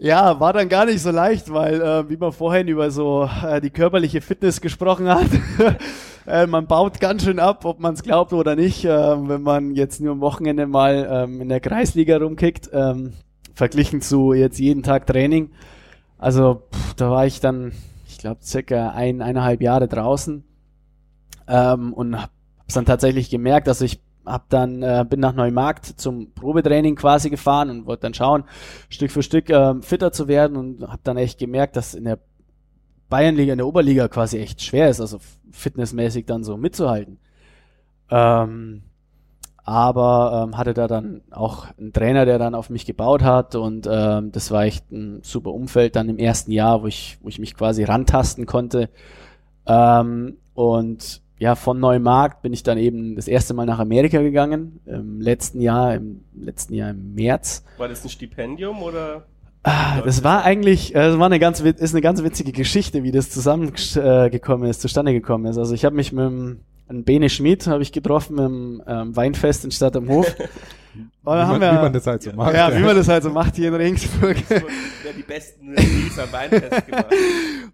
[0.00, 3.60] Ja, war dann gar nicht so leicht, weil, äh, wie man vorhin über so äh,
[3.60, 5.26] die körperliche Fitness gesprochen hat,
[6.28, 9.74] äh, man baut ganz schön ab, ob man es glaubt oder nicht, äh, wenn man
[9.74, 13.14] jetzt nur am Wochenende mal ähm, in der Kreisliga rumkickt, ähm,
[13.54, 15.50] verglichen zu jetzt jeden Tag Training.
[16.18, 17.72] Also pff, da war ich dann,
[18.06, 20.44] ich glaube, circa ein, eineinhalb Jahre draußen
[21.46, 22.32] ähm, und habe
[22.74, 27.70] dann tatsächlich gemerkt, dass ich hab dann äh, bin nach Neumarkt zum Probetraining quasi gefahren
[27.70, 28.44] und wollte dann schauen,
[28.90, 32.18] Stück für Stück äh, fitter zu werden und habe dann echt gemerkt, dass in der
[33.08, 35.18] Bayernliga, in der Oberliga quasi echt schwer ist, also
[35.50, 37.18] fitnessmäßig dann so mitzuhalten.
[38.10, 38.82] Ähm,
[39.68, 43.86] aber ähm, hatte da dann auch einen Trainer, der dann auf mich gebaut hat und
[43.90, 47.38] ähm, das war echt ein super Umfeld dann im ersten Jahr, wo ich, wo ich
[47.38, 48.88] mich quasi rantasten konnte.
[49.66, 54.80] Ähm, und ja, von Neumarkt bin ich dann eben das erste Mal nach Amerika gegangen,
[54.86, 57.62] im letzten Jahr, im letzten Jahr im März.
[57.76, 59.26] War das ein Stipendium oder?
[59.64, 63.12] Ah, das war eigentlich, äh, das war eine ganz, ist eine ganz witzige Geschichte, wie
[63.12, 65.58] das zusammengekommen ist, zustande gekommen ist.
[65.58, 69.64] Also ich habe mich mit dem einen Bene Schmidt habe ich getroffen im ähm, Weinfest
[69.64, 70.34] in Stadt am Hof.
[71.24, 72.54] Und wie, man, wir, wie man das halt so macht.
[72.54, 74.36] Ja, wie man das halt so macht hier in Regensburg.
[74.50, 77.06] Ja, die besten Release am Weinfest gemacht.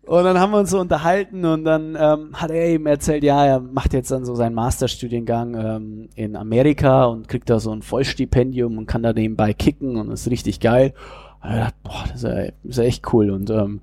[0.03, 3.47] Und dann haben wir uns so unterhalten und dann ähm, hat er eben erzählt, ja,
[3.47, 7.83] er macht jetzt dann so seinen Masterstudiengang ähm, in Amerika und kriegt da so ein
[7.83, 10.93] Vollstipendium und kann da nebenbei kicken und ist richtig geil.
[11.43, 13.31] Und ich dachte, boah, das ist ja, das ist ja echt cool.
[13.31, 13.81] Und ähm,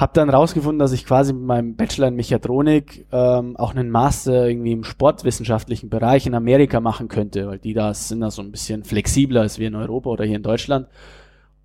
[0.00, 4.48] habe dann rausgefunden, dass ich quasi mit meinem Bachelor in Mechatronik ähm, auch einen Master
[4.48, 8.50] irgendwie im sportwissenschaftlichen Bereich in Amerika machen könnte, weil die da sind da so ein
[8.50, 10.88] bisschen flexibler als wir in Europa oder hier in Deutschland.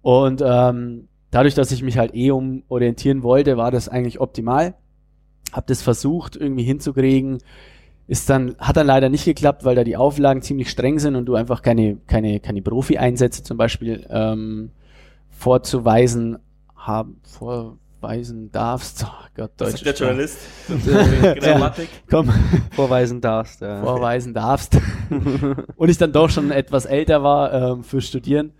[0.01, 4.73] Und ähm, dadurch, dass ich mich halt eh umorientieren wollte, war das eigentlich optimal.
[5.53, 7.37] Hab das versucht irgendwie hinzukriegen,
[8.07, 11.25] ist dann hat dann leider nicht geklappt, weil da die Auflagen ziemlich streng sind und
[11.25, 14.71] du einfach keine keine keine Profi-Einsätze zum Beispiel ähm,
[15.29, 16.39] vorzuweisen
[16.75, 19.05] haben vor vorweisen darfst.
[19.15, 19.71] Oh Gott, Deutsch.
[19.71, 20.37] Das ist der Journalist.
[21.41, 21.89] Grammatik.
[21.91, 22.29] Ja, komm.
[22.71, 23.59] Vorweisen darfst.
[23.59, 23.83] Ja.
[23.83, 24.77] Vorweisen darfst.
[25.75, 28.53] und ich dann doch schon etwas älter war ähm, für Studieren,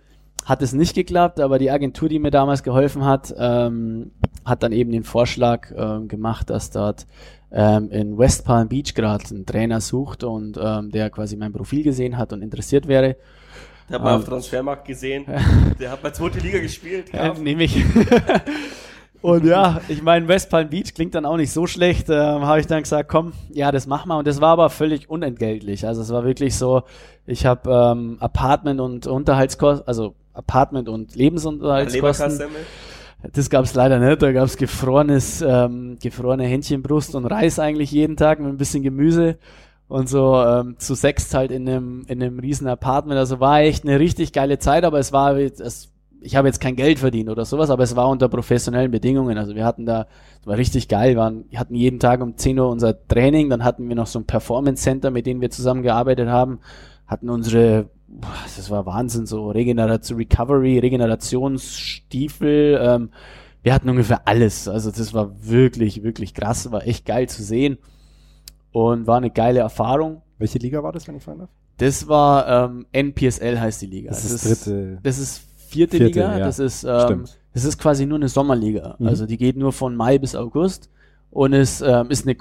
[0.44, 4.10] hat es nicht geklappt, aber die Agentur, die mir damals geholfen hat, ähm,
[4.44, 7.06] hat dann eben den Vorschlag ähm, gemacht, dass dort
[7.50, 11.84] ähm, in West Palm Beach gerade einen Trainer sucht und ähm, der quasi mein Profil
[11.84, 13.16] gesehen hat und interessiert wäre.
[13.88, 15.24] Der hat man um, auf Transfermarkt gesehen.
[15.80, 17.12] Der hat bei zweite Liga gespielt.
[17.14, 17.82] Ja, nehme ich.
[19.26, 22.08] Und ja, ich meine, West Palm Beach klingt dann auch nicht so schlecht.
[22.10, 24.18] Ähm, habe ich dann gesagt, komm, ja, das machen wir.
[24.18, 25.84] Und das war aber völlig unentgeltlich.
[25.84, 26.84] Also es war wirklich so,
[27.26, 32.40] ich habe ähm, Apartment und Unterhaltskosten, also Apartment und Lebensunterhaltskosten.
[33.32, 34.22] Das gab es leider nicht.
[34.22, 38.84] Da gab es gefrorenes, ähm, gefrorene Hähnchenbrust und Reis eigentlich jeden Tag mit ein bisschen
[38.84, 39.38] Gemüse.
[39.88, 43.18] und so ähm, zu sechst halt in einem, in einem riesen Apartment.
[43.18, 45.90] Also war echt eine richtig geile Zeit, aber es war, es,
[46.26, 49.38] ich habe jetzt kein Geld verdient oder sowas, aber es war unter professionellen Bedingungen.
[49.38, 50.08] Also wir hatten da,
[50.40, 53.48] es war richtig geil, wir, waren, wir hatten jeden Tag um 10 Uhr unser Training,
[53.48, 56.58] dann hatten wir noch so ein Performance Center, mit dem wir zusammengearbeitet haben,
[57.06, 57.90] hatten unsere,
[58.56, 63.10] das war Wahnsinn, so Regeneration, Recovery, Regenerationsstiefel, ähm,
[63.62, 64.66] wir hatten ungefähr alles.
[64.68, 67.78] Also das war wirklich, wirklich krass, war echt geil zu sehen
[68.72, 70.22] und war eine geile Erfahrung.
[70.38, 71.50] Welche Liga war das, wenn ich fragen darf?
[71.78, 74.08] Das war ähm, NPSL heißt die Liga.
[74.10, 74.98] Das, das ist dritte.
[75.02, 76.38] Das ist vierte, vierte Liga.
[76.38, 76.44] Ja.
[76.44, 78.96] Das ist ähm, das ist quasi nur eine Sommerliga.
[78.98, 79.06] Mhm.
[79.06, 80.90] Also die geht nur von Mai bis August
[81.30, 82.36] und es ähm, ist eine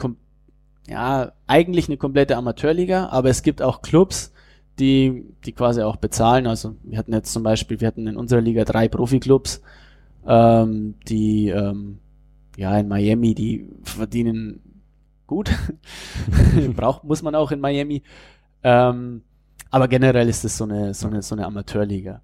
[0.88, 4.34] ja eigentlich eine komplette Amateurliga, aber es gibt auch Clubs,
[4.80, 6.48] die die quasi auch bezahlen.
[6.48, 9.62] Also wir hatten jetzt zum Beispiel, wir hatten in unserer Liga drei Profiklubs
[10.28, 12.00] ähm, die ähm,
[12.58, 14.62] ja in Miami, die verdienen
[15.28, 15.52] gut.
[16.76, 18.04] Braucht, muss man auch in Miami.
[18.64, 19.22] Ähm,
[19.72, 22.22] aber generell ist es so eine, so eine, so eine Amateurliga.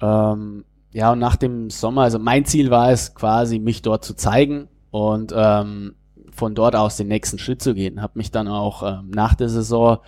[0.00, 4.14] Ähm, ja, und nach dem Sommer, also mein Ziel war es quasi, mich dort zu
[4.14, 5.94] zeigen und ähm,
[6.32, 8.02] von dort aus den nächsten Schritt zu gehen.
[8.02, 9.98] Habe mich dann auch ähm, nach der Saison,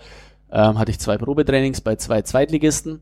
[0.51, 3.01] ähm, hatte ich zwei Probetrainings bei zwei Zweitligisten.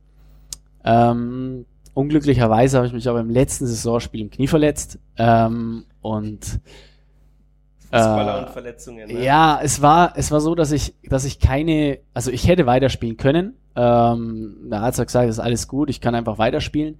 [0.83, 4.97] Ähm, Unglücklicherweise habe ich mich aber im letzten Saisonspiel im Knie verletzt.
[5.17, 6.61] Ähm, und
[7.91, 9.07] Fußballer äh, und Verletzungen.
[9.07, 9.23] Ne?
[9.23, 13.17] Ja, es war, es war so, dass ich, dass ich keine, also ich hätte weiterspielen
[13.17, 13.55] können.
[13.75, 16.99] Ähm, der Arzt hat gesagt, das ist alles gut, ich kann einfach weiterspielen.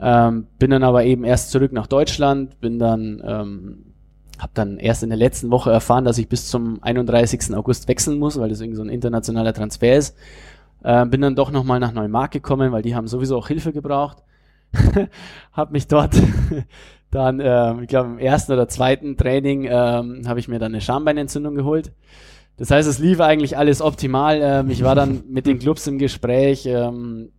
[0.00, 3.84] Ähm, bin dann aber eben erst zurück nach Deutschland, bin dann, ähm,
[4.38, 7.54] habe dann erst in der letzten Woche erfahren, dass ich bis zum 31.
[7.56, 10.16] August wechseln muss, weil das irgendwie so ein internationaler Transfer ist.
[10.84, 14.22] Äh, bin dann doch nochmal nach Neumark gekommen, weil die haben sowieso auch Hilfe gebraucht.
[15.52, 16.14] habe mich dort
[17.10, 20.80] dann, ähm, ich glaube, im ersten oder zweiten Training ähm, habe ich mir dann eine
[20.80, 21.92] Schambeinentzündung geholt.
[22.56, 24.40] Das heißt, es lief eigentlich alles optimal.
[24.42, 26.66] Ähm, ich war dann mit den Clubs im Gespräch.
[26.66, 27.30] Ähm,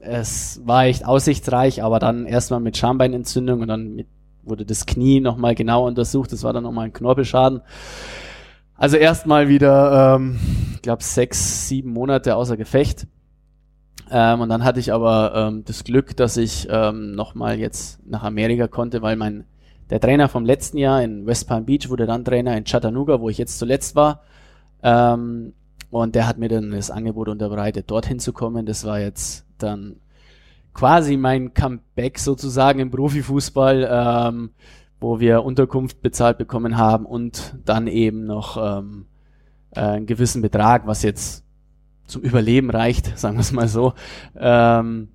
[0.00, 4.08] es war echt aussichtsreich, aber dann erstmal mit Schambeinentzündung und dann mit,
[4.42, 6.32] wurde das Knie nochmal genau untersucht.
[6.32, 7.62] Das war dann nochmal ein Knorpelschaden.
[8.76, 10.40] Also erstmal wieder, ähm,
[10.74, 13.06] ich glaube, sechs, sieben Monate außer Gefecht.
[14.10, 18.22] Ähm, und dann hatte ich aber ähm, das Glück, dass ich ähm, nochmal jetzt nach
[18.22, 19.44] Amerika konnte, weil mein
[19.90, 23.28] der Trainer vom letzten Jahr in West Palm Beach wurde dann Trainer in Chattanooga, wo
[23.28, 24.22] ich jetzt zuletzt war.
[24.82, 25.52] Ähm,
[25.90, 28.66] und der hat mir dann das Angebot unterbreitet, dorthin zu kommen.
[28.66, 29.96] Das war jetzt dann
[30.72, 34.50] quasi mein Comeback sozusagen im Profifußball, ähm,
[35.00, 39.06] wo wir Unterkunft bezahlt bekommen haben und dann eben noch ähm,
[39.70, 41.43] äh, einen gewissen Betrag, was jetzt
[42.06, 43.94] zum Überleben reicht, sagen wir es mal so.
[44.38, 45.08] Ähm,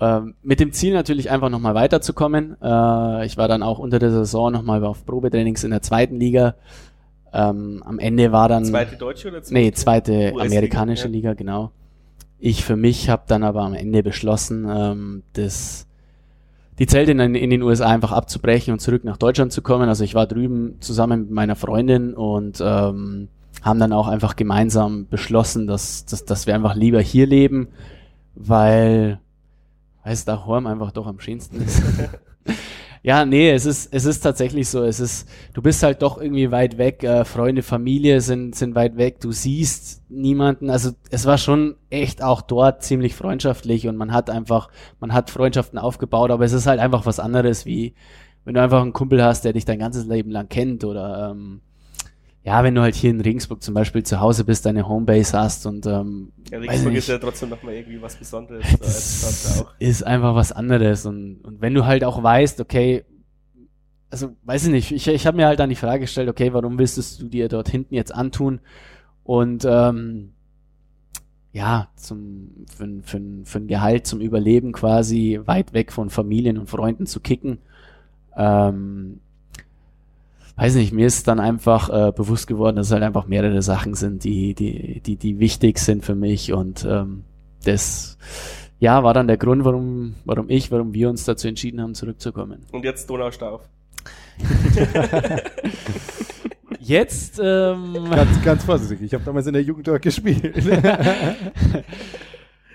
[0.00, 2.56] ähm, mit dem Ziel natürlich einfach nochmal weiterzukommen.
[2.62, 6.54] Äh, ich war dann auch unter der Saison nochmal auf Probetrainings in der zweiten Liga.
[7.32, 8.64] Ähm, am Ende war dann...
[8.64, 9.54] Zweite deutsche oder zweite?
[9.54, 11.10] Nee, zweite amerikanische ja.
[11.10, 11.70] Liga, genau.
[12.38, 15.86] Ich für mich habe dann aber am Ende beschlossen, ähm, das,
[16.78, 19.88] die Zelte in, in, den USA einfach abzubrechen und zurück nach Deutschland zu kommen.
[19.90, 23.28] Also ich war drüben zusammen mit meiner Freundin und ähm,
[23.62, 27.68] haben dann auch einfach gemeinsam beschlossen, dass, dass, dass wir einfach lieber hier leben,
[28.34, 29.20] weil,
[30.04, 31.82] es da Horm einfach doch am schönsten ist.
[33.02, 34.82] ja, nee, es ist, es ist tatsächlich so.
[34.82, 37.04] Es ist, du bist halt doch irgendwie weit weg.
[37.04, 39.20] Äh, Freunde, Familie sind, sind weit weg.
[39.20, 40.70] Du siehst niemanden.
[40.70, 44.68] Also es war schon echt auch dort ziemlich freundschaftlich und man hat einfach,
[45.00, 47.94] man hat Freundschaften aufgebaut, aber es ist halt einfach was anderes, wie
[48.44, 51.60] wenn du einfach einen Kumpel hast, der dich dein ganzes Leben lang kennt oder ähm,
[52.42, 55.66] ja, wenn du halt hier in Regensburg zum Beispiel zu Hause bist, deine Homebase hast
[55.66, 58.66] und ähm, ja, Regensburg ist ja trotzdem nochmal irgendwie was Besonderes.
[58.78, 63.04] Das ist einfach was anderes und, und wenn du halt auch weißt, okay,
[64.10, 66.78] also weiß ich nicht, ich, ich habe mir halt dann die Frage gestellt, okay, warum
[66.78, 68.60] willst du dir dort hinten jetzt antun
[69.22, 70.32] und ähm,
[71.52, 76.70] ja, zum, für, für, für ein Gehalt zum Überleben quasi weit weg von Familien und
[76.70, 77.58] Freunden zu kicken.
[78.36, 79.20] Ähm,
[80.56, 83.94] weiß nicht, mir ist dann einfach äh, bewusst geworden, dass es halt einfach mehrere Sachen
[83.94, 87.24] sind, die, die, die, die wichtig sind für mich und ähm,
[87.64, 88.18] das
[88.80, 92.64] ja, war dann der Grund, warum, warum ich, warum wir uns dazu entschieden haben, zurückzukommen.
[92.72, 93.68] Und jetzt Donaustauf.
[96.80, 99.02] jetzt ähm, ganz, ganz vorsichtig.
[99.02, 100.64] Ich habe damals in der Jugend dort gespielt.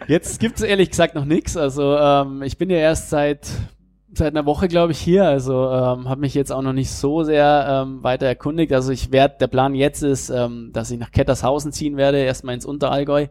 [0.08, 1.58] jetzt gibt es ehrlich gesagt noch nichts.
[1.58, 3.50] Also ähm, ich bin ja erst seit
[4.18, 5.26] seit einer Woche, glaube ich, hier.
[5.26, 8.74] Also ähm, habe mich jetzt auch noch nicht so sehr ähm, weiter erkundigt.
[8.74, 12.56] Also ich werde, der Plan jetzt ist, ähm, dass ich nach Kettershausen ziehen werde, erstmal
[12.56, 13.28] ins Unterallgäu.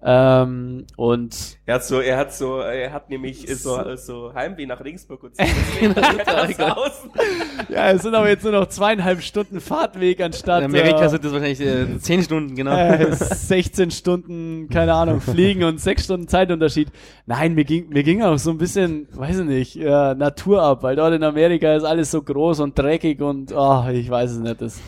[0.00, 4.84] Ähm, und er hat so, er hat so, er hat nämlich so, so Heimweh nach
[4.84, 5.32] Regensburg und
[7.68, 10.60] ja, es sind aber jetzt nur noch zweieinhalb Stunden Fahrtweg anstatt.
[10.60, 12.76] In Amerika äh, sind das wahrscheinlich äh, zehn Stunden, genau.
[12.76, 16.92] Äh, 16 Stunden, keine Ahnung, fliegen und sechs Stunden Zeitunterschied.
[17.26, 20.84] Nein, mir ging, mir ging auch so ein bisschen, weiß ich nicht, äh, Natur ab,
[20.84, 24.38] weil dort in Amerika ist alles so groß und dreckig und, oh, ich weiß es
[24.38, 24.80] nicht, das.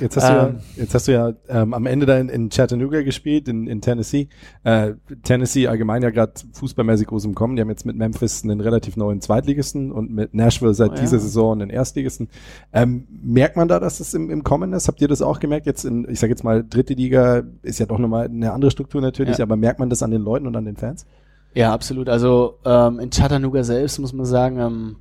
[0.00, 0.58] Jetzt hast ähm, du ja, ähm.
[0.76, 4.28] jetzt hast du ja ähm, am Ende da in, in Chattanooga gespielt, in, in Tennessee.
[4.62, 7.56] Äh, Tennessee allgemein ja gerade fußballmäßig groß im Kommen.
[7.56, 11.16] Die haben jetzt mit Memphis einen relativ neuen Zweitligisten und mit Nashville seit oh, dieser
[11.16, 11.22] ja.
[11.22, 12.28] Saison einen Erstligisten.
[12.72, 14.88] Ähm, merkt man da, dass es im, im Kommen ist?
[14.88, 15.66] Habt ihr das auch gemerkt?
[15.66, 19.00] Jetzt in, ich sage jetzt mal, dritte Liga ist ja doch nochmal eine andere Struktur
[19.00, 19.44] natürlich, ja.
[19.44, 21.06] aber merkt man das an den Leuten und an den Fans?
[21.54, 22.08] Ja, absolut.
[22.08, 24.96] Also ähm, in Chattanooga selbst muss man sagen, ähm,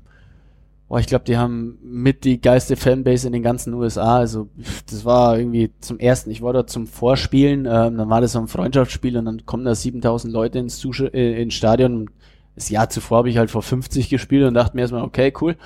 [0.93, 4.17] Boah, ich glaube, die haben mit die geilste Fanbase in den ganzen USA.
[4.17, 4.49] Also
[4.87, 8.39] das war irgendwie zum ersten, ich war dort zum Vorspielen, ähm, dann war das so
[8.39, 12.11] ein Freundschaftsspiel und dann kommen da 7000 Leute ins, Zusch äh, ins Stadion.
[12.53, 15.57] Das Jahr zuvor habe ich halt vor 50 gespielt und dachte mir erstmal, okay, cool.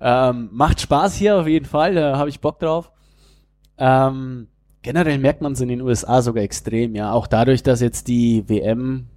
[0.00, 2.92] Ähm, macht Spaß hier auf jeden Fall, da habe ich Bock drauf.
[3.78, 4.46] Ähm,
[4.82, 7.10] generell merkt man es in den USA sogar extrem, ja.
[7.10, 9.08] Auch dadurch, dass jetzt die WM,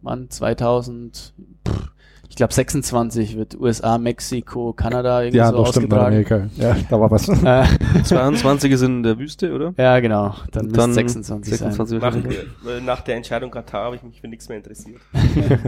[0.00, 1.34] wann, 2000,
[1.68, 1.92] pff,
[2.36, 6.22] ich glaube 26 wird USA, Mexiko, Kanada irgendwie ja, so ausgetragen.
[6.26, 7.24] Stimmt, ja, da war was.
[8.04, 9.72] 22 ist in der Wüste, oder?
[9.78, 10.34] Ja, genau.
[10.52, 12.28] Dann, dann 26, 26 sein.
[12.62, 15.00] Nach, nach, der Entscheidung Katar habe ich mich für nichts mehr interessiert.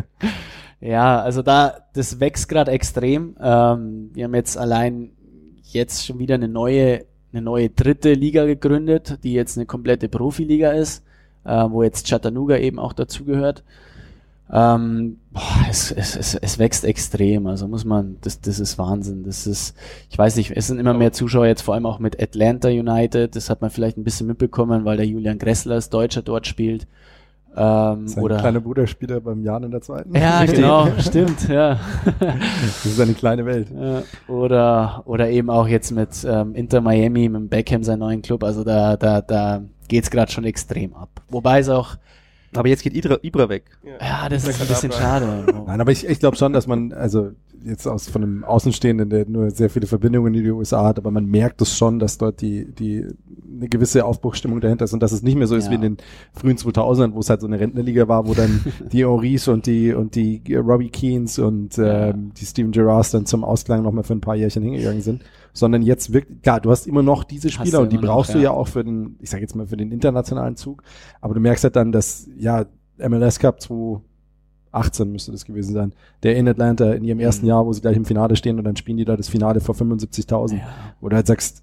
[0.82, 3.34] ja, also da, das wächst gerade extrem.
[3.40, 5.12] Ähm, wir haben jetzt allein
[5.62, 10.72] jetzt schon wieder eine neue, eine neue dritte Liga gegründet, die jetzt eine komplette Profiliga
[10.72, 11.02] ist,
[11.46, 13.64] äh, wo jetzt Chattanooga eben auch dazugehört.
[14.50, 19.24] Ähm, boah, es, es, es, es wächst extrem, also muss man, das, das ist Wahnsinn.
[19.24, 19.76] Das ist,
[20.10, 23.36] ich weiß nicht, es sind immer mehr Zuschauer jetzt vor allem auch mit Atlanta United,
[23.36, 26.86] das hat man vielleicht ein bisschen mitbekommen, weil der Julian Gressler als Deutscher dort spielt.
[27.56, 30.14] Ähm, Sein oder kleiner Bruder spielt er beim Jan in der zweiten.
[30.14, 31.80] Ja, genau, stimmt, ja.
[32.20, 33.68] das ist eine kleine Welt.
[33.70, 34.02] Ja,
[34.32, 38.64] oder, oder eben auch jetzt mit ähm, Inter Miami, mit Beckham, seinen neuen Club, also
[38.64, 41.08] da, da, da geht's gerade schon extrem ab.
[41.28, 41.96] Wobei es auch,
[42.54, 43.64] aber jetzt geht Ibra, Ibra weg.
[44.00, 45.44] Ja, das ist ein bisschen schade.
[45.66, 47.32] Nein, aber ich, ich glaube schon, dass man, also
[47.64, 51.10] jetzt aus von einem Außenstehenden, der nur sehr viele Verbindungen in die USA hat, aber
[51.10, 53.06] man merkt es schon, dass dort die, die
[53.50, 55.70] eine gewisse Aufbruchstimmung dahinter ist und dass es nicht mehr so ist ja.
[55.72, 55.96] wie in den
[56.32, 59.92] frühen 2000ern, wo es halt so eine Rentnerliga war, wo dann die Henrys und die
[59.92, 64.20] und die Robbie Keens und ähm, die Steven Gerrards dann zum Ausklang nochmal für ein
[64.20, 65.22] paar Jährchen hingegangen sind,
[65.52, 68.42] sondern jetzt wirklich, klar, du hast immer noch diese Spieler und die brauchst noch, du
[68.42, 68.50] ja.
[68.50, 70.82] ja auch für den, ich sag jetzt mal für den internationalen Zug,
[71.20, 72.66] aber du merkst halt dann, dass ja
[72.98, 74.00] MLS Cup 2
[74.72, 75.92] 18 müsste das gewesen sein,
[76.22, 77.50] der in Atlanta in ihrem ersten mhm.
[77.50, 79.74] Jahr, wo sie gleich im Finale stehen und dann spielen die da das Finale vor
[79.74, 80.58] 75.000.
[80.58, 80.68] Ja.
[81.00, 81.62] Oder halt sagst,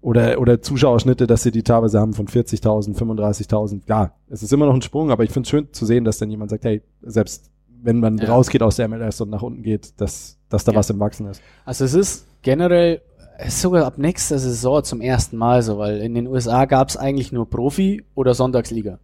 [0.00, 3.82] oder, oder Zuschauerschnitte, dass sie die teilweise haben von 40.000, 35.000.
[3.88, 6.18] Ja, es ist immer noch ein Sprung, aber ich finde es schön zu sehen, dass
[6.18, 7.50] dann jemand sagt, hey, selbst
[7.82, 8.28] wenn man ja.
[8.28, 10.78] rausgeht aus der MLS und nach unten geht, dass, dass da ja.
[10.78, 11.42] was im Wachsen ist.
[11.64, 13.00] Also es ist generell
[13.44, 16.96] ist sogar ab nächster Saison zum ersten Mal so, weil in den USA gab es
[16.96, 18.98] eigentlich nur Profi oder Sonntagsliga.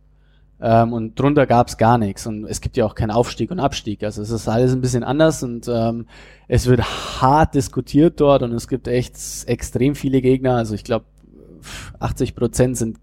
[0.60, 2.26] Ähm, und drunter gab es gar nichts.
[2.26, 4.02] Und es gibt ja auch keinen Aufstieg und Abstieg.
[4.02, 6.06] Also es ist alles ein bisschen anders und ähm,
[6.48, 6.82] es wird
[7.20, 9.16] hart diskutiert dort und es gibt echt
[9.46, 10.56] extrem viele Gegner.
[10.56, 11.06] Also ich glaube,
[11.98, 12.98] 80 Prozent sind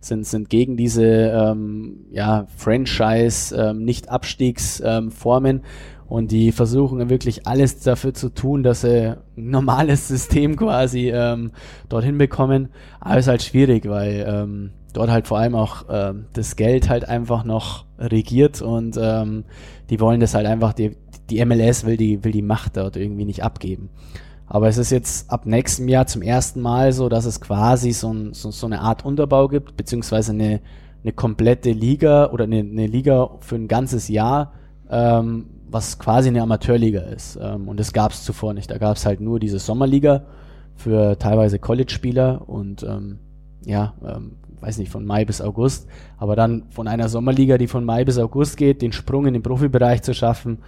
[0.00, 5.56] sind, sind gegen diese ähm, ja, Franchise, ähm, Nicht-Abstiegsformen.
[5.56, 5.62] Ähm,
[6.08, 11.52] und die versuchen wirklich alles dafür zu tun, dass sie ein normales System quasi ähm,
[11.88, 12.68] dorthin bekommen.
[13.00, 16.88] Aber es ist halt schwierig, weil ähm, dort halt vor allem auch ähm, das Geld
[16.88, 19.44] halt einfach noch regiert und ähm,
[19.90, 20.96] die wollen das halt einfach, die,
[21.28, 23.90] die MLS will die, will die Macht dort irgendwie nicht abgeben.
[24.46, 28.12] Aber es ist jetzt ab nächstem Jahr zum ersten Mal so, dass es quasi so,
[28.12, 30.60] ein, so, so eine Art Unterbau gibt, beziehungsweise eine,
[31.02, 34.52] eine komplette Liga oder eine, eine Liga für ein ganzes Jahr,
[34.88, 37.38] ähm, was quasi eine Amateurliga ist.
[37.40, 38.70] Ähm, und das gab es zuvor nicht.
[38.70, 40.22] Da gab es halt nur diese Sommerliga
[40.74, 43.18] für teilweise College-Spieler und ähm,
[43.64, 45.88] ja, ähm, weiß nicht, von Mai bis August,
[46.18, 49.42] aber dann von einer Sommerliga, die von Mai bis August geht, den Sprung in den
[49.42, 50.58] Profibereich zu schaffen,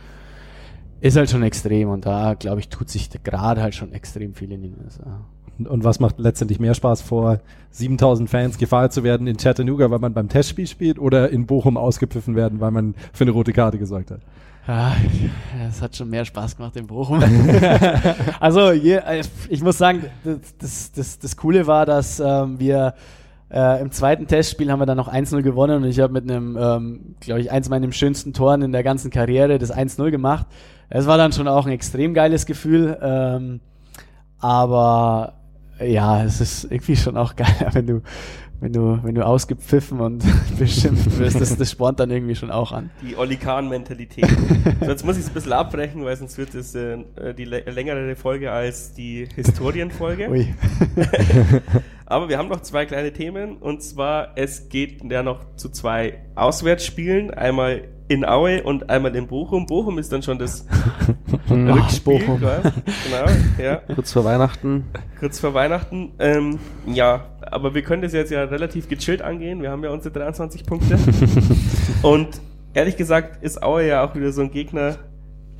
[1.00, 4.50] ist halt schon extrem und da, glaube ich, tut sich gerade halt schon extrem viel
[4.52, 5.24] in den USA.
[5.58, 9.98] Und was macht letztendlich mehr Spaß, vor 7000 Fans gefeiert zu werden in Chattanooga, weil
[9.98, 13.78] man beim Testspiel spielt oder in Bochum ausgepfiffen werden, weil man für eine rote Karte
[13.78, 14.20] gesorgt hat?
[14.68, 14.94] Ja,
[15.66, 17.22] es hat schon mehr Spaß gemacht in Bochum.
[18.40, 20.04] also je, äh, ich muss sagen,
[20.58, 22.94] das, das, das Coole war, dass ähm, wir
[23.50, 26.58] äh, Im zweiten Testspiel haben wir dann noch 1-0 gewonnen und ich habe mit einem,
[26.60, 30.46] ähm, glaube ich, eins meiner schönsten Toren in der ganzen Karriere das 1-0 gemacht.
[30.90, 33.60] Es war dann schon auch ein extrem geiles Gefühl, ähm,
[34.38, 35.34] aber
[35.80, 38.02] ja, es ist irgendwie schon auch geil, wenn du,
[38.60, 40.24] wenn du, wenn du ausgepfiffen und
[40.58, 42.90] beschimpft wirst, das, das spornt dann irgendwie schon auch an.
[43.02, 44.26] Die Olli Kahn-Mentalität.
[44.84, 46.98] Sonst muss ich es ein bisschen abbrechen, weil sonst wird es äh,
[47.36, 50.28] die längere Folge als die Historienfolge.
[50.28, 50.54] Ui.
[52.06, 56.24] Aber wir haben noch zwei kleine Themen und zwar, es geht ja noch zu zwei
[56.34, 57.32] Auswärtsspielen.
[57.32, 59.66] Einmal in Aue und einmal in Bochum.
[59.66, 60.66] Bochum ist dann schon das
[61.50, 62.18] Rückspiel.
[62.18, 62.40] Bochum.
[62.40, 63.76] Genau, ja.
[63.94, 64.84] Kurz vor Weihnachten.
[65.20, 66.12] Kurz vor Weihnachten.
[66.18, 69.62] Ähm, ja, aber wir können das jetzt ja relativ gechillt angehen.
[69.62, 70.98] Wir haben ja unsere 23 Punkte.
[72.02, 72.40] und
[72.74, 74.96] ehrlich gesagt ist Aue ja auch wieder so ein Gegner,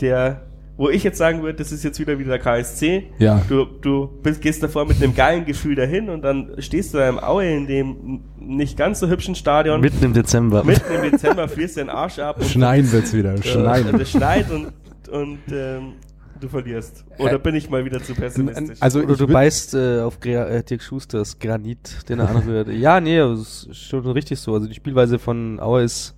[0.00, 0.47] der
[0.78, 3.08] wo ich jetzt sagen würde, das ist jetzt wieder wieder der KSC.
[3.18, 3.42] Ja.
[3.48, 7.08] Du, du bist, gehst davor mit einem geilen Gefühl dahin und dann stehst du da
[7.08, 9.80] im Aue in dem nicht ganz so hübschen Stadion.
[9.80, 10.62] Mitten im Dezember.
[10.62, 12.42] Mitten im Dezember frierst du den Arsch ab.
[12.44, 13.34] Schneien wird's wieder.
[13.34, 13.88] Äh, Schneien.
[13.88, 14.68] Und es schneit und,
[15.10, 15.94] und ähm,
[16.40, 17.04] du verlierst.
[17.18, 18.78] Oder äh, bin ich mal wieder zu pessimistisch?
[18.78, 22.68] Also Oder du beißt äh, auf Gra äh, Dirk Schusters Granit, den er anrührt.
[22.72, 24.54] ja, nee, das ist schon richtig so.
[24.54, 26.14] Also die Spielweise von Aue ist,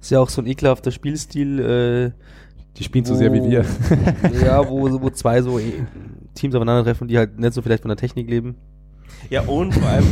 [0.00, 1.60] ist ja auch so ein ekelhafter Spielstil.
[1.60, 2.12] Äh,
[2.76, 3.64] die spielen wo, so sehr wie wir.
[4.42, 5.60] ja, wo, wo zwei so
[6.34, 8.56] Teams aufeinandertreffen, die halt nicht so vielleicht von der Technik leben.
[9.30, 10.06] Ja, und vor allem,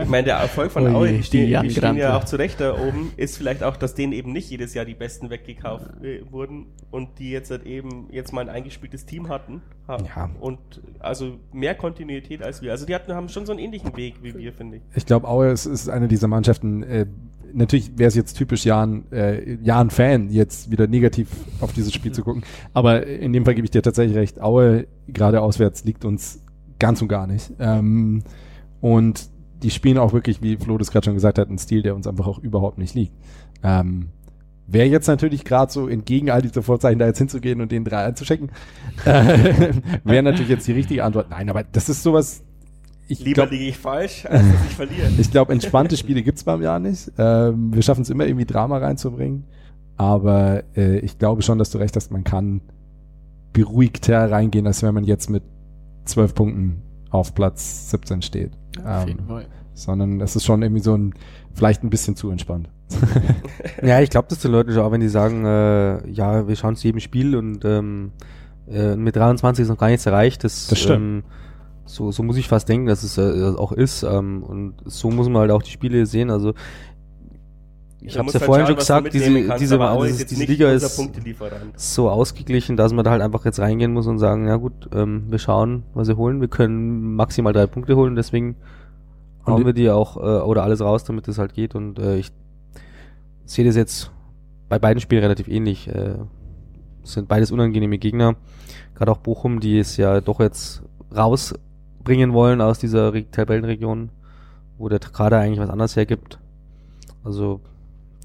[0.00, 2.60] ich meine, der Erfolg von oh Aue, die, stehen, die stehen ja auch zu Recht
[2.60, 6.20] da oben, ist vielleicht auch, dass denen eben nicht jedes Jahr die Besten weggekauft äh,
[6.30, 9.60] wurden und die jetzt halt eben jetzt mal ein eingespieltes Team hatten.
[9.86, 10.04] Haben.
[10.06, 10.30] Ja.
[10.40, 10.58] Und
[11.00, 12.70] also mehr Kontinuität als wir.
[12.70, 14.82] Also die hatten, haben schon so einen ähnlichen Weg wie wir, finde ich.
[14.94, 17.06] Ich glaube, Aue ist, ist eine dieser Mannschaften, äh,
[17.54, 21.28] natürlich wäre es jetzt typisch Jan, äh, Jan Fan, jetzt wieder negativ
[21.60, 22.42] auf dieses Spiel zu gucken.
[22.72, 24.40] Aber in dem Fall gebe ich dir tatsächlich recht.
[24.40, 26.42] Aue, gerade auswärts, liegt uns
[26.78, 27.52] ganz und gar nicht.
[27.58, 28.22] Ähm,
[28.80, 29.28] und
[29.62, 32.06] die spielen auch wirklich, wie Flo das gerade schon gesagt hat, einen Stil, der uns
[32.06, 33.14] einfach auch überhaupt nicht liegt.
[33.62, 34.08] Ähm,
[34.66, 38.04] Wäre jetzt natürlich gerade so entgegen all dieser Vorzeichen da jetzt hinzugehen und den drei
[38.04, 38.50] einzuschecken,
[39.04, 39.74] äh,
[40.04, 41.28] wäre natürlich jetzt die richtige Antwort.
[41.28, 42.42] Nein, aber das ist sowas,
[43.06, 45.08] ich Lieber liege ich falsch, als dass ich verliere.
[45.18, 47.12] ich glaube, entspannte Spiele gibt's beim Jahr nicht.
[47.18, 49.44] Ähm, wir schaffen es immer irgendwie Drama reinzubringen.
[49.96, 52.62] Aber äh, ich glaube schon, dass du recht hast, man kann
[53.52, 55.42] beruhigter reingehen, als wenn man jetzt mit
[56.04, 58.52] zwölf Punkten auf Platz 17 steht.
[58.76, 59.46] Ja, auf ähm, jeden Fall.
[59.74, 61.14] Sondern es ist schon irgendwie so ein,
[61.52, 62.68] vielleicht ein bisschen zu entspannt.
[63.82, 66.76] ja, ich glaube das den Leuten schon, auch wenn die sagen, äh, ja, wir schauen
[66.76, 68.12] zu jedem Spiel und ähm,
[68.68, 70.44] äh, mit 23 ist noch gar nichts erreicht.
[70.44, 70.96] Das, das stimmt.
[70.96, 71.22] Ähm,
[71.86, 74.02] so, so muss ich fast denken, dass es äh, auch ist.
[74.02, 76.30] Ähm, und so muss man halt auch die Spiele sehen.
[76.30, 76.54] Also
[78.00, 81.00] ich habe es ja halt vorhin schon gesagt, diese, kannst, diese, dieses, diese Liga ist
[81.76, 85.24] so ausgeglichen, dass man da halt einfach jetzt reingehen muss und sagen, ja gut, ähm,
[85.30, 86.40] wir schauen, was wir holen.
[86.40, 88.56] Wir können maximal drei Punkte holen, deswegen
[89.46, 91.74] hauen wir die auch äh, oder alles raus, damit es halt geht.
[91.74, 92.30] Und äh, ich
[93.46, 94.10] sehe das jetzt
[94.68, 95.88] bei beiden Spielen relativ ähnlich.
[95.88, 96.16] Äh,
[97.04, 98.36] sind beides unangenehme Gegner.
[98.94, 100.82] Gerade auch Bochum, die es ja doch jetzt
[101.14, 101.54] raus
[102.04, 104.10] bringen wollen aus dieser Re Tabellenregion,
[104.78, 106.38] wo der Kader eigentlich was anderes hergibt.
[107.24, 107.60] Also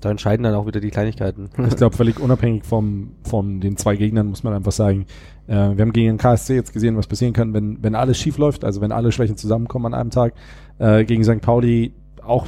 [0.01, 1.49] da entscheiden dann auch wieder die Kleinigkeiten.
[1.67, 5.05] Ich glaube, völlig unabhängig vom, von den zwei Gegnern muss man einfach sagen,
[5.47, 8.37] äh, wir haben gegen den KSC jetzt gesehen, was passieren kann, wenn, wenn alles schief
[8.37, 10.33] läuft, also wenn alle Schwächen zusammenkommen an einem Tag.
[10.77, 11.41] Äh, gegen St.
[11.41, 11.93] Pauli
[12.23, 12.47] auch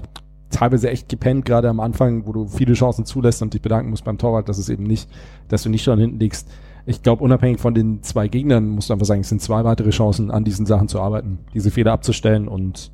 [0.49, 4.03] teilweise echt gepennt, gerade am Anfang, wo du viele Chancen zulässt und dich bedanken musst
[4.03, 5.09] beim Torwart, dass es eben nicht,
[5.47, 6.49] dass du nicht schon hinten liegst
[6.85, 9.91] ich glaube, unabhängig von den zwei Gegnern, musst du einfach sagen, es sind zwei weitere
[9.91, 12.91] Chancen, an diesen Sachen zu arbeiten, diese Fehler abzustellen und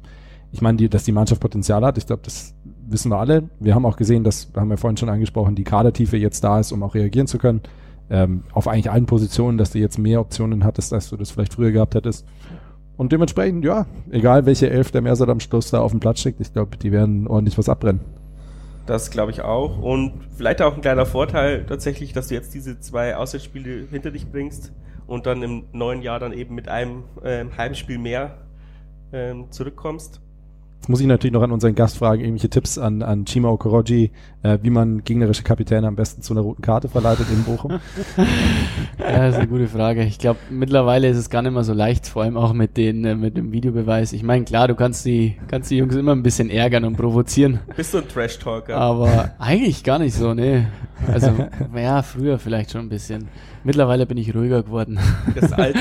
[0.52, 2.56] ich meine, dass die Mannschaft Potenzial hat, ich glaube, das
[2.88, 3.50] wissen wir alle.
[3.60, 6.72] Wir haben auch gesehen, dass, haben wir vorhin schon angesprochen, die Kadertiefe jetzt da ist,
[6.72, 7.62] um auch reagieren zu können.
[8.10, 11.54] Ähm, auf eigentlich allen Positionen, dass du jetzt mehr Optionen hattest, als du das vielleicht
[11.54, 12.26] früher gehabt hättest.
[12.96, 16.40] Und dementsprechend, ja, egal welche Elf der Mersat am Schluss da auf dem Platz steckt,
[16.40, 18.00] ich glaube, die werden ordentlich was abbrennen.
[18.88, 19.78] Das glaube ich auch.
[19.80, 24.32] Und vielleicht auch ein kleiner Vorteil tatsächlich, dass du jetzt diese zwei Auswärtsspiele hinter dich
[24.32, 24.72] bringst
[25.06, 28.38] und dann im neuen Jahr dann eben mit einem äh, Heimspiel mehr
[29.12, 30.22] ähm, zurückkommst.
[30.80, 34.12] Jetzt muss ich natürlich noch an unseren Gast fragen, irgendwelche Tipps an, an Chima Okoroji,
[34.44, 37.72] äh, wie man gegnerische Kapitäne am besten zu einer roten Karte verleitet in Bochum?
[38.98, 40.04] ja, das ist eine gute Frage.
[40.04, 43.04] Ich glaube, mittlerweile ist es gar nicht mehr so leicht, vor allem auch mit, den,
[43.04, 44.14] äh, mit dem Videobeweis.
[44.14, 47.60] Ich meine, klar, du kannst die, kannst die Jungs immer ein bisschen ärgern und provozieren.
[47.76, 48.78] Bist du ein Trash-Talker?
[48.78, 50.68] Aber eigentlich gar nicht so, ne.
[51.12, 51.32] Also,
[51.76, 53.28] ja, früher vielleicht schon ein bisschen.
[53.64, 55.00] Mittlerweile bin ich ruhiger geworden.
[55.36, 55.80] Das Alter.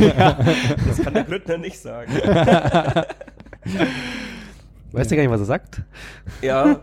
[0.00, 0.36] ja,
[0.86, 2.12] das kann der Gründner nicht sagen.
[4.94, 5.82] Weißt du gar nicht, was er sagt?
[6.40, 6.80] Ja,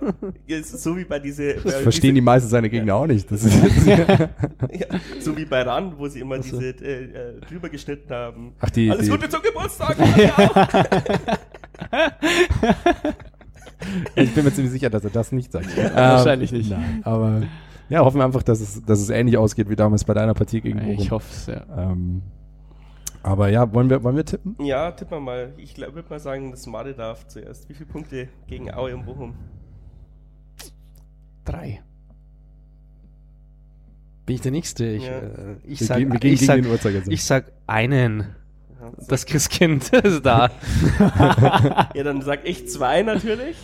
[0.64, 1.54] so wie bei diese.
[1.54, 3.32] Das verstehen diese, die meisten seine Gegner auch nicht.
[3.32, 4.06] Das ist ja,
[5.22, 6.60] so wie bei RAN, wo sie immer also.
[6.60, 8.52] diese äh, äh, drüber geschnitten haben.
[8.60, 9.96] Ach, die, Alles die, Gute zum Geburtstag!
[14.16, 15.70] ich bin mir ziemlich sicher, dass er das nicht sagt.
[15.78, 16.70] Ähm, Wahrscheinlich nicht.
[16.70, 17.44] Nein, aber
[17.88, 20.60] ja, hoffen wir einfach, dass es, dass es ähnlich ausgeht wie damals bei deiner Partie
[20.60, 20.96] gegen Bochum.
[21.00, 21.64] Ich hoffe es, ja.
[21.78, 22.24] Ähm,
[23.24, 24.56] Aber ja, wollen wir, wollen wir tippen?
[24.60, 25.54] Ja, tippen wir mal.
[25.58, 27.70] Ich würde mal sagen, das Made darf zuerst.
[27.70, 29.36] Wie viele Punkte gegen Aue und Bochum?
[31.46, 31.82] Drei.
[34.26, 34.86] Bin ich der Nächste?
[34.86, 35.20] Ich, ja.
[35.20, 36.66] äh, ich wir sag, gehen, wir gehen ich, sag,
[37.08, 38.36] ich sag einen.
[39.08, 40.50] Das Christkind ist da.
[41.94, 43.56] ja, dann sag ich zwei natürlich,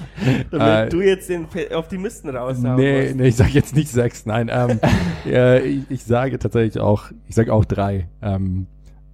[0.52, 4.50] damit äh, du jetzt den Optimisten raus Nee, nee, ich sag jetzt nicht sechs, nein.
[4.52, 4.80] Ähm,
[5.26, 8.10] ja, ich, ich, sage tatsächlich auch, ich sage auch drei.
[8.22, 8.68] Ähm,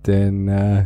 [0.07, 0.85] denn äh,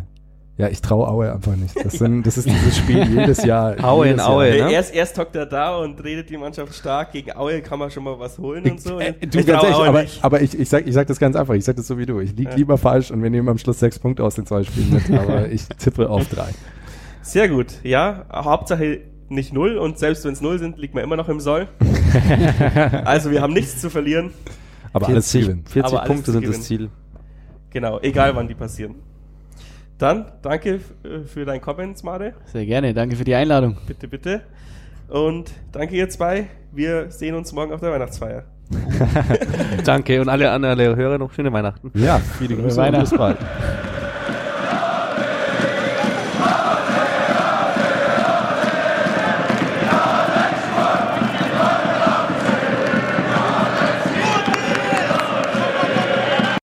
[0.57, 1.75] ja, ich traue Aue einfach nicht.
[1.83, 3.75] Das, sind, das ist dieses Spiel jedes Jahr.
[3.83, 4.49] Aue in Aue.
[4.49, 4.71] Ne?
[4.71, 7.11] Erst, erst hockt er da und redet die Mannschaft stark.
[7.11, 8.99] Gegen Aue kann man schon mal was holen und so.
[8.99, 11.53] Äh, du, ganz ehrlich, aber, aber ich, ich, sag, ich sag das ganz einfach.
[11.53, 12.19] Ich sag das so wie du.
[12.21, 12.55] Ich lieg ja.
[12.55, 15.11] lieber falsch und wir nehmen am Schluss sechs Punkte aus den zwei Spielen mit.
[15.11, 16.49] Aber ich tippe auf drei.
[17.21, 17.73] Sehr gut.
[17.83, 21.39] Ja, Hauptsache nicht null und selbst wenn es null sind, liegt man immer noch im
[21.39, 21.67] Soll.
[23.05, 24.31] also wir haben nichts zu verlieren.
[24.91, 25.65] Aber 40, alles gewinnen.
[25.67, 26.89] 40 aber Punkte sind das Ziel.
[27.69, 28.95] Genau, egal wann die passieren.
[29.97, 30.79] Dann danke
[31.25, 32.33] für dein Comments, Mare.
[32.45, 33.77] Sehr gerne, danke für die Einladung.
[33.87, 34.41] Bitte, bitte.
[35.07, 36.47] Und danke ihr zwei.
[36.71, 38.43] Wir sehen uns morgen auf der Weihnachtsfeier.
[39.85, 41.91] danke und alle, alle Hörer noch schöne Weihnachten.
[41.95, 43.37] Ja, viele Grüße und bis bald.